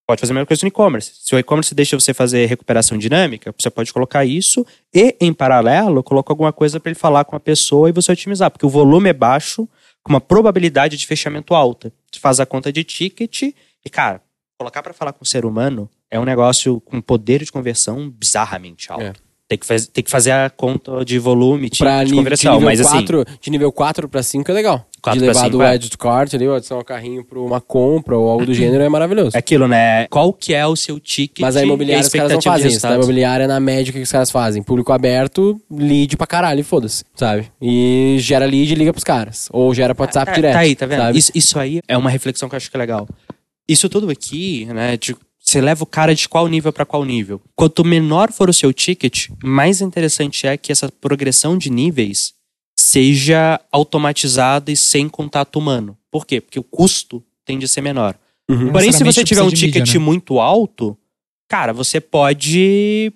Pode 0.07 0.21
fazer 0.21 0.33
a 0.33 0.35
mesma 0.35 0.47
coisa 0.47 0.65
no 0.65 0.69
e-commerce. 0.69 1.13
Se 1.15 1.35
o 1.35 1.39
e-commerce 1.39 1.75
deixa 1.75 1.99
você 1.99 2.13
fazer 2.13 2.47
recuperação 2.47 2.99
dinâmica, 2.99 3.55
você 3.57 3.71
pode 3.71 3.93
colocar 3.93 4.25
isso 4.25 4.67
e, 4.93 5.17
em 5.21 5.33
paralelo, 5.33 6.03
coloca 6.03 6.33
alguma 6.33 6.53
coisa 6.53 6.81
para 6.81 6.91
ele 6.91 6.99
falar 6.99 7.25
com 7.25 7.37
a 7.37 7.41
pessoa 7.41 7.89
e 7.89 7.93
você 7.93 8.11
otimizar. 8.11 8.51
Porque 8.51 8.67
o 8.67 8.69
volume 8.69 9.11
é 9.11 9.13
baixo, 9.13 9.69
com 10.03 10.13
uma 10.13 10.21
probabilidade 10.21 10.97
de 10.97 11.07
fechamento 11.07 11.55
alta. 11.55 11.93
Você 12.11 12.19
faz 12.19 12.41
a 12.41 12.47
conta 12.47 12.73
de 12.73 12.83
ticket 12.83 13.43
e, 13.43 13.91
cara, 13.91 14.21
colocar 14.59 14.83
para 14.83 14.93
falar 14.93 15.13
com 15.13 15.23
o 15.23 15.27
ser 15.27 15.45
humano 15.45 15.89
é 16.11 16.19
um 16.19 16.25
negócio 16.25 16.81
com 16.81 17.01
poder 17.01 17.43
de 17.45 17.53
conversão 17.53 18.11
bizarramente 18.11 18.91
alto. 18.91 19.05
É. 19.05 19.13
Tem, 19.53 19.59
que 19.59 19.67
faz, 19.67 19.87
tem 19.87 20.03
que 20.03 20.11
fazer 20.11 20.31
a 20.31 20.49
conta 20.49 21.05
de 21.05 21.19
volume, 21.19 21.69
Pra 21.77 22.03
de 22.05 22.15
conversão. 22.15 22.53
de 22.53 22.57
nível 22.59 22.71
Mas 22.71 22.81
assim, 22.81 22.91
4, 23.05 23.25
de 23.39 23.51
nível 23.51 23.71
4 23.71 24.09
pra 24.09 24.23
5 24.23 24.51
é 24.51 24.55
legal. 24.55 24.87
4 25.03 25.21
de 25.21 25.27
levar 25.27 25.41
5 25.41 25.51
do 25.51 25.63
é. 25.63 25.75
Edge 25.75 25.91
to 25.91 25.99
Cart 25.99 26.33
ali, 26.33 26.49
ou 26.49 26.55
adicionar 26.55 26.81
o 26.81 26.85
carrinho 26.85 27.23
pra 27.23 27.39
uma 27.39 27.61
compra 27.61 28.17
ou 28.17 28.31
algo 28.31 28.47
do 28.47 28.55
gênero 28.55 28.83
é 28.83 28.89
maravilhoso. 28.89 29.37
é 29.37 29.39
aquilo, 29.41 29.69
né? 29.69 30.07
Qual 30.07 30.33
que 30.33 30.55
é 30.55 30.67
o 30.67 30.75
seu 30.75 30.99
ticket 30.99 31.41
Mas 31.41 31.55
a 31.55 31.63
imobiliária 31.63 32.03
os 32.03 32.09
caras 32.11 32.33
não 32.33 32.41
fazem 32.41 32.69
isso. 32.69 32.77
Na 32.77 32.89
resultados? 32.89 32.97
imobiliária, 32.97 33.47
na 33.47 33.61
média, 33.61 33.91
o 33.91 33.93
que 33.93 34.01
os 34.01 34.11
caras 34.11 34.31
fazem? 34.31 34.63
Público 34.63 34.91
aberto, 34.91 35.61
lead 35.71 36.17
pra 36.17 36.27
caralho, 36.27 36.65
foda-se, 36.65 37.05
sabe? 37.15 37.53
E 37.61 38.17
gera 38.21 38.47
lead 38.47 38.73
e 38.73 38.75
liga 38.75 38.91
pros 38.93 39.05
caras. 39.05 39.49
Ou 39.53 39.75
gera 39.75 39.95
pro 39.95 40.05
WhatsApp 40.05 40.27
Tá- 40.31 40.35
direto. 40.35 40.53
Tá 40.55 40.61
aí, 40.61 40.75
tá 40.75 40.87
vendo? 40.87 41.15
Isso, 41.15 41.31
isso 41.35 41.59
aí 41.59 41.81
é 41.87 41.99
uma 41.99 42.09
reflexão 42.09 42.49
que 42.49 42.55
eu 42.55 42.57
acho 42.57 42.71
que 42.71 42.77
é 42.77 42.81
legal. 42.81 43.07
Isso 43.69 43.87
tudo 43.91 44.09
aqui, 44.11 44.65
né? 44.73 44.97
Você 45.53 45.61
leva 45.61 45.85
o 45.85 45.87
cara 45.87 46.15
de 46.15 46.27
qual 46.29 46.49
nível 46.49 46.73
pra 46.73 46.87
qual 46.87 47.05
nível. 47.05 47.41
Quanto 47.55 47.85
menor 47.85 48.33
for 48.33 48.49
o 48.49 48.53
seu 48.55 48.73
ticket, 48.73 49.29
mais 49.45 49.83
interessante 49.83 50.47
é 50.47 50.57
que 50.57 50.73
essa 50.73 50.91
progressão 50.91 51.59
de 51.59 51.69
níveis 51.71 52.33
seja 52.75 53.61
automatizada 53.71 54.73
e 54.73 54.77
sem 54.77 55.09
contato 55.09 55.59
humano. 55.59 55.97
Por 56.11 56.27
quê? 56.27 56.41
Porque 56.41 56.59
o 56.59 56.63
custo 56.63 57.23
tende 57.45 57.67
a 57.67 57.69
ser 57.69 57.83
menor. 57.83 58.17
Uhum. 58.51 58.73
Porém, 58.73 58.93
se 58.93 59.05
você 59.05 59.23
tiver 59.23 59.43
um 59.43 59.49
de 59.49 59.67
mídia, 59.67 59.83
ticket 59.83 59.95
né? 59.95 60.01
muito 60.01 60.41
alto, 60.41 60.97
cara, 61.49 61.73
você 61.73 62.01
pode 62.01 63.13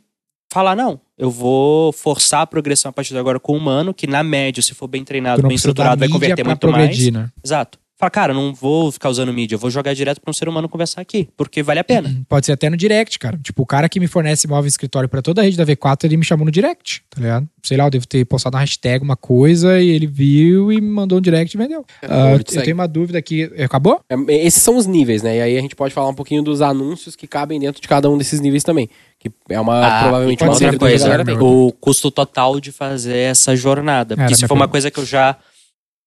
falar, 0.52 0.76
não, 0.76 1.00
eu 1.16 1.30
vou 1.30 1.90
forçar 1.90 2.42
a 2.42 2.46
progressão 2.46 2.90
a 2.90 2.92
partir 2.92 3.14
de 3.14 3.18
agora 3.18 3.40
com 3.40 3.54
o 3.54 3.56
humano, 3.56 3.94
que 3.94 4.06
na 4.06 4.22
média, 4.22 4.62
se 4.62 4.74
for 4.74 4.86
bem 4.86 5.04
treinado, 5.04 5.42
bem 5.42 5.54
estruturado, 5.56 5.98
vai 5.98 6.08
converter 6.08 6.44
muito 6.44 6.68
mais. 6.70 7.10
né? 7.10 7.30
Exato. 7.42 7.78
Fala, 7.98 8.10
cara, 8.10 8.34
não 8.34 8.52
vou 8.52 8.92
ficar 8.92 9.08
usando 9.08 9.32
mídia, 9.32 9.54
eu 9.54 9.58
vou 9.58 9.70
jogar 9.70 9.94
direto 9.94 10.20
pra 10.20 10.30
um 10.30 10.34
ser 10.34 10.46
humano 10.50 10.68
conversar 10.68 11.00
aqui, 11.00 11.30
porque 11.34 11.62
vale 11.62 11.80
a 11.80 11.84
pena. 11.84 12.14
Pode 12.28 12.44
ser 12.44 12.52
até 12.52 12.68
no 12.68 12.76
direct, 12.76 13.18
cara. 13.18 13.38
Tipo, 13.42 13.62
o 13.62 13.66
cara 13.66 13.88
que 13.88 13.98
me 13.98 14.06
fornece 14.06 14.46
móvel 14.46 14.68
escritório 14.68 15.08
pra 15.08 15.22
toda 15.22 15.40
a 15.40 15.44
rede 15.44 15.56
da 15.56 15.64
V4, 15.64 16.04
ele 16.04 16.18
me 16.18 16.24
chamou 16.24 16.44
no 16.44 16.50
direct, 16.50 17.02
tá 17.08 17.22
ligado? 17.22 17.48
Sei 17.62 17.74
lá, 17.74 17.84
eu 17.84 17.90
devo 17.90 18.06
ter 18.06 18.22
postado 18.26 18.54
uma 18.54 18.60
hashtag, 18.60 19.02
uma 19.02 19.16
coisa, 19.16 19.80
e 19.80 19.88
ele 19.88 20.06
viu 20.06 20.70
e 20.70 20.78
me 20.78 20.88
mandou 20.88 21.16
um 21.16 21.22
direct 21.22 21.56
e 21.56 21.58
vendeu. 21.58 21.86
Ah, 22.02 22.32
Pode 22.32 22.54
eu 22.54 22.62
tenho 22.62 22.74
uma 22.76 22.86
dúvida 22.86 23.18
aqui. 23.18 23.44
Acabou? 23.64 23.98
É, 24.10 24.14
Esses 24.44 24.62
são 24.62 24.76
os 24.76 24.86
níveis, 24.86 25.22
né? 25.22 25.38
E 25.38 25.40
aí 25.40 25.56
a 25.56 25.60
gente 25.62 25.74
pode 25.74 25.94
falar 25.94 26.10
um 26.10 26.14
pouquinho 26.14 26.42
dos 26.42 26.60
anúncios 26.60 27.16
que 27.16 27.26
cabem 27.26 27.58
dentro 27.58 27.80
de 27.80 27.88
cada 27.88 28.10
um 28.10 28.18
desses 28.18 28.40
níveis 28.40 28.62
também. 28.62 28.90
Que 29.18 29.30
é 29.48 29.58
uma, 29.58 29.86
Ah, 29.86 30.02
provavelmente 30.02 30.42
uma 30.44 30.52
outra 30.52 30.78
coisa, 30.78 31.42
o 31.42 31.72
custo 31.72 32.10
total 32.10 32.60
de 32.60 32.70
fazer 32.72 33.16
essa 33.16 33.56
jornada. 33.56 34.12
Era 34.12 34.22
Porque 34.22 34.34
isso 34.34 34.46
foi 34.46 34.56
uma 34.56 34.68
coisa 34.68 34.90
que 34.90 35.00
eu 35.00 35.06
já. 35.06 35.36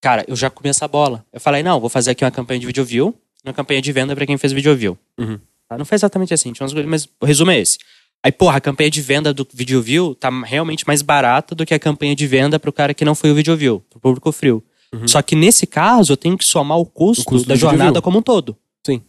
Cara, 0.01 0.23
eu 0.27 0.35
já 0.35 0.49
comi 0.49 0.69
essa 0.69 0.87
bola. 0.87 1.25
Eu 1.31 1.39
falei, 1.39 1.61
não, 1.61 1.79
vou 1.79 1.89
fazer 1.89 2.11
aqui 2.11 2.23
uma 2.23 2.31
campanha 2.31 2.59
de 2.59 2.65
video 2.65 2.85
view, 2.85 3.15
uma 3.43 3.53
campanha 3.53 3.81
de 3.81 3.91
venda 3.91 4.15
pra 4.15 4.25
quem 4.25 4.37
fez 4.37 4.53
video 4.53 4.75
view. 4.75 4.97
Uhum. 5.17 5.39
Tá? 5.67 5.77
Não 5.77 5.85
foi 5.85 5.95
exatamente 5.95 6.33
assim, 6.33 6.51
tinha 6.53 6.63
umas 6.63 6.73
coisas, 6.73 6.89
mas 6.89 7.07
o 7.19 7.25
resumo 7.25 7.51
é 7.51 7.59
esse. 7.59 7.77
Aí, 8.23 8.31
porra, 8.31 8.57
a 8.57 8.61
campanha 8.61 8.89
de 8.89 9.01
venda 9.01 9.33
do 9.33 9.47
video 9.53 9.81
view 9.81 10.13
tá 10.13 10.29
realmente 10.43 10.85
mais 10.85 11.01
barata 11.01 11.55
do 11.55 11.65
que 11.65 11.73
a 11.73 11.79
campanha 11.79 12.15
de 12.15 12.27
venda 12.27 12.59
pro 12.59 12.71
cara 12.73 12.93
que 12.93 13.05
não 13.05 13.15
foi 13.15 13.31
o 13.31 13.35
video 13.35 13.55
view, 13.55 13.83
pro 13.89 13.99
público 13.99 14.31
frio. 14.31 14.63
Só 15.05 15.21
que 15.21 15.35
nesse 15.35 15.67
caso, 15.67 16.13
eu 16.13 16.17
tenho 16.17 16.35
que 16.37 16.43
somar 16.43 16.79
o 16.79 16.85
custo, 16.85 17.21
O 17.21 17.25
custo 17.25 17.47
da 17.47 17.55
jornada 17.55 18.01
como 18.01 18.17
um 18.17 18.21
todo. 18.23 18.57
Sim. 18.85 19.03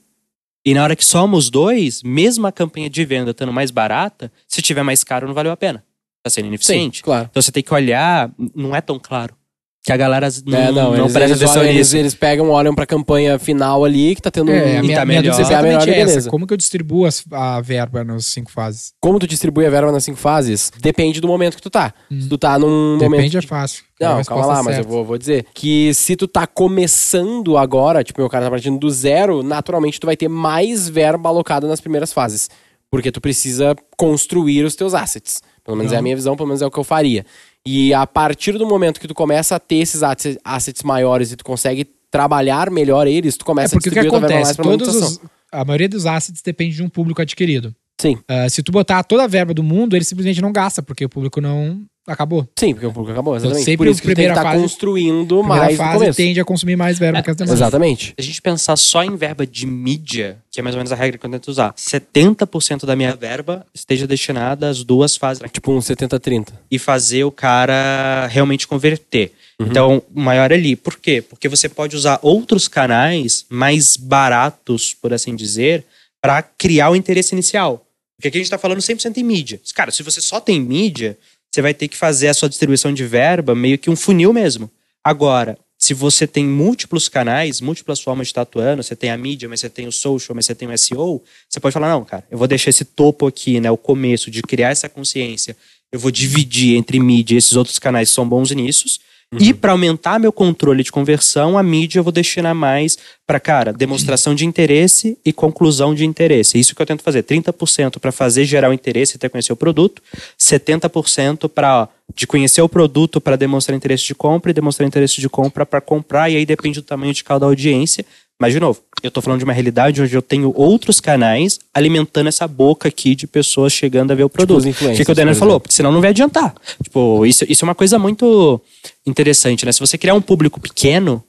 E 0.64 0.74
na 0.74 0.82
hora 0.84 0.94
que 0.94 1.04
soma 1.04 1.38
os 1.38 1.48
dois, 1.48 2.02
mesmo 2.02 2.46
a 2.46 2.52
campanha 2.52 2.90
de 2.90 3.02
venda 3.04 3.30
estando 3.30 3.52
mais 3.52 3.70
barata, 3.70 4.30
se 4.46 4.60
tiver 4.60 4.82
mais 4.82 5.02
caro, 5.02 5.26
não 5.26 5.34
valeu 5.34 5.50
a 5.50 5.56
pena. 5.56 5.82
Tá 6.22 6.28
sendo 6.28 6.44
Sim, 6.44 6.48
ineficiente. 6.48 7.02
claro. 7.02 7.28
Então 7.30 7.40
você 7.40 7.50
tem 7.50 7.62
que 7.62 7.72
olhar, 7.72 8.30
não 8.54 8.76
é 8.76 8.82
tão 8.82 8.98
claro. 8.98 9.34
Que 9.82 9.92
a 9.92 9.96
galera 9.96 10.28
não, 10.44 10.58
É, 10.58 10.66
não, 10.66 10.72
não, 10.72 10.94
eles, 10.98 11.12
presta 11.12 11.20
eles, 11.30 11.42
atenção 11.42 11.62
olham, 11.62 11.70
eles, 11.72 11.86
nisso. 11.88 11.96
eles 11.96 12.14
pegam, 12.14 12.50
olham 12.50 12.74
pra 12.74 12.84
campanha 12.84 13.38
final 13.38 13.82
ali, 13.82 14.14
que 14.14 14.20
tá 14.20 14.30
tendo 14.30 14.50
É, 14.50 14.76
a 14.76 14.78
um... 14.78 14.82
minha, 14.82 14.98
tá 14.98 15.06
minha 15.06 15.22
melhor. 15.22 15.32
é 15.32 15.36
Tá 15.42 15.42
melhor, 15.42 15.50
exatamente 15.50 15.90
essa. 15.90 16.06
beleza. 16.10 16.30
Como 16.30 16.46
que 16.46 16.52
eu 16.52 16.56
distribuo 16.58 17.06
as- 17.06 17.24
a 17.32 17.62
verba 17.62 18.04
nas 18.04 18.26
cinco 18.26 18.50
fases? 18.50 18.92
Como 19.00 19.18
tu 19.18 19.26
distribui 19.26 19.64
a 19.64 19.70
verba 19.70 19.90
nas 19.90 20.04
cinco 20.04 20.18
fases? 20.18 20.70
Depende 20.82 21.18
do 21.18 21.26
momento 21.26 21.56
que 21.56 21.62
tu 21.62 21.70
tá. 21.70 21.94
Se 22.10 22.28
tu 22.28 22.36
tá 22.36 22.58
num 22.58 22.98
momento... 22.98 23.10
Depende, 23.10 23.38
é 23.38 23.42
fácil. 23.42 23.84
A 24.02 24.16
Não, 24.16 24.24
calma 24.24 24.46
lá, 24.46 24.56
mas 24.62 24.66
eu 24.66 24.82
certa. 24.82 24.88
vou, 24.90 25.02
vou 25.04 25.16
dizer 25.16 25.46
que 25.54 25.94
se 25.94 26.14
tu 26.14 26.28
tá 26.28 26.46
começando 26.46 27.56
agora, 27.56 28.04
tipo, 28.04 28.20
meu 28.20 28.28
cara 28.28 28.44
tá 28.44 28.50
partindo 28.50 28.78
do 28.78 28.90
zero, 28.90 29.42
naturalmente 29.42 29.98
tu 29.98 30.06
vai 30.06 30.16
ter 30.16 30.28
mais 30.28 30.88
verba 30.90 31.28
alocada 31.30 31.66
nas 31.66 31.80
primeiras 31.80 32.12
fases. 32.12 32.50
Porque 32.90 33.12
tu 33.12 33.20
precisa 33.20 33.74
construir 33.96 34.64
os 34.64 34.74
teus 34.74 34.94
assets. 34.94 35.40
Pelo 35.64 35.76
menos 35.76 35.92
é 35.92 35.96
a 35.96 35.98
Não. 35.98 36.02
minha 36.02 36.16
visão, 36.16 36.34
pelo 36.36 36.48
menos 36.48 36.60
é 36.62 36.66
o 36.66 36.70
que 36.70 36.78
eu 36.78 36.82
faria. 36.82 37.24
E 37.66 37.92
a 37.92 38.06
partir 38.06 38.56
do 38.56 38.66
momento 38.66 39.00
que 39.00 39.08
tu 39.08 39.14
começa 39.14 39.56
a 39.56 39.58
ter 39.60 39.76
esses 39.76 40.02
assets, 40.02 40.82
maiores 40.82 41.32
e 41.32 41.36
tu 41.36 41.44
consegue 41.44 41.84
trabalhar 42.10 42.70
melhor 42.70 43.06
eles, 43.06 43.36
tu 43.36 43.42
É 43.42 43.46
começa 43.46 43.76
porque 43.76 43.88
a 43.88 43.92
o 43.92 43.94
que 43.94 44.00
distribuir 44.00 44.20
tua 44.20 44.28
verba 44.28 44.50
acontece? 44.50 44.62
Todos 44.62 44.94
os, 44.96 45.20
a 45.52 45.64
maioria 45.64 45.88
dos 45.88 46.06
assets 46.06 46.42
depende 46.42 46.76
de 46.76 46.82
um 46.82 46.88
público 46.88 47.20
adquirido. 47.22 47.74
Sim, 48.00 48.18
Ah, 48.26 48.48
se 48.48 48.62
tu 48.62 48.72
botar 48.72 49.04
toda 49.04 49.24
a 49.24 49.26
verba 49.26 49.52
do 49.52 49.62
mundo, 49.62 49.94
ele 49.94 50.04
simplesmente 50.04 50.40
não 50.40 50.52
gasta, 50.52 50.82
porque 50.82 51.04
o 51.04 51.08
público 51.08 51.38
não 51.38 51.84
acabou. 52.06 52.48
sim, 52.58 52.72
porque 52.74 52.86
o 52.86 52.92
público 52.92 53.12
acabou, 53.12 53.36
exatamente. 53.36 53.64
sempre 53.64 53.76
Por 53.78 53.86
isso 53.88 54.02
que 54.02 54.08
tu 54.08 54.14
tem 54.14 54.24
que 54.26 54.30
estar 54.30 54.42
fase- 54.42 54.60
construindo 54.62 55.42
mais 55.42 55.72
no 55.72 55.76
fase 55.76 55.98
começo. 55.98 56.16
tende 56.16 56.40
a 56.40 56.44
consumir 56.44 56.76
mais 56.76 56.98
verba 56.98 57.22
que 57.22 57.30
as 57.30 57.36
demais. 57.36 57.52
Exatamente. 57.52 58.06
Se 58.08 58.14
a 58.18 58.22
gente 58.22 58.42
pensar 58.42 58.76
só 58.76 59.02
em 59.04 59.16
verba 59.16 59.46
de 59.46 59.66
mídia, 59.66 60.38
que 60.50 60.60
é 60.60 60.62
mais 60.62 60.74
ou 60.74 60.78
menos 60.78 60.90
a 60.92 60.94
regra 60.96 61.18
que 61.18 61.24
eu 61.26 61.30
tento 61.30 61.48
usar, 61.48 61.72
70% 61.74 62.84
da 62.86 62.96
minha 62.96 63.14
verba 63.14 63.66
esteja 63.74 64.06
destinada 64.06 64.68
às 64.68 64.82
duas 64.84 65.16
fases. 65.16 65.42
Tipo 65.52 65.72
um 65.72 65.78
70-30. 65.78 66.48
E 66.70 66.78
fazer 66.78 67.24
o 67.24 67.30
cara 67.30 68.26
realmente 68.28 68.66
converter. 68.66 69.32
Uhum. 69.60 69.66
Então, 69.66 70.02
o 70.14 70.20
maior 70.20 70.52
ali. 70.52 70.74
Por 70.76 70.98
quê? 70.98 71.20
Porque 71.22 71.48
você 71.48 71.68
pode 71.68 71.94
usar 71.96 72.18
outros 72.22 72.66
canais 72.68 73.44
mais 73.48 73.96
baratos, 73.96 74.94
por 74.94 75.12
assim 75.12 75.34
dizer, 75.36 75.84
para 76.22 76.42
criar 76.42 76.90
o 76.90 76.96
interesse 76.96 77.34
inicial. 77.34 77.86
Porque 78.16 78.28
aqui 78.28 78.36
a 78.36 78.40
gente 78.40 78.46
está 78.46 78.58
falando 78.58 78.80
100% 78.80 79.16
em 79.16 79.22
mídia. 79.22 79.60
Cara, 79.74 79.90
se 79.90 80.02
você 80.02 80.20
só 80.20 80.40
tem 80.40 80.60
mídia, 80.60 81.16
você 81.50 81.60
vai 81.60 81.74
ter 81.74 81.88
que 81.88 81.96
fazer 81.96 82.28
a 82.28 82.34
sua 82.34 82.48
distribuição 82.48 82.92
de 82.92 83.04
verba 83.04 83.54
meio 83.54 83.78
que 83.78 83.90
um 83.90 83.96
funil 83.96 84.32
mesmo. 84.32 84.70
Agora, 85.02 85.58
se 85.78 85.94
você 85.94 86.26
tem 86.26 86.44
múltiplos 86.44 87.08
canais, 87.08 87.60
múltiplas 87.60 88.00
formas 88.00 88.26
de 88.26 88.32
estar 88.32 88.42
atuando, 88.42 88.82
você 88.82 88.94
tem 88.94 89.10
a 89.10 89.16
mídia, 89.16 89.48
mas 89.48 89.60
você 89.60 89.70
tem 89.70 89.88
o 89.88 89.92
social, 89.92 90.36
mas 90.36 90.44
você 90.44 90.54
tem 90.54 90.68
o 90.70 90.78
SEO, 90.78 91.22
você 91.48 91.58
pode 91.58 91.72
falar, 91.72 91.88
não, 91.88 92.04
cara, 92.04 92.22
eu 92.30 92.36
vou 92.36 92.46
deixar 92.46 92.68
esse 92.68 92.84
topo 92.84 93.26
aqui, 93.26 93.58
né, 93.60 93.70
o 93.70 93.78
começo 93.78 94.30
de 94.30 94.42
criar 94.42 94.68
essa 94.68 94.90
consciência, 94.90 95.56
eu 95.90 95.98
vou 95.98 96.10
dividir 96.10 96.76
entre 96.76 97.00
mídia 97.00 97.34
e 97.34 97.38
esses 97.38 97.56
outros 97.56 97.78
canais 97.78 98.10
que 98.10 98.14
são 98.14 98.28
bons 98.28 98.50
nisso. 98.50 99.00
E 99.38 99.54
para 99.54 99.70
aumentar 99.70 100.18
meu 100.18 100.32
controle 100.32 100.82
de 100.82 100.90
conversão, 100.90 101.56
a 101.56 101.62
mídia 101.62 102.00
eu 102.00 102.02
vou 102.02 102.12
destinar 102.12 102.52
mais 102.52 102.98
para, 103.24 103.38
cara, 103.38 103.72
demonstração 103.72 104.34
de 104.34 104.44
interesse 104.44 105.16
e 105.24 105.32
conclusão 105.32 105.94
de 105.94 106.04
interesse. 106.04 106.58
Isso 106.58 106.74
que 106.74 106.82
eu 106.82 106.86
tento 106.86 107.04
fazer. 107.04 107.22
30% 107.22 108.00
para 108.00 108.10
fazer 108.10 108.44
gerar 108.44 108.70
o 108.70 108.72
interesse 108.72 109.14
e 109.14 109.16
até 109.16 109.28
conhecer 109.28 109.52
o 109.52 109.56
produto, 109.56 110.02
70% 110.36 111.48
para 111.48 111.88
de 112.12 112.26
conhecer 112.26 112.60
o 112.60 112.68
produto 112.68 113.20
para 113.20 113.36
demonstrar 113.36 113.76
interesse 113.76 114.04
de 114.04 114.16
compra 114.16 114.50
e 114.50 114.54
demonstrar 114.54 114.84
interesse 114.84 115.20
de 115.20 115.28
compra 115.28 115.64
para 115.64 115.80
comprar, 115.80 116.28
e 116.28 116.34
aí 116.34 116.44
depende 116.44 116.80
do 116.80 116.84
tamanho 116.84 117.14
de 117.14 117.22
cada 117.22 117.46
audiência. 117.46 118.04
Mas, 118.40 118.54
de 118.54 118.58
novo, 118.58 118.80
eu 119.02 119.08
estou 119.08 119.22
falando 119.22 119.38
de 119.38 119.44
uma 119.44 119.52
realidade 119.52 120.00
onde 120.00 120.14
eu 120.14 120.22
tenho 120.22 120.50
outros 120.56 120.98
canais 120.98 121.60
alimentando 121.74 122.28
essa 122.28 122.48
boca 122.48 122.88
aqui 122.88 123.14
de 123.14 123.26
pessoas 123.26 123.70
chegando 123.70 124.12
a 124.12 124.14
ver 124.14 124.24
o 124.24 124.30
produto. 124.30 124.56
os 124.56 124.64
O 124.64 124.96
que, 124.96 125.04
que 125.04 125.12
o 125.12 125.14
Daniel 125.14 125.36
falou? 125.36 125.60
Porque 125.60 125.74
senão 125.74 125.92
não 125.92 126.00
vai 126.00 126.08
adiantar. 126.08 126.54
Tipo, 126.82 127.26
isso, 127.26 127.44
isso 127.46 127.62
é 127.62 127.68
uma 127.68 127.74
coisa 127.74 127.98
muito 127.98 128.58
interessante, 129.06 129.66
né? 129.66 129.72
Se 129.72 129.78
você 129.78 129.98
criar 129.98 130.14
um 130.14 130.22
público 130.22 130.58
pequeno, 130.58 131.22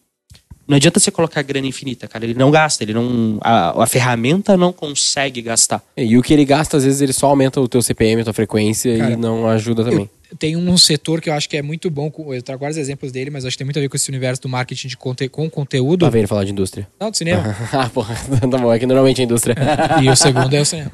não 0.65 0.77
adianta 0.77 1.01
você 1.01 1.11
colocar 1.11 1.41
grana 1.41 1.67
infinita, 1.67 2.07
cara. 2.07 2.23
Ele 2.23 2.33
não 2.33 2.49
gasta, 2.49 2.81
ele 2.81 2.93
não. 2.93 3.37
A, 3.41 3.83
a 3.83 3.87
ferramenta 3.87 4.55
não 4.55 4.71
consegue 4.71 5.41
gastar. 5.41 5.83
E 5.97 6.17
o 6.17 6.21
que 6.21 6.33
ele 6.33 6.45
gasta, 6.45 6.77
às 6.77 6.85
vezes, 6.85 7.01
ele 7.01 7.11
só 7.11 7.27
aumenta 7.27 7.59
o 7.59 7.67
teu 7.67 7.81
CPM, 7.81 8.21
a 8.21 8.23
tua 8.23 8.33
frequência 8.33 8.97
Cara, 8.97 9.11
e 9.11 9.15
não 9.17 9.49
ajuda 9.49 9.83
também. 9.83 10.09
Tem 10.39 10.55
um 10.55 10.77
setor 10.77 11.21
que 11.21 11.29
eu 11.29 11.33
acho 11.33 11.49
que 11.49 11.57
é 11.57 11.61
muito 11.61 11.89
bom, 11.89 12.11
eu 12.29 12.41
trago 12.41 12.61
vários 12.61 12.77
exemplos 12.77 13.11
dele, 13.11 13.29
mas 13.29 13.45
acho 13.45 13.53
que 13.53 13.57
tem 13.59 13.65
muito 13.65 13.77
a 13.77 13.81
ver 13.81 13.89
com 13.89 13.95
esse 13.95 14.09
universo 14.09 14.41
do 14.41 14.49
marketing 14.49 14.87
de 14.87 14.97
conte 14.97 15.27
com 15.27 15.49
conteúdo. 15.49 16.09
Vem 16.09 16.21
ele 16.21 16.27
falar 16.27 16.43
de 16.43 16.51
indústria. 16.51 16.87
Não, 16.99 17.11
do 17.11 17.17
cinema. 17.17 17.55
ah, 17.73 17.89
porra, 17.89 18.15
tá 18.39 18.57
bom. 18.57 18.73
É 18.73 18.79
que 18.79 18.85
normalmente 18.85 19.21
a 19.21 19.23
indústria. 19.23 19.55
e 20.01 20.09
o 20.09 20.15
segundo 20.15 20.53
é 20.53 20.61
o 20.61 20.65
cinema. 20.65 20.91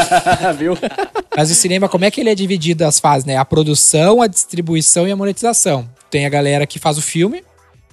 Viu? 0.58 0.76
Mas 1.36 1.50
o 1.50 1.54
cinema, 1.54 1.88
como 1.88 2.04
é 2.04 2.10
que 2.10 2.20
ele 2.20 2.30
é 2.30 2.34
dividido 2.34 2.84
as 2.84 2.98
fases, 2.98 3.24
né? 3.24 3.36
A 3.36 3.44
produção, 3.44 4.22
a 4.22 4.26
distribuição 4.26 5.06
e 5.06 5.12
a 5.12 5.16
monetização. 5.16 5.88
Tem 6.10 6.26
a 6.26 6.28
galera 6.28 6.66
que 6.66 6.78
faz 6.78 6.96
o 6.98 7.02
filme, 7.02 7.42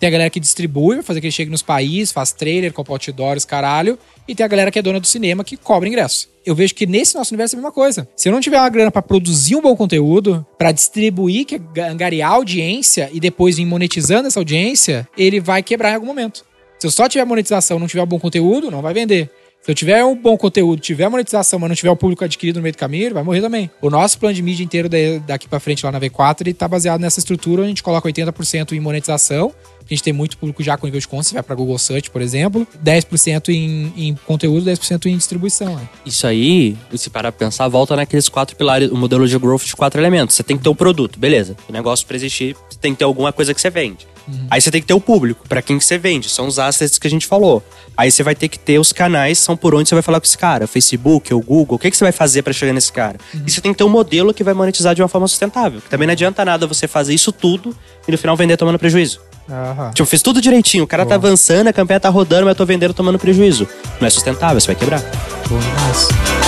tem 0.05 0.09
a 0.09 0.11
galera 0.11 0.29
que 0.29 0.39
distribui, 0.39 1.01
fazer 1.01 1.19
que 1.19 1.25
ele 1.25 1.31
chegue 1.31 1.49
nos 1.49 1.63
países, 1.63 2.11
faz 2.11 2.31
trailer, 2.31 2.71
compra 2.71 2.93
outdoors, 2.93 3.43
caralho. 3.43 3.97
E 4.27 4.35
tem 4.35 4.43
a 4.45 4.47
galera 4.47 4.69
que 4.69 4.77
é 4.77 4.81
dona 4.81 4.99
do 4.99 5.07
cinema 5.07 5.43
que 5.43 5.57
cobra 5.57 5.89
ingresso. 5.89 6.29
Eu 6.45 6.53
vejo 6.53 6.75
que 6.75 6.85
nesse 6.85 7.15
nosso 7.15 7.33
universo 7.33 7.55
é 7.55 7.57
a 7.57 7.59
mesma 7.59 7.71
coisa. 7.71 8.07
Se 8.15 8.29
eu 8.29 8.31
não 8.31 8.39
tiver 8.39 8.59
uma 8.59 8.69
grana 8.69 8.91
pra 8.91 9.01
produzir 9.01 9.55
um 9.55 9.61
bom 9.61 9.75
conteúdo, 9.75 10.45
pra 10.59 10.71
distribuir, 10.71 11.45
que 11.45 11.59
é 11.75 11.81
angariar 11.89 12.31
audiência 12.33 13.09
e 13.11 13.19
depois 13.19 13.57
vir 13.57 13.65
monetizando 13.65 14.27
essa 14.27 14.39
audiência, 14.39 15.07
ele 15.17 15.39
vai 15.39 15.63
quebrar 15.63 15.91
em 15.91 15.95
algum 15.95 16.05
momento. 16.05 16.45
Se 16.77 16.85
eu 16.85 16.91
só 16.91 17.09
tiver 17.09 17.25
monetização 17.25 17.79
não 17.79 17.87
tiver 17.87 18.03
um 18.03 18.07
bom 18.07 18.19
conteúdo, 18.19 18.69
não 18.69 18.81
vai 18.83 18.93
vender. 18.93 19.29
Se 19.61 19.71
eu 19.71 19.75
tiver 19.75 20.05
um 20.05 20.15
bom 20.15 20.37
conteúdo, 20.37 20.79
tiver 20.79 21.09
monetização, 21.09 21.57
mas 21.57 21.67
não 21.69 21.75
tiver 21.75 21.89
o 21.89 21.95
público 21.95 22.23
adquirido 22.23 22.57
no 22.57 22.61
meio 22.61 22.73
do 22.73 22.77
caminho, 22.77 23.11
vai 23.15 23.23
morrer 23.23 23.41
também. 23.41 23.67
O 23.81 23.89
nosso 23.89 24.19
plano 24.19 24.35
de 24.35 24.43
mídia 24.43 24.63
inteiro 24.63 24.87
da- 24.87 24.97
daqui 25.25 25.47
pra 25.47 25.59
frente 25.59 25.83
lá 25.83 25.91
na 25.91 25.99
V4, 25.99 26.41
ele 26.41 26.53
tá 26.53 26.67
baseado 26.67 27.01
nessa 27.01 27.17
estrutura, 27.19 27.61
onde 27.61 27.65
a 27.65 27.69
gente 27.69 27.81
coloca 27.81 28.07
80% 28.07 28.73
em 28.73 28.79
monetização, 28.79 29.51
a 29.89 29.93
gente 29.93 30.03
tem 30.03 30.13
muito 30.13 30.37
público 30.37 30.63
já 30.63 30.77
com 30.77 30.85
nível 30.87 30.99
de 30.99 31.07
conta, 31.07 31.23
você 31.23 31.33
vai 31.33 31.43
pra 31.43 31.55
Google 31.55 31.77
Search, 31.77 32.09
por 32.09 32.21
exemplo, 32.21 32.67
10% 32.83 33.49
em, 33.49 33.93
em 33.95 34.15
conteúdo, 34.25 34.65
10% 34.69 35.05
em 35.05 35.17
distribuição. 35.17 35.75
né? 35.75 35.87
Isso 36.05 36.25
aí, 36.25 36.75
se 36.95 37.09
parar 37.09 37.31
pra 37.31 37.45
pensar, 37.45 37.67
volta 37.67 37.95
naqueles 37.95 38.27
quatro 38.29 38.55
pilares, 38.55 38.89
o 38.91 38.95
modelo 38.95 39.27
de 39.27 39.37
growth 39.37 39.63
de 39.63 39.75
quatro 39.75 39.99
elementos. 39.99 40.35
Você 40.35 40.43
tem 40.43 40.57
que 40.57 40.63
ter 40.63 40.69
o 40.69 40.75
produto, 40.75 41.19
beleza. 41.19 41.55
O 41.69 41.73
negócio 41.73 42.05
pra 42.05 42.15
existir, 42.15 42.55
você 42.69 42.77
tem 42.79 42.93
que 42.93 42.99
ter 42.99 43.05
alguma 43.05 43.31
coisa 43.31 43.53
que 43.53 43.61
você 43.61 43.69
vende. 43.69 44.07
Aí 44.49 44.59
você 44.59 44.71
tem 44.71 44.81
que 44.81 44.87
ter 44.87 44.93
o 44.95 44.99
público, 44.99 45.47
pra 45.47 45.61
quem 45.61 45.77
que 45.77 45.85
você 45.85 45.99
vende. 45.99 46.29
São 46.29 46.47
os 46.47 46.57
assets 46.57 46.97
que 46.97 47.05
a 47.05 47.09
gente 47.09 47.27
falou. 47.27 47.63
Aí 47.95 48.09
você 48.09 48.23
vai 48.23 48.33
ter 48.33 48.47
que 48.49 48.57
ter 48.57 48.79
os 48.79 48.91
canais, 48.91 49.37
são 49.37 49.55
por 49.55 49.75
onde 49.75 49.87
você 49.87 49.93
vai 49.93 50.01
falar 50.01 50.19
com 50.19 50.25
esse 50.25 50.35
cara. 50.37 50.65
O 50.65 50.67
Facebook, 50.67 51.31
o 51.31 51.39
Google, 51.39 51.75
o 51.75 51.79
que, 51.79 51.91
que 51.91 51.95
você 51.95 52.03
vai 52.03 52.11
fazer 52.11 52.41
pra 52.41 52.51
chegar 52.51 52.73
nesse 52.73 52.91
cara? 52.91 53.19
E 53.45 53.51
você 53.51 53.61
tem 53.61 53.71
que 53.71 53.77
ter 53.77 53.83
um 53.83 53.89
modelo 53.89 54.33
que 54.33 54.43
vai 54.43 54.55
monetizar 54.55 54.95
de 54.95 55.01
uma 55.03 55.07
forma 55.07 55.27
sustentável. 55.27 55.79
Também 55.91 56.07
não 56.07 56.13
adianta 56.13 56.43
nada 56.43 56.65
você 56.65 56.87
fazer 56.87 57.13
isso 57.13 57.31
tudo 57.31 57.75
e 58.07 58.11
no 58.11 58.17
final 58.17 58.35
vender 58.35 58.57
tomando 58.57 58.79
prejuízo. 58.79 59.21
Aham. 59.49 59.91
Tipo, 59.91 60.07
fiz 60.07 60.21
tudo 60.21 60.41
direitinho, 60.41 60.83
o 60.83 60.87
cara 60.87 61.05
tá 61.05 61.17
Boa. 61.17 61.27
avançando, 61.29 61.67
a 61.67 61.73
campanha 61.73 61.99
tá 61.99 62.09
rodando, 62.09 62.43
mas 62.45 62.49
eu 62.53 62.55
tô 62.55 62.65
vendendo 62.65 62.93
tomando 62.93 63.19
prejuízo. 63.19 63.67
Não 63.99 64.07
é 64.07 64.09
sustentável, 64.09 64.59
você 64.59 64.67
vai 64.67 64.75
quebrar. 64.75 65.01
Bom 65.47 65.59
demais. 65.59 66.44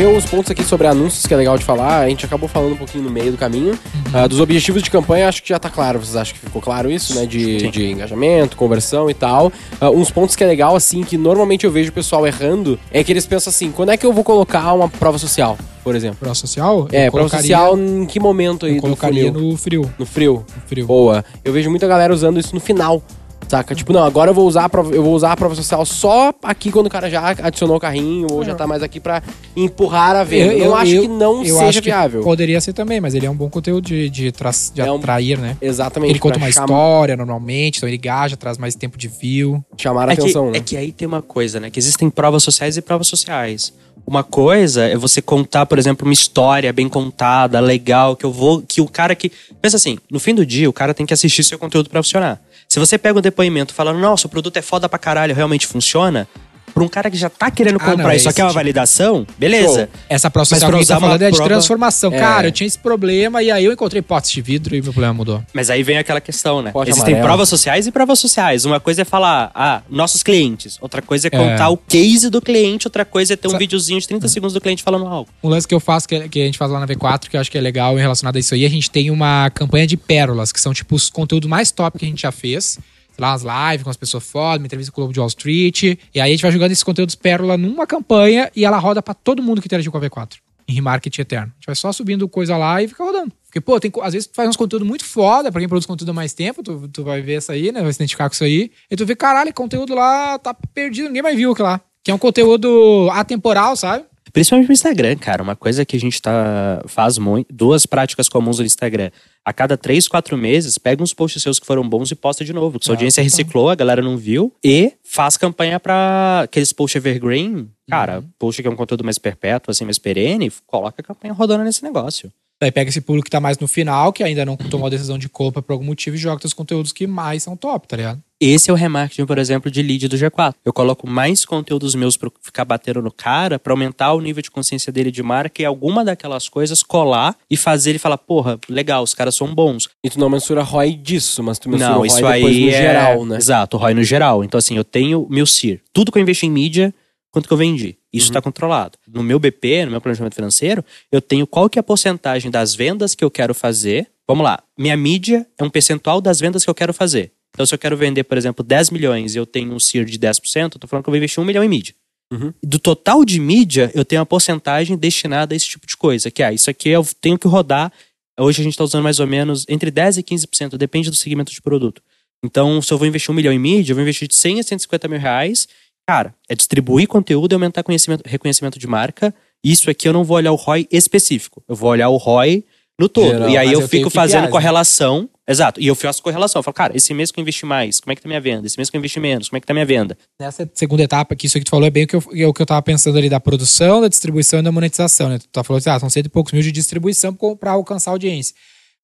Tem 0.00 0.06
uns 0.06 0.24
pontos 0.24 0.50
aqui 0.50 0.64
sobre 0.64 0.86
anúncios 0.86 1.26
que 1.26 1.34
é 1.34 1.36
legal 1.36 1.58
de 1.58 1.64
falar. 1.64 1.98
A 2.00 2.08
gente 2.08 2.24
acabou 2.24 2.48
falando 2.48 2.72
um 2.72 2.76
pouquinho 2.76 3.04
no 3.04 3.10
meio 3.10 3.32
do 3.32 3.36
caminho. 3.36 3.78
Ah, 4.14 4.26
dos 4.26 4.40
objetivos 4.40 4.82
de 4.82 4.90
campanha, 4.90 5.28
acho 5.28 5.42
que 5.42 5.50
já 5.50 5.58
tá 5.58 5.68
claro. 5.68 5.98
Vocês 5.98 6.16
acham 6.16 6.32
que 6.32 6.40
ficou 6.40 6.62
claro 6.62 6.90
isso, 6.90 7.14
né? 7.14 7.26
De, 7.26 7.70
de 7.70 7.90
engajamento, 7.90 8.56
conversão 8.56 9.10
e 9.10 9.14
tal. 9.14 9.52
Ah, 9.78 9.90
uns 9.90 10.10
pontos 10.10 10.34
que 10.34 10.42
é 10.42 10.46
legal, 10.46 10.74
assim, 10.74 11.02
que 11.02 11.18
normalmente 11.18 11.66
eu 11.66 11.70
vejo 11.70 11.90
o 11.90 11.92
pessoal 11.92 12.26
errando, 12.26 12.80
é 12.90 13.04
que 13.04 13.12
eles 13.12 13.26
pensam 13.26 13.50
assim, 13.50 13.70
quando 13.70 13.90
é 13.90 13.96
que 13.98 14.06
eu 14.06 14.12
vou 14.14 14.24
colocar 14.24 14.72
uma 14.72 14.88
prova 14.88 15.18
social, 15.18 15.58
por 15.84 15.94
exemplo? 15.94 16.16
Prova 16.18 16.34
social? 16.34 16.88
É, 16.90 17.10
prova 17.10 17.28
social 17.28 17.78
em 17.78 18.06
que 18.06 18.18
momento 18.18 18.64
aí 18.64 18.76
Eu 18.76 18.80
colocaria 18.80 19.30
no 19.30 19.54
frio. 19.58 19.92
No 19.98 20.06
frio. 20.06 20.46
No 20.56 20.62
frio. 20.66 20.86
Boa. 20.86 21.22
Eu 21.44 21.52
vejo 21.52 21.68
muita 21.68 21.86
galera 21.86 22.14
usando 22.14 22.40
isso 22.40 22.54
no 22.54 22.60
final. 22.60 23.02
Saca? 23.48 23.74
Tipo, 23.74 23.92
não, 23.92 24.04
agora 24.04 24.30
eu 24.30 24.34
vou 24.34 24.46
usar 24.46 24.64
a 24.66 24.68
prova, 24.68 24.94
eu 24.94 25.02
vou 25.02 25.12
usar 25.12 25.32
a 25.32 25.36
prova 25.36 25.56
social 25.56 25.84
só 25.84 26.32
aqui 26.42 26.70
quando 26.70 26.86
o 26.86 26.90
cara 26.90 27.10
já 27.10 27.30
adicionou 27.42 27.76
o 27.76 27.80
carrinho 27.80 28.28
ou 28.30 28.44
já 28.44 28.54
tá 28.54 28.64
mais 28.64 28.80
aqui 28.80 29.00
pra 29.00 29.20
empurrar 29.56 30.14
a 30.14 30.22
venda. 30.22 30.54
Eu, 30.54 30.74
acho 30.74 30.90
que 31.00 31.08
não 31.08 31.38
eu 31.44 31.54
seja 31.56 31.68
acho 31.68 31.78
que 31.82 31.84
viável. 31.86 32.22
Poderia 32.22 32.60
ser 32.60 32.72
também, 32.72 33.00
mas 33.00 33.12
ele 33.14 33.26
é 33.26 33.30
um 33.30 33.34
bom 33.34 33.50
conteúdo 33.50 33.84
de, 33.86 34.08
de, 34.08 34.30
tra- 34.30 34.52
de 34.72 34.80
É 34.80 34.90
um- 34.92 34.96
atrair, 34.96 35.36
né? 35.38 35.56
Exatamente. 35.60 36.12
Ele 36.12 36.18
conta 36.20 36.38
uma 36.38 36.48
história 36.48 37.16
normalmente, 37.16 37.78
então 37.78 37.88
ele 37.88 37.96
engaja, 37.96 38.36
traz 38.36 38.56
mais 38.56 38.76
tempo 38.76 38.96
de 38.96 39.08
view. 39.08 39.64
Chamar 39.76 40.08
a 40.08 40.12
É 40.12 40.16
que, 40.16 40.22
atenção, 40.22 40.50
né? 40.52 40.58
é 40.58 40.60
que 40.60 40.76
aí 40.76 40.92
tem 40.92 41.08
uma 41.08 41.22
coisa, 41.22 41.58
né? 41.58 41.70
Que 41.70 41.78
existem 41.80 42.08
provas 42.08 42.44
sociais 42.44 42.76
e 42.76 42.80
provas 42.82 43.08
sociais. 43.08 43.72
Uma 44.06 44.22
coisa 44.22 44.84
é 44.84 44.96
você 44.96 45.20
contar, 45.20 45.66
por 45.66 45.78
exemplo, 45.78 46.06
uma 46.06 46.12
história 46.14 46.72
bem 46.72 46.88
contada, 46.88 47.60
legal, 47.60 48.16
que 48.16 48.24
eu 48.24 48.32
vou. 48.32 48.62
Que 48.62 48.80
o 48.80 48.88
cara 48.88 49.14
que. 49.14 49.30
Pensa 49.60 49.76
assim, 49.76 49.98
no 50.10 50.18
fim 50.18 50.34
do 50.34 50.44
dia, 50.46 50.70
o 50.70 50.72
cara 50.72 50.94
tem 50.94 51.04
que 51.04 51.12
assistir 51.12 51.44
seu 51.44 51.58
conteúdo 51.58 51.90
pra 51.90 52.02
funcionar. 52.02 52.40
Se 52.70 52.78
você 52.78 52.96
pega 52.96 53.18
um 53.18 53.22
depoimento 53.22 53.74
falando, 53.74 53.98
nossa, 53.98 54.28
o 54.28 54.30
produto 54.30 54.56
é 54.56 54.62
foda 54.62 54.88
pra 54.88 54.96
caralho, 54.96 55.34
realmente 55.34 55.66
funciona. 55.66 56.28
Pra 56.72 56.82
um 56.84 56.88
cara 56.88 57.10
que 57.10 57.16
já 57.16 57.28
tá 57.28 57.50
querendo 57.50 57.78
Ah, 57.80 57.86
não, 57.86 57.92
comprar 57.96 58.12
é 58.12 58.16
e 58.16 58.20
só 58.20 58.30
esse 58.30 58.36
quer 58.36 58.42
uma 58.44 58.48
tipo. 58.50 58.58
validação, 58.58 59.26
beleza. 59.38 59.88
Essa 60.08 60.30
Mas 60.34 60.48
social 60.48 60.70
pra 60.70 60.78
que 60.78 60.84
gente 60.84 60.88
tá 60.94 61.00
falando 61.00 61.22
é 61.22 61.30
de 61.30 61.36
prova- 61.36 61.48
transformação. 61.50 62.12
É. 62.14 62.18
Cara, 62.18 62.48
eu 62.48 62.52
tinha 62.52 62.66
esse 62.66 62.78
problema 62.78 63.42
e 63.42 63.50
aí 63.50 63.64
eu 63.64 63.72
encontrei 63.72 64.00
potes 64.02 64.30
de 64.30 64.40
vidro 64.40 64.74
e 64.74 64.82
meu 64.82 64.92
problema 64.92 65.14
mudou. 65.14 65.42
Mas 65.52 65.70
aí 65.70 65.82
vem 65.82 65.98
aquela 65.98 66.20
questão, 66.20 66.62
né? 66.62 66.70
Pote 66.72 66.90
Existem 66.90 67.14
amarelo. 67.14 67.28
provas 67.28 67.48
sociais 67.48 67.86
e 67.86 67.92
provas 67.92 68.18
sociais. 68.18 68.64
Uma 68.64 68.80
coisa 68.80 69.02
é 69.02 69.04
falar, 69.04 69.50
ah, 69.54 69.82
nossos 69.90 70.22
clientes. 70.22 70.78
Outra 70.80 71.02
coisa 71.02 71.28
é 71.28 71.30
É. 71.32 71.38
contar 71.38 71.68
o 71.70 71.76
case 71.76 72.30
do 72.30 72.40
cliente. 72.40 72.86
Outra 72.86 73.04
coisa 73.04 73.34
é 73.34 73.36
ter 73.36 73.48
um 73.48 73.52
Sa- 73.52 73.58
videozinho 73.58 74.00
de 74.00 74.06
30 74.08 74.28
segundos 74.28 74.54
do 74.54 74.60
cliente 74.60 74.82
falando 74.82 75.06
algo. 75.06 75.28
Um 75.42 75.48
lance 75.48 75.66
que 75.66 75.74
eu 75.74 75.80
faço, 75.80 76.08
que, 76.08 76.28
que 76.28 76.40
a 76.42 76.44
gente 76.46 76.58
faz 76.58 76.70
lá 76.70 76.78
na 76.80 76.86
V4, 76.86 77.28
que 77.28 77.36
eu 77.36 77.40
acho 77.40 77.50
que 77.50 77.58
é 77.58 77.60
legal 77.60 77.96
em 77.98 78.00
relacionado 78.00 78.36
a 78.36 78.38
isso 78.38 78.54
aí, 78.54 78.64
a 78.64 78.70
gente 78.70 78.90
tem 78.90 79.10
uma 79.10 79.50
campanha 79.50 79.86
de 79.86 79.96
pérolas, 79.96 80.52
que 80.52 80.60
são 80.60 80.72
tipo 80.72 80.94
os 80.94 81.08
conteúdos 81.10 81.48
mais 81.48 81.70
top 81.70 81.98
que 81.98 82.04
a 82.04 82.08
gente 82.08 82.22
já 82.22 82.32
fez. 82.32 82.78
Lá, 83.20 83.34
as 83.34 83.42
lives 83.42 83.84
com 83.84 83.90
as 83.90 83.96
pessoas 83.98 84.24
fodas, 84.24 84.58
uma 84.60 84.66
entrevista 84.66 84.90
com 84.90 85.00
o 85.00 85.02
Globo 85.02 85.12
de 85.12 85.20
Wall 85.20 85.28
Street. 85.28 85.82
E 85.82 85.98
aí 86.14 86.22
a 86.22 86.26
gente 86.26 86.40
vai 86.40 86.50
jogando 86.50 86.72
esses 86.72 86.82
conteúdos 86.82 87.14
pérola 87.14 87.58
numa 87.58 87.86
campanha 87.86 88.50
e 88.56 88.64
ela 88.64 88.78
roda 88.78 89.02
pra 89.02 89.12
todo 89.12 89.42
mundo 89.42 89.60
que 89.60 89.68
interagiu 89.68 89.92
com 89.92 89.98
a 89.98 90.00
V4. 90.00 90.38
Em 90.66 90.72
remarketing 90.72 91.20
eterno. 91.20 91.48
A 91.48 91.54
gente 91.56 91.66
vai 91.66 91.74
só 91.74 91.92
subindo 91.92 92.26
coisa 92.28 92.56
lá 92.56 92.82
e 92.82 92.88
fica 92.88 93.04
rodando. 93.04 93.32
Porque, 93.44 93.60
pô, 93.60 93.78
tem, 93.78 93.92
às 94.02 94.12
vezes 94.12 94.28
tu 94.28 94.34
faz 94.34 94.48
uns 94.48 94.56
conteúdos 94.56 94.86
muito 94.86 95.04
foda, 95.04 95.50
pra 95.50 95.60
quem 95.60 95.68
produz 95.68 95.84
conteúdo 95.84 96.10
há 96.10 96.14
mais 96.14 96.32
tempo, 96.32 96.62
tu, 96.62 96.88
tu 96.88 97.02
vai 97.02 97.20
ver 97.20 97.38
isso 97.38 97.50
aí, 97.50 97.72
né? 97.72 97.82
Vai 97.82 97.92
se 97.92 97.98
identificar 97.98 98.28
com 98.28 98.34
isso 98.34 98.44
aí. 98.44 98.70
E 98.90 98.96
tu 98.96 99.04
vê, 99.04 99.14
caralho, 99.16 99.52
conteúdo 99.52 99.94
lá 99.94 100.38
tá 100.38 100.54
perdido, 100.54 101.08
ninguém 101.08 101.22
mais 101.22 101.36
viu 101.36 101.52
aquilo 101.52 101.68
lá. 101.68 101.80
Que 102.02 102.10
é 102.10 102.14
um 102.14 102.18
conteúdo 102.18 103.08
atemporal, 103.12 103.76
sabe? 103.76 104.04
Principalmente 104.32 104.68
no 104.68 104.72
Instagram, 104.72 105.16
cara. 105.16 105.42
Uma 105.42 105.56
coisa 105.56 105.84
que 105.84 105.96
a 105.96 106.00
gente 106.00 106.20
tá, 106.20 106.82
faz 106.86 107.18
muito. 107.18 107.46
Duas 107.52 107.86
práticas 107.86 108.28
comuns 108.28 108.58
no 108.58 108.64
Instagram. 108.64 109.10
A 109.44 109.52
cada 109.52 109.76
três, 109.76 110.06
quatro 110.06 110.36
meses, 110.36 110.76
pega 110.78 111.02
uns 111.02 111.14
posts 111.14 111.42
seus 111.42 111.58
que 111.58 111.66
foram 111.66 111.88
bons 111.88 112.10
e 112.10 112.14
posta 112.14 112.44
de 112.44 112.52
novo. 112.52 112.78
Que 112.78 112.84
sua 112.84 112.94
Ah, 112.94 112.96
audiência 112.96 113.22
total. 113.22 113.30
reciclou, 113.38 113.68
a 113.70 113.74
galera 113.74 114.02
não 114.02 114.16
viu. 114.16 114.52
E 114.64 114.92
faz 115.02 115.36
campanha 115.36 115.80
pra 115.80 116.42
aqueles 116.44 116.72
posts 116.72 116.96
evergreen. 116.96 117.68
Cara, 117.88 118.18
Uhum. 118.20 118.28
post 118.38 118.60
que 118.62 118.68
é 118.68 118.70
um 118.70 118.76
conteúdo 118.76 119.02
mais 119.04 119.18
perpétuo, 119.18 119.70
assim, 119.70 119.84
mais 119.84 119.98
perene. 119.98 120.52
Coloca 120.66 121.00
a 121.00 121.04
campanha 121.04 121.32
rodando 121.34 121.64
nesse 121.64 121.82
negócio. 121.82 122.30
Daí 122.60 122.70
pega 122.70 122.90
esse 122.90 123.00
público 123.00 123.24
que 123.24 123.30
tá 123.30 123.40
mais 123.40 123.58
no 123.58 123.66
final, 123.66 124.12
que 124.12 124.22
ainda 124.22 124.44
não 124.44 124.54
tomou 124.56 124.86
a 124.86 124.90
decisão 124.90 125.16
de 125.18 125.30
compra 125.30 125.62
por 125.62 125.72
algum 125.72 125.84
motivo 125.86 126.14
e 126.16 126.18
joga 126.18 126.44
os 126.46 126.52
conteúdos 126.52 126.92
que 126.92 127.06
mais 127.06 127.42
são 127.42 127.56
top, 127.56 127.88
tá 127.88 127.96
ligado? 127.96 128.22
Esse 128.42 128.70
é 128.70 128.72
o 128.72 128.76
remarketing, 128.76 129.26
por 129.26 129.36
exemplo, 129.36 129.70
de 129.70 129.82
lead 129.82 130.08
do 130.08 130.16
G4. 130.16 130.54
Eu 130.64 130.72
coloco 130.72 131.06
mais 131.06 131.44
conteúdos 131.44 131.94
meus 131.94 132.16
pra 132.16 132.30
ficar 132.40 132.64
batendo 132.64 133.02
no 133.02 133.12
cara, 133.12 133.58
pra 133.58 133.74
aumentar 133.74 134.14
o 134.14 134.20
nível 134.20 134.42
de 134.42 134.50
consciência 134.50 134.90
dele 134.90 135.10
de 135.10 135.22
marca 135.22 135.60
e 135.60 135.64
alguma 135.66 136.02
daquelas 136.02 136.48
coisas 136.48 136.82
colar 136.82 137.36
e 137.50 137.56
fazer 137.56 137.90
ele 137.90 137.98
falar, 137.98 138.16
porra, 138.16 138.58
legal, 138.66 139.02
os 139.02 139.12
caras 139.12 139.34
são 139.34 139.54
bons. 139.54 139.90
E 140.02 140.08
tu 140.08 140.18
não 140.18 140.30
mensura 140.30 140.62
ROI 140.62 140.94
disso, 140.94 141.42
mas 141.42 141.58
tu 141.58 141.68
mensura 141.68 141.90
Não, 141.90 142.06
isso 142.06 142.24
aí 142.24 142.64
no 142.64 142.68
é... 142.70 142.72
geral, 142.72 143.26
né? 143.26 143.36
Exato, 143.36 143.76
ROI 143.76 143.92
no 143.92 144.02
geral. 144.02 144.42
Então, 144.42 144.56
assim, 144.56 144.74
eu 144.74 144.84
tenho 144.84 145.26
meu 145.28 145.44
CIR. 145.44 145.82
Tudo 145.92 146.10
que 146.10 146.16
eu 146.16 146.22
investi 146.22 146.46
em 146.46 146.50
mídia, 146.50 146.94
quanto 147.30 147.46
que 147.46 147.52
eu 147.52 147.58
vendi. 147.58 147.98
Isso 148.10 148.24
Uhum. 148.24 148.30
está 148.30 148.40
controlado. 148.40 148.96
No 149.06 149.22
meu 149.22 149.38
BP, 149.38 149.84
no 149.84 149.90
meu 149.90 150.00
planejamento 150.00 150.34
financeiro, 150.34 150.82
eu 151.12 151.20
tenho 151.20 151.46
qual 151.46 151.68
que 151.68 151.78
é 151.78 151.80
a 151.80 151.82
porcentagem 151.82 152.50
das 152.50 152.74
vendas 152.74 153.14
que 153.14 153.22
eu 153.22 153.30
quero 153.30 153.52
fazer. 153.54 154.08
Vamos 154.26 154.44
lá, 154.44 154.62
minha 154.78 154.96
mídia 154.96 155.46
é 155.58 155.62
um 155.62 155.68
percentual 155.68 156.22
das 156.22 156.40
vendas 156.40 156.64
que 156.64 156.70
eu 156.70 156.74
quero 156.74 156.94
fazer. 156.94 157.32
Então, 157.60 157.66
se 157.66 157.74
eu 157.74 157.78
quero 157.78 157.94
vender, 157.94 158.24
por 158.24 158.38
exemplo, 158.38 158.64
10 158.64 158.88
milhões 158.88 159.34
e 159.34 159.38
eu 159.38 159.44
tenho 159.44 159.74
um 159.74 159.78
CIR 159.78 160.06
de 160.06 160.18
10%, 160.18 160.62
eu 160.62 160.78
tô 160.78 160.86
falando 160.86 161.04
que 161.04 161.10
eu 161.10 161.12
vou 161.12 161.18
investir 161.18 161.42
um 161.42 161.44
milhão 161.44 161.62
em 161.62 161.68
mídia. 161.68 161.94
Uhum. 162.32 162.54
Do 162.62 162.78
total 162.78 163.22
de 163.22 163.38
mídia, 163.38 163.90
eu 163.94 164.02
tenho 164.02 164.18
uma 164.18 164.24
porcentagem 164.24 164.96
destinada 164.96 165.54
a 165.54 165.56
esse 165.56 165.68
tipo 165.68 165.86
de 165.86 165.94
coisa. 165.94 166.30
Que, 166.30 166.42
ah, 166.42 166.50
isso 166.54 166.70
aqui 166.70 166.88
eu 166.88 167.06
tenho 167.20 167.38
que 167.38 167.46
rodar. 167.46 167.92
Hoje 168.38 168.62
a 168.62 168.64
gente 168.64 168.72
está 168.72 168.84
usando 168.84 169.02
mais 169.02 169.20
ou 169.20 169.26
menos 169.26 169.66
entre 169.68 169.90
10% 169.90 170.16
e 170.16 170.22
15%, 170.22 170.78
depende 170.78 171.10
do 171.10 171.16
segmento 171.16 171.52
de 171.52 171.60
produto. 171.60 172.00
Então, 172.42 172.80
se 172.80 172.90
eu 172.90 172.96
vou 172.96 173.06
investir 173.06 173.30
um 173.30 173.34
milhão 173.34 173.52
em 173.52 173.58
mídia, 173.58 173.92
eu 173.92 173.94
vou 173.94 174.02
investir 174.02 174.26
de 174.26 174.36
100 174.36 174.60
a 174.60 174.62
150 174.62 175.06
mil 175.08 175.18
reais. 175.18 175.68
Cara, 176.08 176.34
é 176.48 176.54
distribuir 176.54 177.06
conteúdo 177.08 177.52
e 177.52 177.54
aumentar 177.56 177.82
conhecimento, 177.82 178.22
reconhecimento 178.24 178.78
de 178.78 178.86
marca. 178.86 179.34
Isso 179.62 179.90
aqui 179.90 180.08
eu 180.08 180.14
não 180.14 180.24
vou 180.24 180.38
olhar 180.38 180.52
o 180.52 180.56
ROI 180.56 180.88
específico. 180.90 181.62
Eu 181.68 181.76
vou 181.76 181.90
olhar 181.90 182.08
o 182.08 182.16
ROI 182.16 182.64
no 183.00 183.08
todo. 183.08 183.26
Geral, 183.28 183.48
e 183.50 183.56
aí 183.56 183.72
eu, 183.72 183.80
eu 183.80 183.88
fico 183.88 184.10
fazendo 184.10 184.48
correlação. 184.50 185.28
Exato. 185.48 185.80
E 185.80 185.86
eu 185.88 185.94
faço 185.96 186.22
correlação. 186.22 186.60
Eu 186.60 186.62
falo, 186.62 186.74
cara, 186.74 186.96
esse 186.96 187.12
mês 187.12 187.32
que 187.32 187.40
eu 187.40 187.42
investi 187.42 187.66
mais, 187.66 187.98
como 187.98 188.12
é 188.12 188.14
que 188.14 188.22
tá 188.22 188.28
minha 188.28 188.40
venda? 188.40 188.66
Esse 188.66 188.76
mês 188.76 188.88
que 188.88 188.96
eu 188.96 188.98
investi 189.00 189.18
menos, 189.18 189.48
como 189.48 189.56
é 189.56 189.60
que 189.60 189.66
tá 189.66 189.72
minha 189.74 189.84
venda? 189.86 190.16
Nessa 190.40 190.70
segunda 190.74 191.02
etapa, 191.02 191.34
que 191.34 191.46
isso 191.46 191.58
que 191.58 191.64
tu 191.64 191.70
falou 191.70 191.86
é 191.86 191.90
bem 191.90 192.04
o 192.04 192.06
que 192.06 192.14
eu, 192.14 192.22
é 192.36 192.46
o 192.46 192.52
que 192.54 192.62
eu 192.62 192.66
tava 192.66 192.80
pensando 192.82 193.18
ali 193.18 193.28
da 193.28 193.40
produção, 193.40 194.00
da 194.00 194.06
distribuição 194.08 194.60
e 194.60 194.62
da 194.62 194.70
monetização, 194.70 195.28
né? 195.28 195.38
Tu 195.38 195.48
tá 195.48 195.64
falando 195.64 195.80
assim, 195.80 195.90
ah, 195.90 195.98
são 195.98 196.08
cento 196.10 196.26
e 196.26 196.28
poucos 196.28 196.52
mil 196.52 196.62
de 196.62 196.70
distribuição 196.70 197.34
pra- 197.34 197.56
pra 197.56 197.70
alcançar 197.72 198.10
a 198.10 198.14
audiência. 198.14 198.54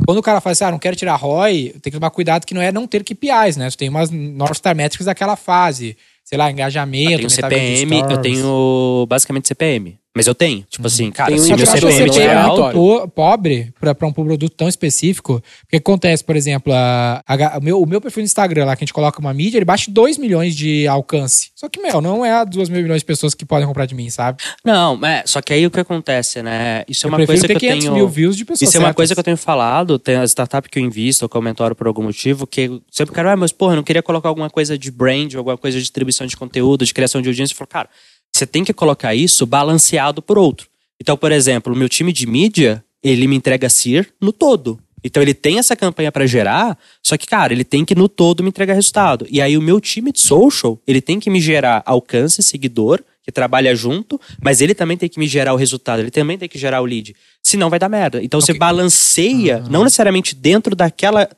Quando 0.07 0.19
o 0.19 0.23
cara 0.23 0.41
fala 0.43 0.53
assim, 0.53 0.65
ah, 0.65 0.71
não 0.71 0.79
quero 0.79 0.95
tirar 0.95 1.17
ROI, 1.17 1.71
tem 1.83 1.91
que 1.91 1.93
tomar 1.93 2.11
cuidado 2.11 2.45
que 2.45 2.53
não 2.55 2.61
é 2.61 2.71
não 2.71 2.87
ter 2.87 3.03
KPIs, 3.03 3.57
né? 3.57 3.69
Tu 3.71 3.79
tem 3.79 3.89
umas 3.89 4.11
North 4.11 4.55
Star 4.55 4.77
Metrics 4.77 5.07
daquela 5.07 5.37
fase. 5.37 5.97
Sei 6.23 6.37
lá, 6.37 6.51
engajamento, 6.51 7.13
Eu 7.13 7.19
tenho 7.19 7.31
CPM, 7.31 8.01
eu 8.13 8.19
tenho 8.19 9.07
basicamente 9.09 9.47
CPM. 9.49 9.97
Mas 10.17 10.27
eu 10.27 10.35
tenho. 10.35 10.65
Tipo 10.71 10.87
assim, 10.87 11.11
cara, 11.11 11.29
Tem 11.29 11.39
se 11.39 11.55
meu 11.55 11.67
CPM 11.67 12.01
é 12.01 12.09
tiver 12.09 12.73
po- 12.73 13.07
pobre 13.09 13.71
pra, 13.79 13.95
pra 13.95 14.09
um 14.09 14.13
produto 14.15 14.49
tão 14.57 14.67
específico. 14.67 15.43
Porque 15.61 15.73
que 15.73 15.77
acontece, 15.77 16.25
por 16.25 16.35
exemplo, 16.35 16.73
a, 16.73 17.23
a 17.29 17.59
o, 17.59 17.63
meu, 17.63 17.83
o 17.83 17.87
meu 17.87 18.01
perfil 18.01 18.23
no 18.23 18.25
Instagram 18.25 18.65
lá, 18.65 18.75
que 18.75 18.83
a 18.83 18.87
gente 18.87 18.95
coloca 18.95 19.21
uma 19.21 19.35
mídia, 19.35 19.59
ele 19.59 19.67
baixa 19.67 19.91
2 19.91 20.17
milhões 20.17 20.57
de 20.57 20.89
alcance. 20.89 21.51
Só 21.55 21.69
que, 21.69 21.79
meu, 21.83 22.01
não 22.01 22.25
é 22.25 22.33
a 22.33 22.45
2 22.45 22.71
mil 22.71 22.81
milhões 22.81 23.03
de 23.03 23.05
pessoas 23.05 23.35
que 23.35 23.45
podem 23.45 23.67
comprar 23.69 23.85
de 23.85 23.95
mim, 23.95 24.09
sabe? 24.09 24.43
Não, 24.65 24.99
é, 25.05 25.23
só 25.27 25.43
que 25.43 25.53
aí 25.53 25.67
o 25.67 25.71
que 25.71 25.81
acontece, 25.81 26.43
né? 26.43 26.83
Isso 26.89 27.07
é 27.07 27.09
uma 27.09 27.27
coisa 27.27 27.43
ter 27.47 27.59
que 27.59 27.67
eu 27.67 27.71
500 27.73 27.85
tenho. 27.85 27.95
mil 27.95 28.09
views 28.09 28.37
de 28.39 28.45
pessoas 28.47 28.63
Isso 28.71 28.77
é 28.77 28.81
uma 28.81 28.87
certas. 28.87 28.97
coisa 28.97 29.15
que 29.15 29.21
eu 29.21 29.25
tenho 29.25 29.37
falado, 29.37 29.99
tem 29.99 30.17
a 30.17 30.25
startup 30.25 30.67
que 30.71 30.79
eu 30.79 30.83
invisto, 30.83 31.29
que 31.29 31.37
eu 31.37 31.43
mentoro 31.43 31.75
por 31.75 31.87
algum 31.87 32.03
motivo, 32.05 32.47
que 32.47 32.63
eu 32.63 32.81
sempre 32.91 33.15
quero, 33.15 33.29
ah, 33.29 33.37
mas 33.37 33.53
porra, 33.53 33.73
eu 33.73 33.77
não 33.77 33.83
queria 33.85 34.03
colocar 34.03 34.31
alguma 34.31 34.49
coisa 34.49 34.79
de 34.79 34.91
brand, 34.91 35.35
alguma 35.35 35.59
coisa 35.59 35.77
de 35.77 35.83
distribuição 35.83 36.27
de 36.27 36.37
conteúdo, 36.39 36.87
de 36.87 36.95
criação 36.95 37.21
de 37.21 37.29
audiência. 37.29 37.53
Eu 37.53 37.59
falo, 37.59 37.69
cara, 37.69 37.89
você 38.37 38.47
tem 38.47 38.65
que 38.65 38.73
colocar 38.73 39.15
isso 39.15 39.47
balanceado 39.47 40.21
por 40.23 40.39
outro. 40.39 40.69
Então, 41.01 41.17
por 41.17 41.33
exemplo, 41.33 41.73
o 41.73 41.77
meu 41.77 41.89
time 41.89 42.13
de 42.13 42.27
mídia, 42.27 42.85
ele 43.03 43.27
me 43.27 43.37
entrega 43.37 43.69
CIR 43.69 44.09
no 44.21 44.33
todo. 44.33 44.79
Então 45.05 45.23
ele 45.23 45.35
tem 45.35 45.59
essa 45.59 45.77
campanha 45.77 46.11
pra 46.11 46.27
gerar, 46.27 46.77
só 47.01 47.17
que, 47.17 47.27
cara, 47.27 47.53
ele 47.53 47.63
tem 47.63 47.85
que 47.85 47.95
no 47.95 48.09
todo 48.09 48.43
me 48.43 48.49
entregar 48.49 48.75
resultado. 48.75 49.25
E 49.31 49.41
aí 49.41 49.57
o 49.57 49.63
meu 49.63 49.81
time 49.81 50.11
de 50.11 50.19
social, 50.21 50.81
ele 50.87 51.01
tem 51.01 51.21
que 51.21 51.31
me 51.31 51.41
gerar 51.41 51.83
alcance, 51.87 52.43
seguidor, 52.43 53.03
que 53.23 53.31
trabalha 53.31 53.75
junto, 53.75 54.21
mas 54.43 54.61
ele 54.61 54.75
também 54.75 54.97
tem 54.97 55.09
que 55.09 55.19
me 55.19 55.29
gerar 55.29 55.53
o 55.53 55.57
resultado, 55.57 56.01
ele 56.01 56.11
também 56.11 56.37
tem 56.37 56.49
que 56.49 56.59
gerar 56.59 56.81
o 56.81 56.85
lead. 56.85 57.15
Senão 57.43 57.71
vai 57.71 57.79
dar 57.79 57.89
merda. 57.89 58.23
Então 58.23 58.41
você 58.41 58.53
Ok. 58.53 58.59
balanceia, 58.59 59.63
não 59.71 59.85
necessariamente 59.85 60.35
dentro 60.35 60.75
daquela 60.75 61.29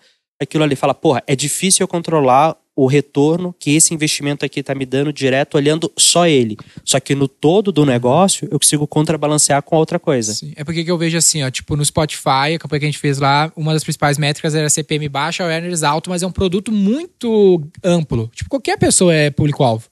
aquilo 0.41 0.65
ali, 0.65 0.77
fala, 0.77 0.95
porra, 0.95 1.23
é 1.27 1.35
difícil 1.35 1.85
eu 1.85 1.89
controlar 1.89 2.57
o 2.81 2.87
retorno 2.87 3.53
que 3.59 3.75
esse 3.75 3.93
investimento 3.93 4.45
aqui 4.45 4.63
tá 4.63 4.73
me 4.73 4.87
dando 4.87 5.13
direto 5.13 5.57
olhando 5.57 5.91
só 5.99 6.29
ele. 6.29 6.57
Só 6.85 7.01
que 7.01 7.15
no 7.15 7.27
todo 7.27 7.73
do 7.73 7.85
negócio 7.85 8.47
eu 8.53 8.59
consigo 8.61 8.87
contrabalancear 8.87 9.63
com 9.63 9.75
outra 9.77 9.99
coisa. 9.99 10.33
Sim. 10.33 10.53
É 10.55 10.63
porque 10.63 10.85
que 10.85 10.91
eu 10.91 10.97
vejo 10.97 11.17
assim, 11.19 11.43
ó, 11.43 11.51
tipo 11.51 11.75
no 11.75 11.85
Spotify, 11.85 12.55
a 12.55 12.59
campanha 12.59 12.81
que 12.81 12.87
a 12.87 12.89
gente 12.91 12.99
fez 13.01 13.19
lá, 13.19 13.53
uma 13.57 13.73
das 13.73 13.83
principais 13.83 14.17
métricas 14.17 14.55
era 14.55 14.71
CPM 14.71 15.09
baixa, 15.09 15.43
awareness 15.43 15.83
alto, 15.83 16.09
mas 16.09 16.23
é 16.23 16.27
um 16.27 16.31
produto 16.31 16.71
muito 16.71 17.61
amplo. 17.83 18.31
Tipo, 18.33 18.49
qualquer 18.51 18.79
pessoa 18.79 19.13
é 19.13 19.29
público-alvo. 19.31 19.89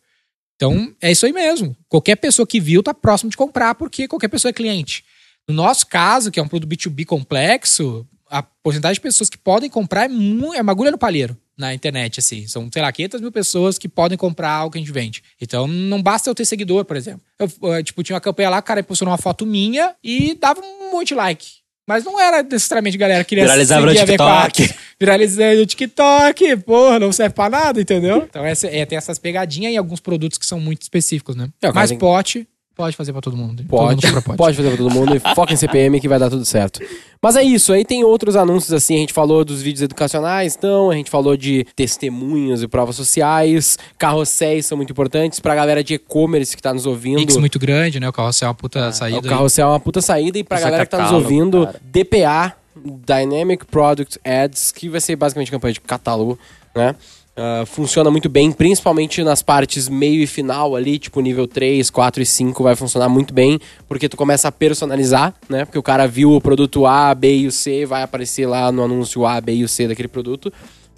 Então, 0.55 0.93
é 1.03 1.11
isso 1.11 1.27
aí 1.27 1.33
mesmo. 1.33 1.77
Qualquer 1.89 2.15
pessoa 2.17 2.47
que 2.47 2.61
viu 2.61 2.83
tá 2.83 2.95
próximo 2.95 3.31
de 3.31 3.37
comprar, 3.37 3.75
porque 3.75 4.07
qualquer 4.09 4.29
pessoa 4.29 4.51
é 4.51 4.53
cliente. 4.53 5.05
No 5.49 5.55
nosso 5.55 5.87
caso, 5.87 6.31
que 6.31 6.39
é 6.39 6.43
um 6.43 6.49
produto 6.49 6.71
B2B 6.71 7.05
complexo, 7.05 8.07
a 8.31 8.43
porcentagem 8.43 8.95
de 8.95 9.01
pessoas 9.01 9.29
que 9.29 9.37
podem 9.39 9.69
comprar 9.69 10.05
é, 10.05 10.09
mu- 10.09 10.55
é 10.55 10.63
uma 10.63 10.73
agulha 10.73 10.91
no 10.91 10.99
palheiro. 10.99 11.37
Na 11.57 11.73
internet, 11.75 12.21
assim. 12.21 12.47
São, 12.47 12.69
sei 12.73 12.83
lá, 12.83 12.93
500 12.93 13.21
mil 13.21 13.33
pessoas 13.33 13.79
que 13.79 13.89
podem 13.89 14.19
comprar 14.19 14.65
o 14.65 14.71
que 14.71 14.79
a 14.79 14.81
gente 14.81 14.93
vende. 14.93 15.23
Então, 15.41 15.67
não 15.67 16.03
basta 16.03 16.29
eu 16.29 16.35
ter 16.35 16.45
seguidor, 16.45 16.85
por 16.85 16.97
exemplo. 16.97 17.23
Eu, 17.39 17.51
eu, 17.71 17.83
tipo, 17.83 18.03
tinha 18.03 18.15
uma 18.15 18.21
campanha 18.21 18.51
lá, 18.51 18.61
cara, 18.63 18.83
postou 18.83 19.09
uma 19.09 19.19
foto 19.19 19.47
minha 19.47 19.95
e 20.03 20.35
dava 20.35 20.61
um 20.61 20.91
monte 20.93 21.09
de 21.09 21.15
like. 21.15 21.47
Mas 21.89 22.03
não 22.03 22.21
era 22.21 22.43
necessariamente 22.43 22.99
galera 22.99 23.23
que 23.23 23.29
queria 23.29 23.45
Viralizava 23.45 23.87
no 23.87 23.95
TikTok. 23.95 24.63
V4. 24.63 24.77
Viralizando 24.99 25.61
no 25.61 25.67
TikTok, 25.67 26.57
porra, 26.59 26.99
não 26.99 27.13
serve 27.13 27.35
pra 27.35 27.49
nada, 27.49 27.81
entendeu? 27.81 28.27
Então 28.29 28.45
essa, 28.45 28.67
é, 28.67 28.85
tem 28.85 28.99
essas 28.99 29.21
pegadinhas 29.21 29.73
e 29.73 29.77
alguns 29.77 30.01
produtos 30.01 30.37
que 30.37 30.45
são 30.45 30.59
muito 30.59 30.83
específicos, 30.83 31.37
né? 31.37 31.49
É, 31.63 31.71
o 31.71 31.75
Mas 31.75 31.93
pote, 31.93 32.49
pode 32.77 32.95
fazer 32.97 33.13
pra 33.13 33.23
todo 33.23 33.37
mundo. 33.37 33.57
Todo 33.63 33.67
Pode, 33.69 33.95
mundo 33.95 34.03
compra 34.07 34.21
pote. 34.23 34.37
pode 34.37 34.57
fazer 34.57 34.69
pra 34.69 34.77
todo 34.77 34.91
mundo 34.95 35.17
e 35.17 35.35
foca 35.35 35.53
em 35.53 35.57
CPM 35.57 35.99
que 35.99 36.07
vai 36.09 36.19
dar 36.19 36.29
tudo 36.29 36.45
certo. 36.45 36.81
Mas 37.23 37.35
é 37.35 37.43
isso, 37.43 37.73
aí 37.73 37.85
tem 37.85 38.05
outros 38.05 38.37
anúncios 38.37 38.73
assim, 38.73 38.95
a 38.95 38.99
gente 38.99 39.13
falou 39.15 39.45
dos 39.45 39.63
vídeos 39.63 39.83
educacionais, 39.83 40.55
então, 40.55 40.91
a 40.91 40.95
gente 40.95 41.11
falou 41.11 41.37
de 41.37 41.67
testemunhos 41.75 42.63
e 42.63 42.69
provas 42.69 42.95
sociais, 42.95 43.79
carrosséis 43.99 44.67
são 44.67 44.77
muito 44.77 44.91
importantes 44.93 45.41
pra 45.41 45.55
galera 45.55 45.83
de 45.83 45.95
e-commerce 45.95 46.55
que 46.55 46.63
tá 46.63 46.75
nos 46.75 46.85
ouvindo. 46.87 47.17
Mix 47.19 47.37
muito 47.39 47.59
grande, 47.59 47.99
né? 47.99 48.09
O 48.09 48.13
carrossel 48.13 48.47
é 48.47 48.49
uma 48.51 48.55
puta 48.55 48.89
O 48.89 48.93
saída. 48.93 49.29
carrossel 49.29 49.69
é 49.69 49.71
uma 49.73 49.81
puta 49.81 50.03
saída 50.03 50.39
e 50.39 50.45
pra 50.45 50.59
Isso 50.59 50.67
é 50.67 50.71
galera 50.71 50.85
que 50.85 50.91
tá 50.91 51.03
nos 51.03 51.13
ouvindo, 51.13 51.65
cara. 51.67 51.81
DPA, 51.83 52.53
Dynamic 52.77 53.65
Product 53.65 54.21
Ads, 54.23 54.71
que 54.71 54.89
vai 54.91 55.01
ser 55.01 55.17
basicamente 55.17 55.51
campanha 55.51 55.73
de 55.73 55.81
catálogo, 55.81 56.39
né? 56.75 56.95
Ah, 57.37 57.65
funciona 57.67 58.11
muito 58.11 58.31
bem, 58.31 58.51
principalmente 58.51 59.23
nas 59.23 59.43
partes 59.43 59.91
meio 59.91 60.23
e 60.23 60.27
final 60.27 60.75
ali, 60.75 60.99
tipo 60.99 61.21
nível 61.21 61.47
3, 61.47 61.91
4 61.91 62.23
e 62.23 62.27
5 62.27 62.63
vai 62.63 62.75
funcionar 62.75 63.11
muito 63.11 63.35
bem, 63.35 63.59
porque 63.87 64.09
tu 64.09 64.17
começa 64.17 64.49
a 64.49 64.53
personalizar, 64.53 65.35
né? 65.47 65.67
Porque 65.67 65.79
o 65.79 65.83
cara 65.83 66.07
viu 66.07 66.33
o 66.33 66.41
produto 66.41 66.87
A, 66.87 67.15
B 67.15 67.37
e 67.41 67.47
o 67.47 67.53
C, 67.53 67.85
vai 67.85 68.03
aparecer 68.03 68.47
lá 68.47 68.73
no 68.73 68.83
anúncio 68.83 69.27
A, 69.27 69.39
B 69.39 69.53
e 69.53 69.65
o 69.65 69.69
C 69.69 69.87
daquele 69.87 70.09
produto. 70.09 70.51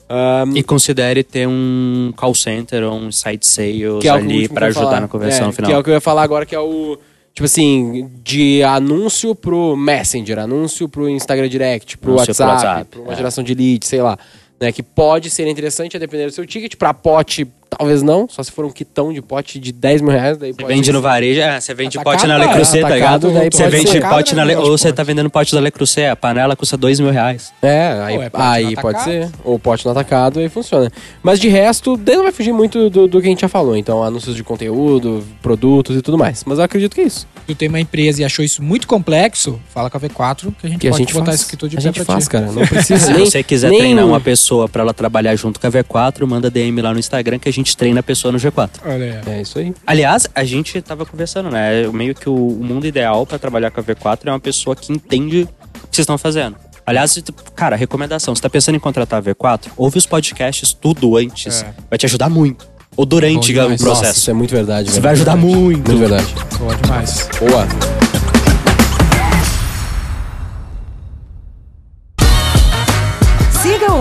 Ah, 0.08 0.44
E 0.54 0.62
considere 0.62 1.24
ter 1.24 1.48
um 1.48 2.12
call 2.16 2.34
center 2.34 2.84
ou 2.84 2.94
um 2.94 3.10
site 3.10 3.44
sales 3.44 4.04
é 4.04 4.08
ali 4.08 4.42
ia 4.42 4.50
ajudar 4.66 4.72
falar. 4.72 5.00
na 5.00 5.08
conversão 5.08 5.44
É, 5.44 5.46
no 5.48 5.52
final. 5.52 5.70
Que 5.70 5.74
é 5.74 5.78
o 5.78 5.82
que 5.82 5.90
eu 5.90 5.94
ia 5.94 6.00
falar 6.00 6.22
agora, 6.22 6.46
que 6.46 6.54
é 6.54 6.60
o. 6.60 6.96
Tipo 7.34 7.46
assim, 7.46 8.10
de 8.24 8.62
anúncio 8.62 9.34
pro 9.34 9.76
Messenger, 9.76 10.40
anúncio 10.40 10.88
pro 10.88 11.08
Instagram 11.08 11.48
Direct, 11.48 11.98
pro 11.98 12.12
Anúncio 12.12 12.34
pro 12.34 12.44
WhatsApp, 12.44 12.66
WhatsApp, 12.66 12.90
pra 12.90 13.00
uma 13.00 13.12
é. 13.12 13.16
geração 13.16 13.44
de 13.44 13.54
lead, 13.54 13.84
sei 13.86 14.02
lá. 14.02 14.18
Né, 14.60 14.72
que 14.72 14.82
pode 14.82 15.30
ser 15.30 15.46
interessante 15.46 15.96
a 15.96 16.00
depender 16.00 16.26
do 16.26 16.32
seu 16.32 16.44
ticket. 16.44 16.74
Pra 16.74 16.92
pote, 16.92 17.46
talvez 17.70 18.02
não. 18.02 18.28
Só 18.28 18.42
se 18.42 18.50
for 18.52 18.64
um 18.64 18.70
quitão 18.70 19.12
de 19.12 19.20
pote 19.22 19.58
de 19.58 19.72
10 19.72 20.00
mil 20.02 20.10
reais. 20.12 20.36
Daí 20.38 20.52
Você 20.52 20.56
pode 20.62 20.74
vende 20.74 20.86
ser. 20.86 20.92
no 20.92 21.00
varejo, 21.00 21.40
é, 21.40 21.60
você 21.60 21.74
vende 21.74 21.98
Atacado, 21.98 22.14
pote 22.16 22.26
na 22.26 22.38
Le 22.38 22.48
Creuset, 22.48 22.80
tá 22.80 22.86
atacado, 22.88 23.28
ligado? 23.28 23.54
Você 23.54 23.68
vende 23.68 23.90
ser. 23.90 24.08
pote 24.08 24.34
na 24.34 24.44
Le... 24.44 24.56
Ou 24.56 24.64
né, 24.64 24.70
você 24.70 24.92
tá 24.92 25.02
vendendo 25.02 25.30
pote 25.30 25.54
da 25.54 25.60
Le 25.60 25.70
Creuset, 25.70 26.06
a 26.06 26.16
panela 26.16 26.54
custa 26.56 26.76
dois 26.76 26.98
mil 27.00 27.10
reais. 27.10 27.52
É, 27.62 28.00
aí, 28.04 28.16
é 28.16 28.30
pote 28.30 28.44
aí 28.44 28.76
pode 28.76 29.02
ser. 29.02 29.28
Ou 29.44 29.58
pote 29.58 29.84
no 29.84 29.92
atacado, 29.92 30.38
aí 30.40 30.48
funciona. 30.48 30.90
Mas 31.22 31.38
de 31.40 31.48
resto, 31.48 31.96
daí 31.96 32.16
não 32.16 32.24
vai 32.24 32.32
fugir 32.32 32.52
muito 32.52 32.88
do, 32.90 33.06
do 33.06 33.20
que 33.20 33.26
a 33.26 33.30
gente 33.30 33.40
já 33.40 33.48
falou. 33.48 33.76
Então, 33.76 34.02
anúncios 34.02 34.34
de 34.34 34.42
conteúdo, 34.44 35.24
produtos 35.42 35.96
e 35.96 36.02
tudo 36.02 36.16
mais. 36.18 36.44
Mas 36.44 36.58
eu 36.58 36.64
acredito 36.64 36.94
que 36.94 37.00
é 37.00 37.04
isso. 37.04 37.26
tu 37.46 37.54
tem 37.54 37.68
uma 37.68 37.80
empresa 37.80 38.22
e 38.22 38.24
achou 38.24 38.44
isso 38.44 38.62
muito 38.62 38.86
complexo, 38.86 39.58
fala 39.70 39.88
com 39.90 39.96
a 39.96 40.00
V4 40.00 40.52
que 40.60 40.66
a 40.66 40.70
gente 40.70 40.80
Que 40.80 40.88
a 40.88 40.90
pode 40.90 41.02
gente 41.02 41.12
botar 41.14 41.26
faz. 41.26 41.40
isso 41.40 41.48
aqui 41.48 41.56
tudo 41.56 41.70
de 41.70 41.76
a 41.78 41.80
gente 41.80 42.04
faz, 42.04 42.24
ti. 42.24 42.30
cara. 42.30 42.46
Não 42.52 42.64
precisa 42.66 42.98
Se 43.06 43.12
nem, 43.12 43.24
você 43.24 43.42
quiser 43.42 43.70
nem 43.70 43.78
treinar 43.78 44.04
um- 44.04 44.08
uma 44.08 44.20
pessoa 44.20 44.68
pra 44.68 44.82
ela 44.82 44.92
trabalhar 44.94 45.34
junto 45.36 45.58
com 45.60 45.66
a 45.66 45.70
V4, 45.70 46.26
manda 46.26 46.50
DM 46.50 46.80
lá 46.82 46.92
no 46.92 46.98
Instagram 46.98 47.38
que 47.38 47.48
a 47.48 47.52
gente 47.52 47.57
treina 47.64 48.00
a 48.00 48.02
pessoa 48.02 48.32
no 48.32 48.38
G4. 48.38 48.70
Olha 48.84 49.22
aí. 49.26 49.34
É 49.34 49.42
isso 49.42 49.58
aí. 49.58 49.74
Aliás, 49.86 50.28
a 50.34 50.44
gente 50.44 50.80
tava 50.82 51.04
conversando, 51.04 51.50
né? 51.50 51.86
Meio 51.88 52.14
que 52.14 52.28
o, 52.28 52.34
o 52.34 52.64
mundo 52.64 52.86
ideal 52.86 53.26
pra 53.26 53.38
trabalhar 53.38 53.70
com 53.70 53.80
a 53.80 53.84
V4 53.84 54.20
é 54.26 54.30
uma 54.30 54.40
pessoa 54.40 54.74
que 54.74 54.92
entende 54.92 55.42
o 55.42 55.88
que 55.88 55.96
vocês 55.96 56.00
estão 56.00 56.18
fazendo. 56.18 56.56
Aliás, 56.86 57.22
cara, 57.54 57.76
recomendação, 57.76 58.34
você 58.34 58.40
tá 58.40 58.48
pensando 58.48 58.76
em 58.76 58.78
contratar 58.78 59.18
a 59.18 59.22
V4? 59.22 59.72
Ouve 59.76 59.98
os 59.98 60.06
podcasts 60.06 60.72
tudo 60.72 61.16
antes. 61.18 61.62
É. 61.62 61.74
Vai 61.90 61.98
te 61.98 62.06
ajudar 62.06 62.30
muito. 62.30 62.66
Ou 62.96 63.04
durante 63.04 63.50
o 63.50 63.54
demais. 63.54 63.80
Nossa, 63.80 64.00
processo. 64.00 64.20
isso 64.20 64.30
é 64.30 64.34
muito 64.34 64.50
verdade. 64.50 64.88
Isso 64.88 64.94
velho. 64.94 65.02
vai 65.02 65.12
ajudar 65.12 65.36
muito. 65.36 65.90
Muito 65.90 65.98
verdade. 65.98 66.34
Boa 66.58 66.74
demais. 66.74 67.28
Boa. 67.38 68.27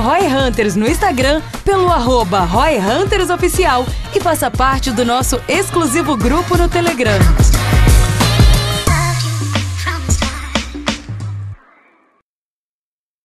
Roy 0.02 0.28
Hunters 0.28 0.76
no 0.76 0.88
Instagram 0.88 1.42
pelo 1.66 1.92
arroba 1.92 2.42
Roy 2.42 2.78
Hunters 2.78 3.30
Oficial 3.30 3.86
e 4.16 4.20
faça 4.20 4.50
parte 4.52 4.92
do 4.92 5.04
nosso 5.04 5.42
exclusivo 5.48 6.16
grupo 6.16 6.58
no 6.58 6.70
Telegram. 6.70 7.20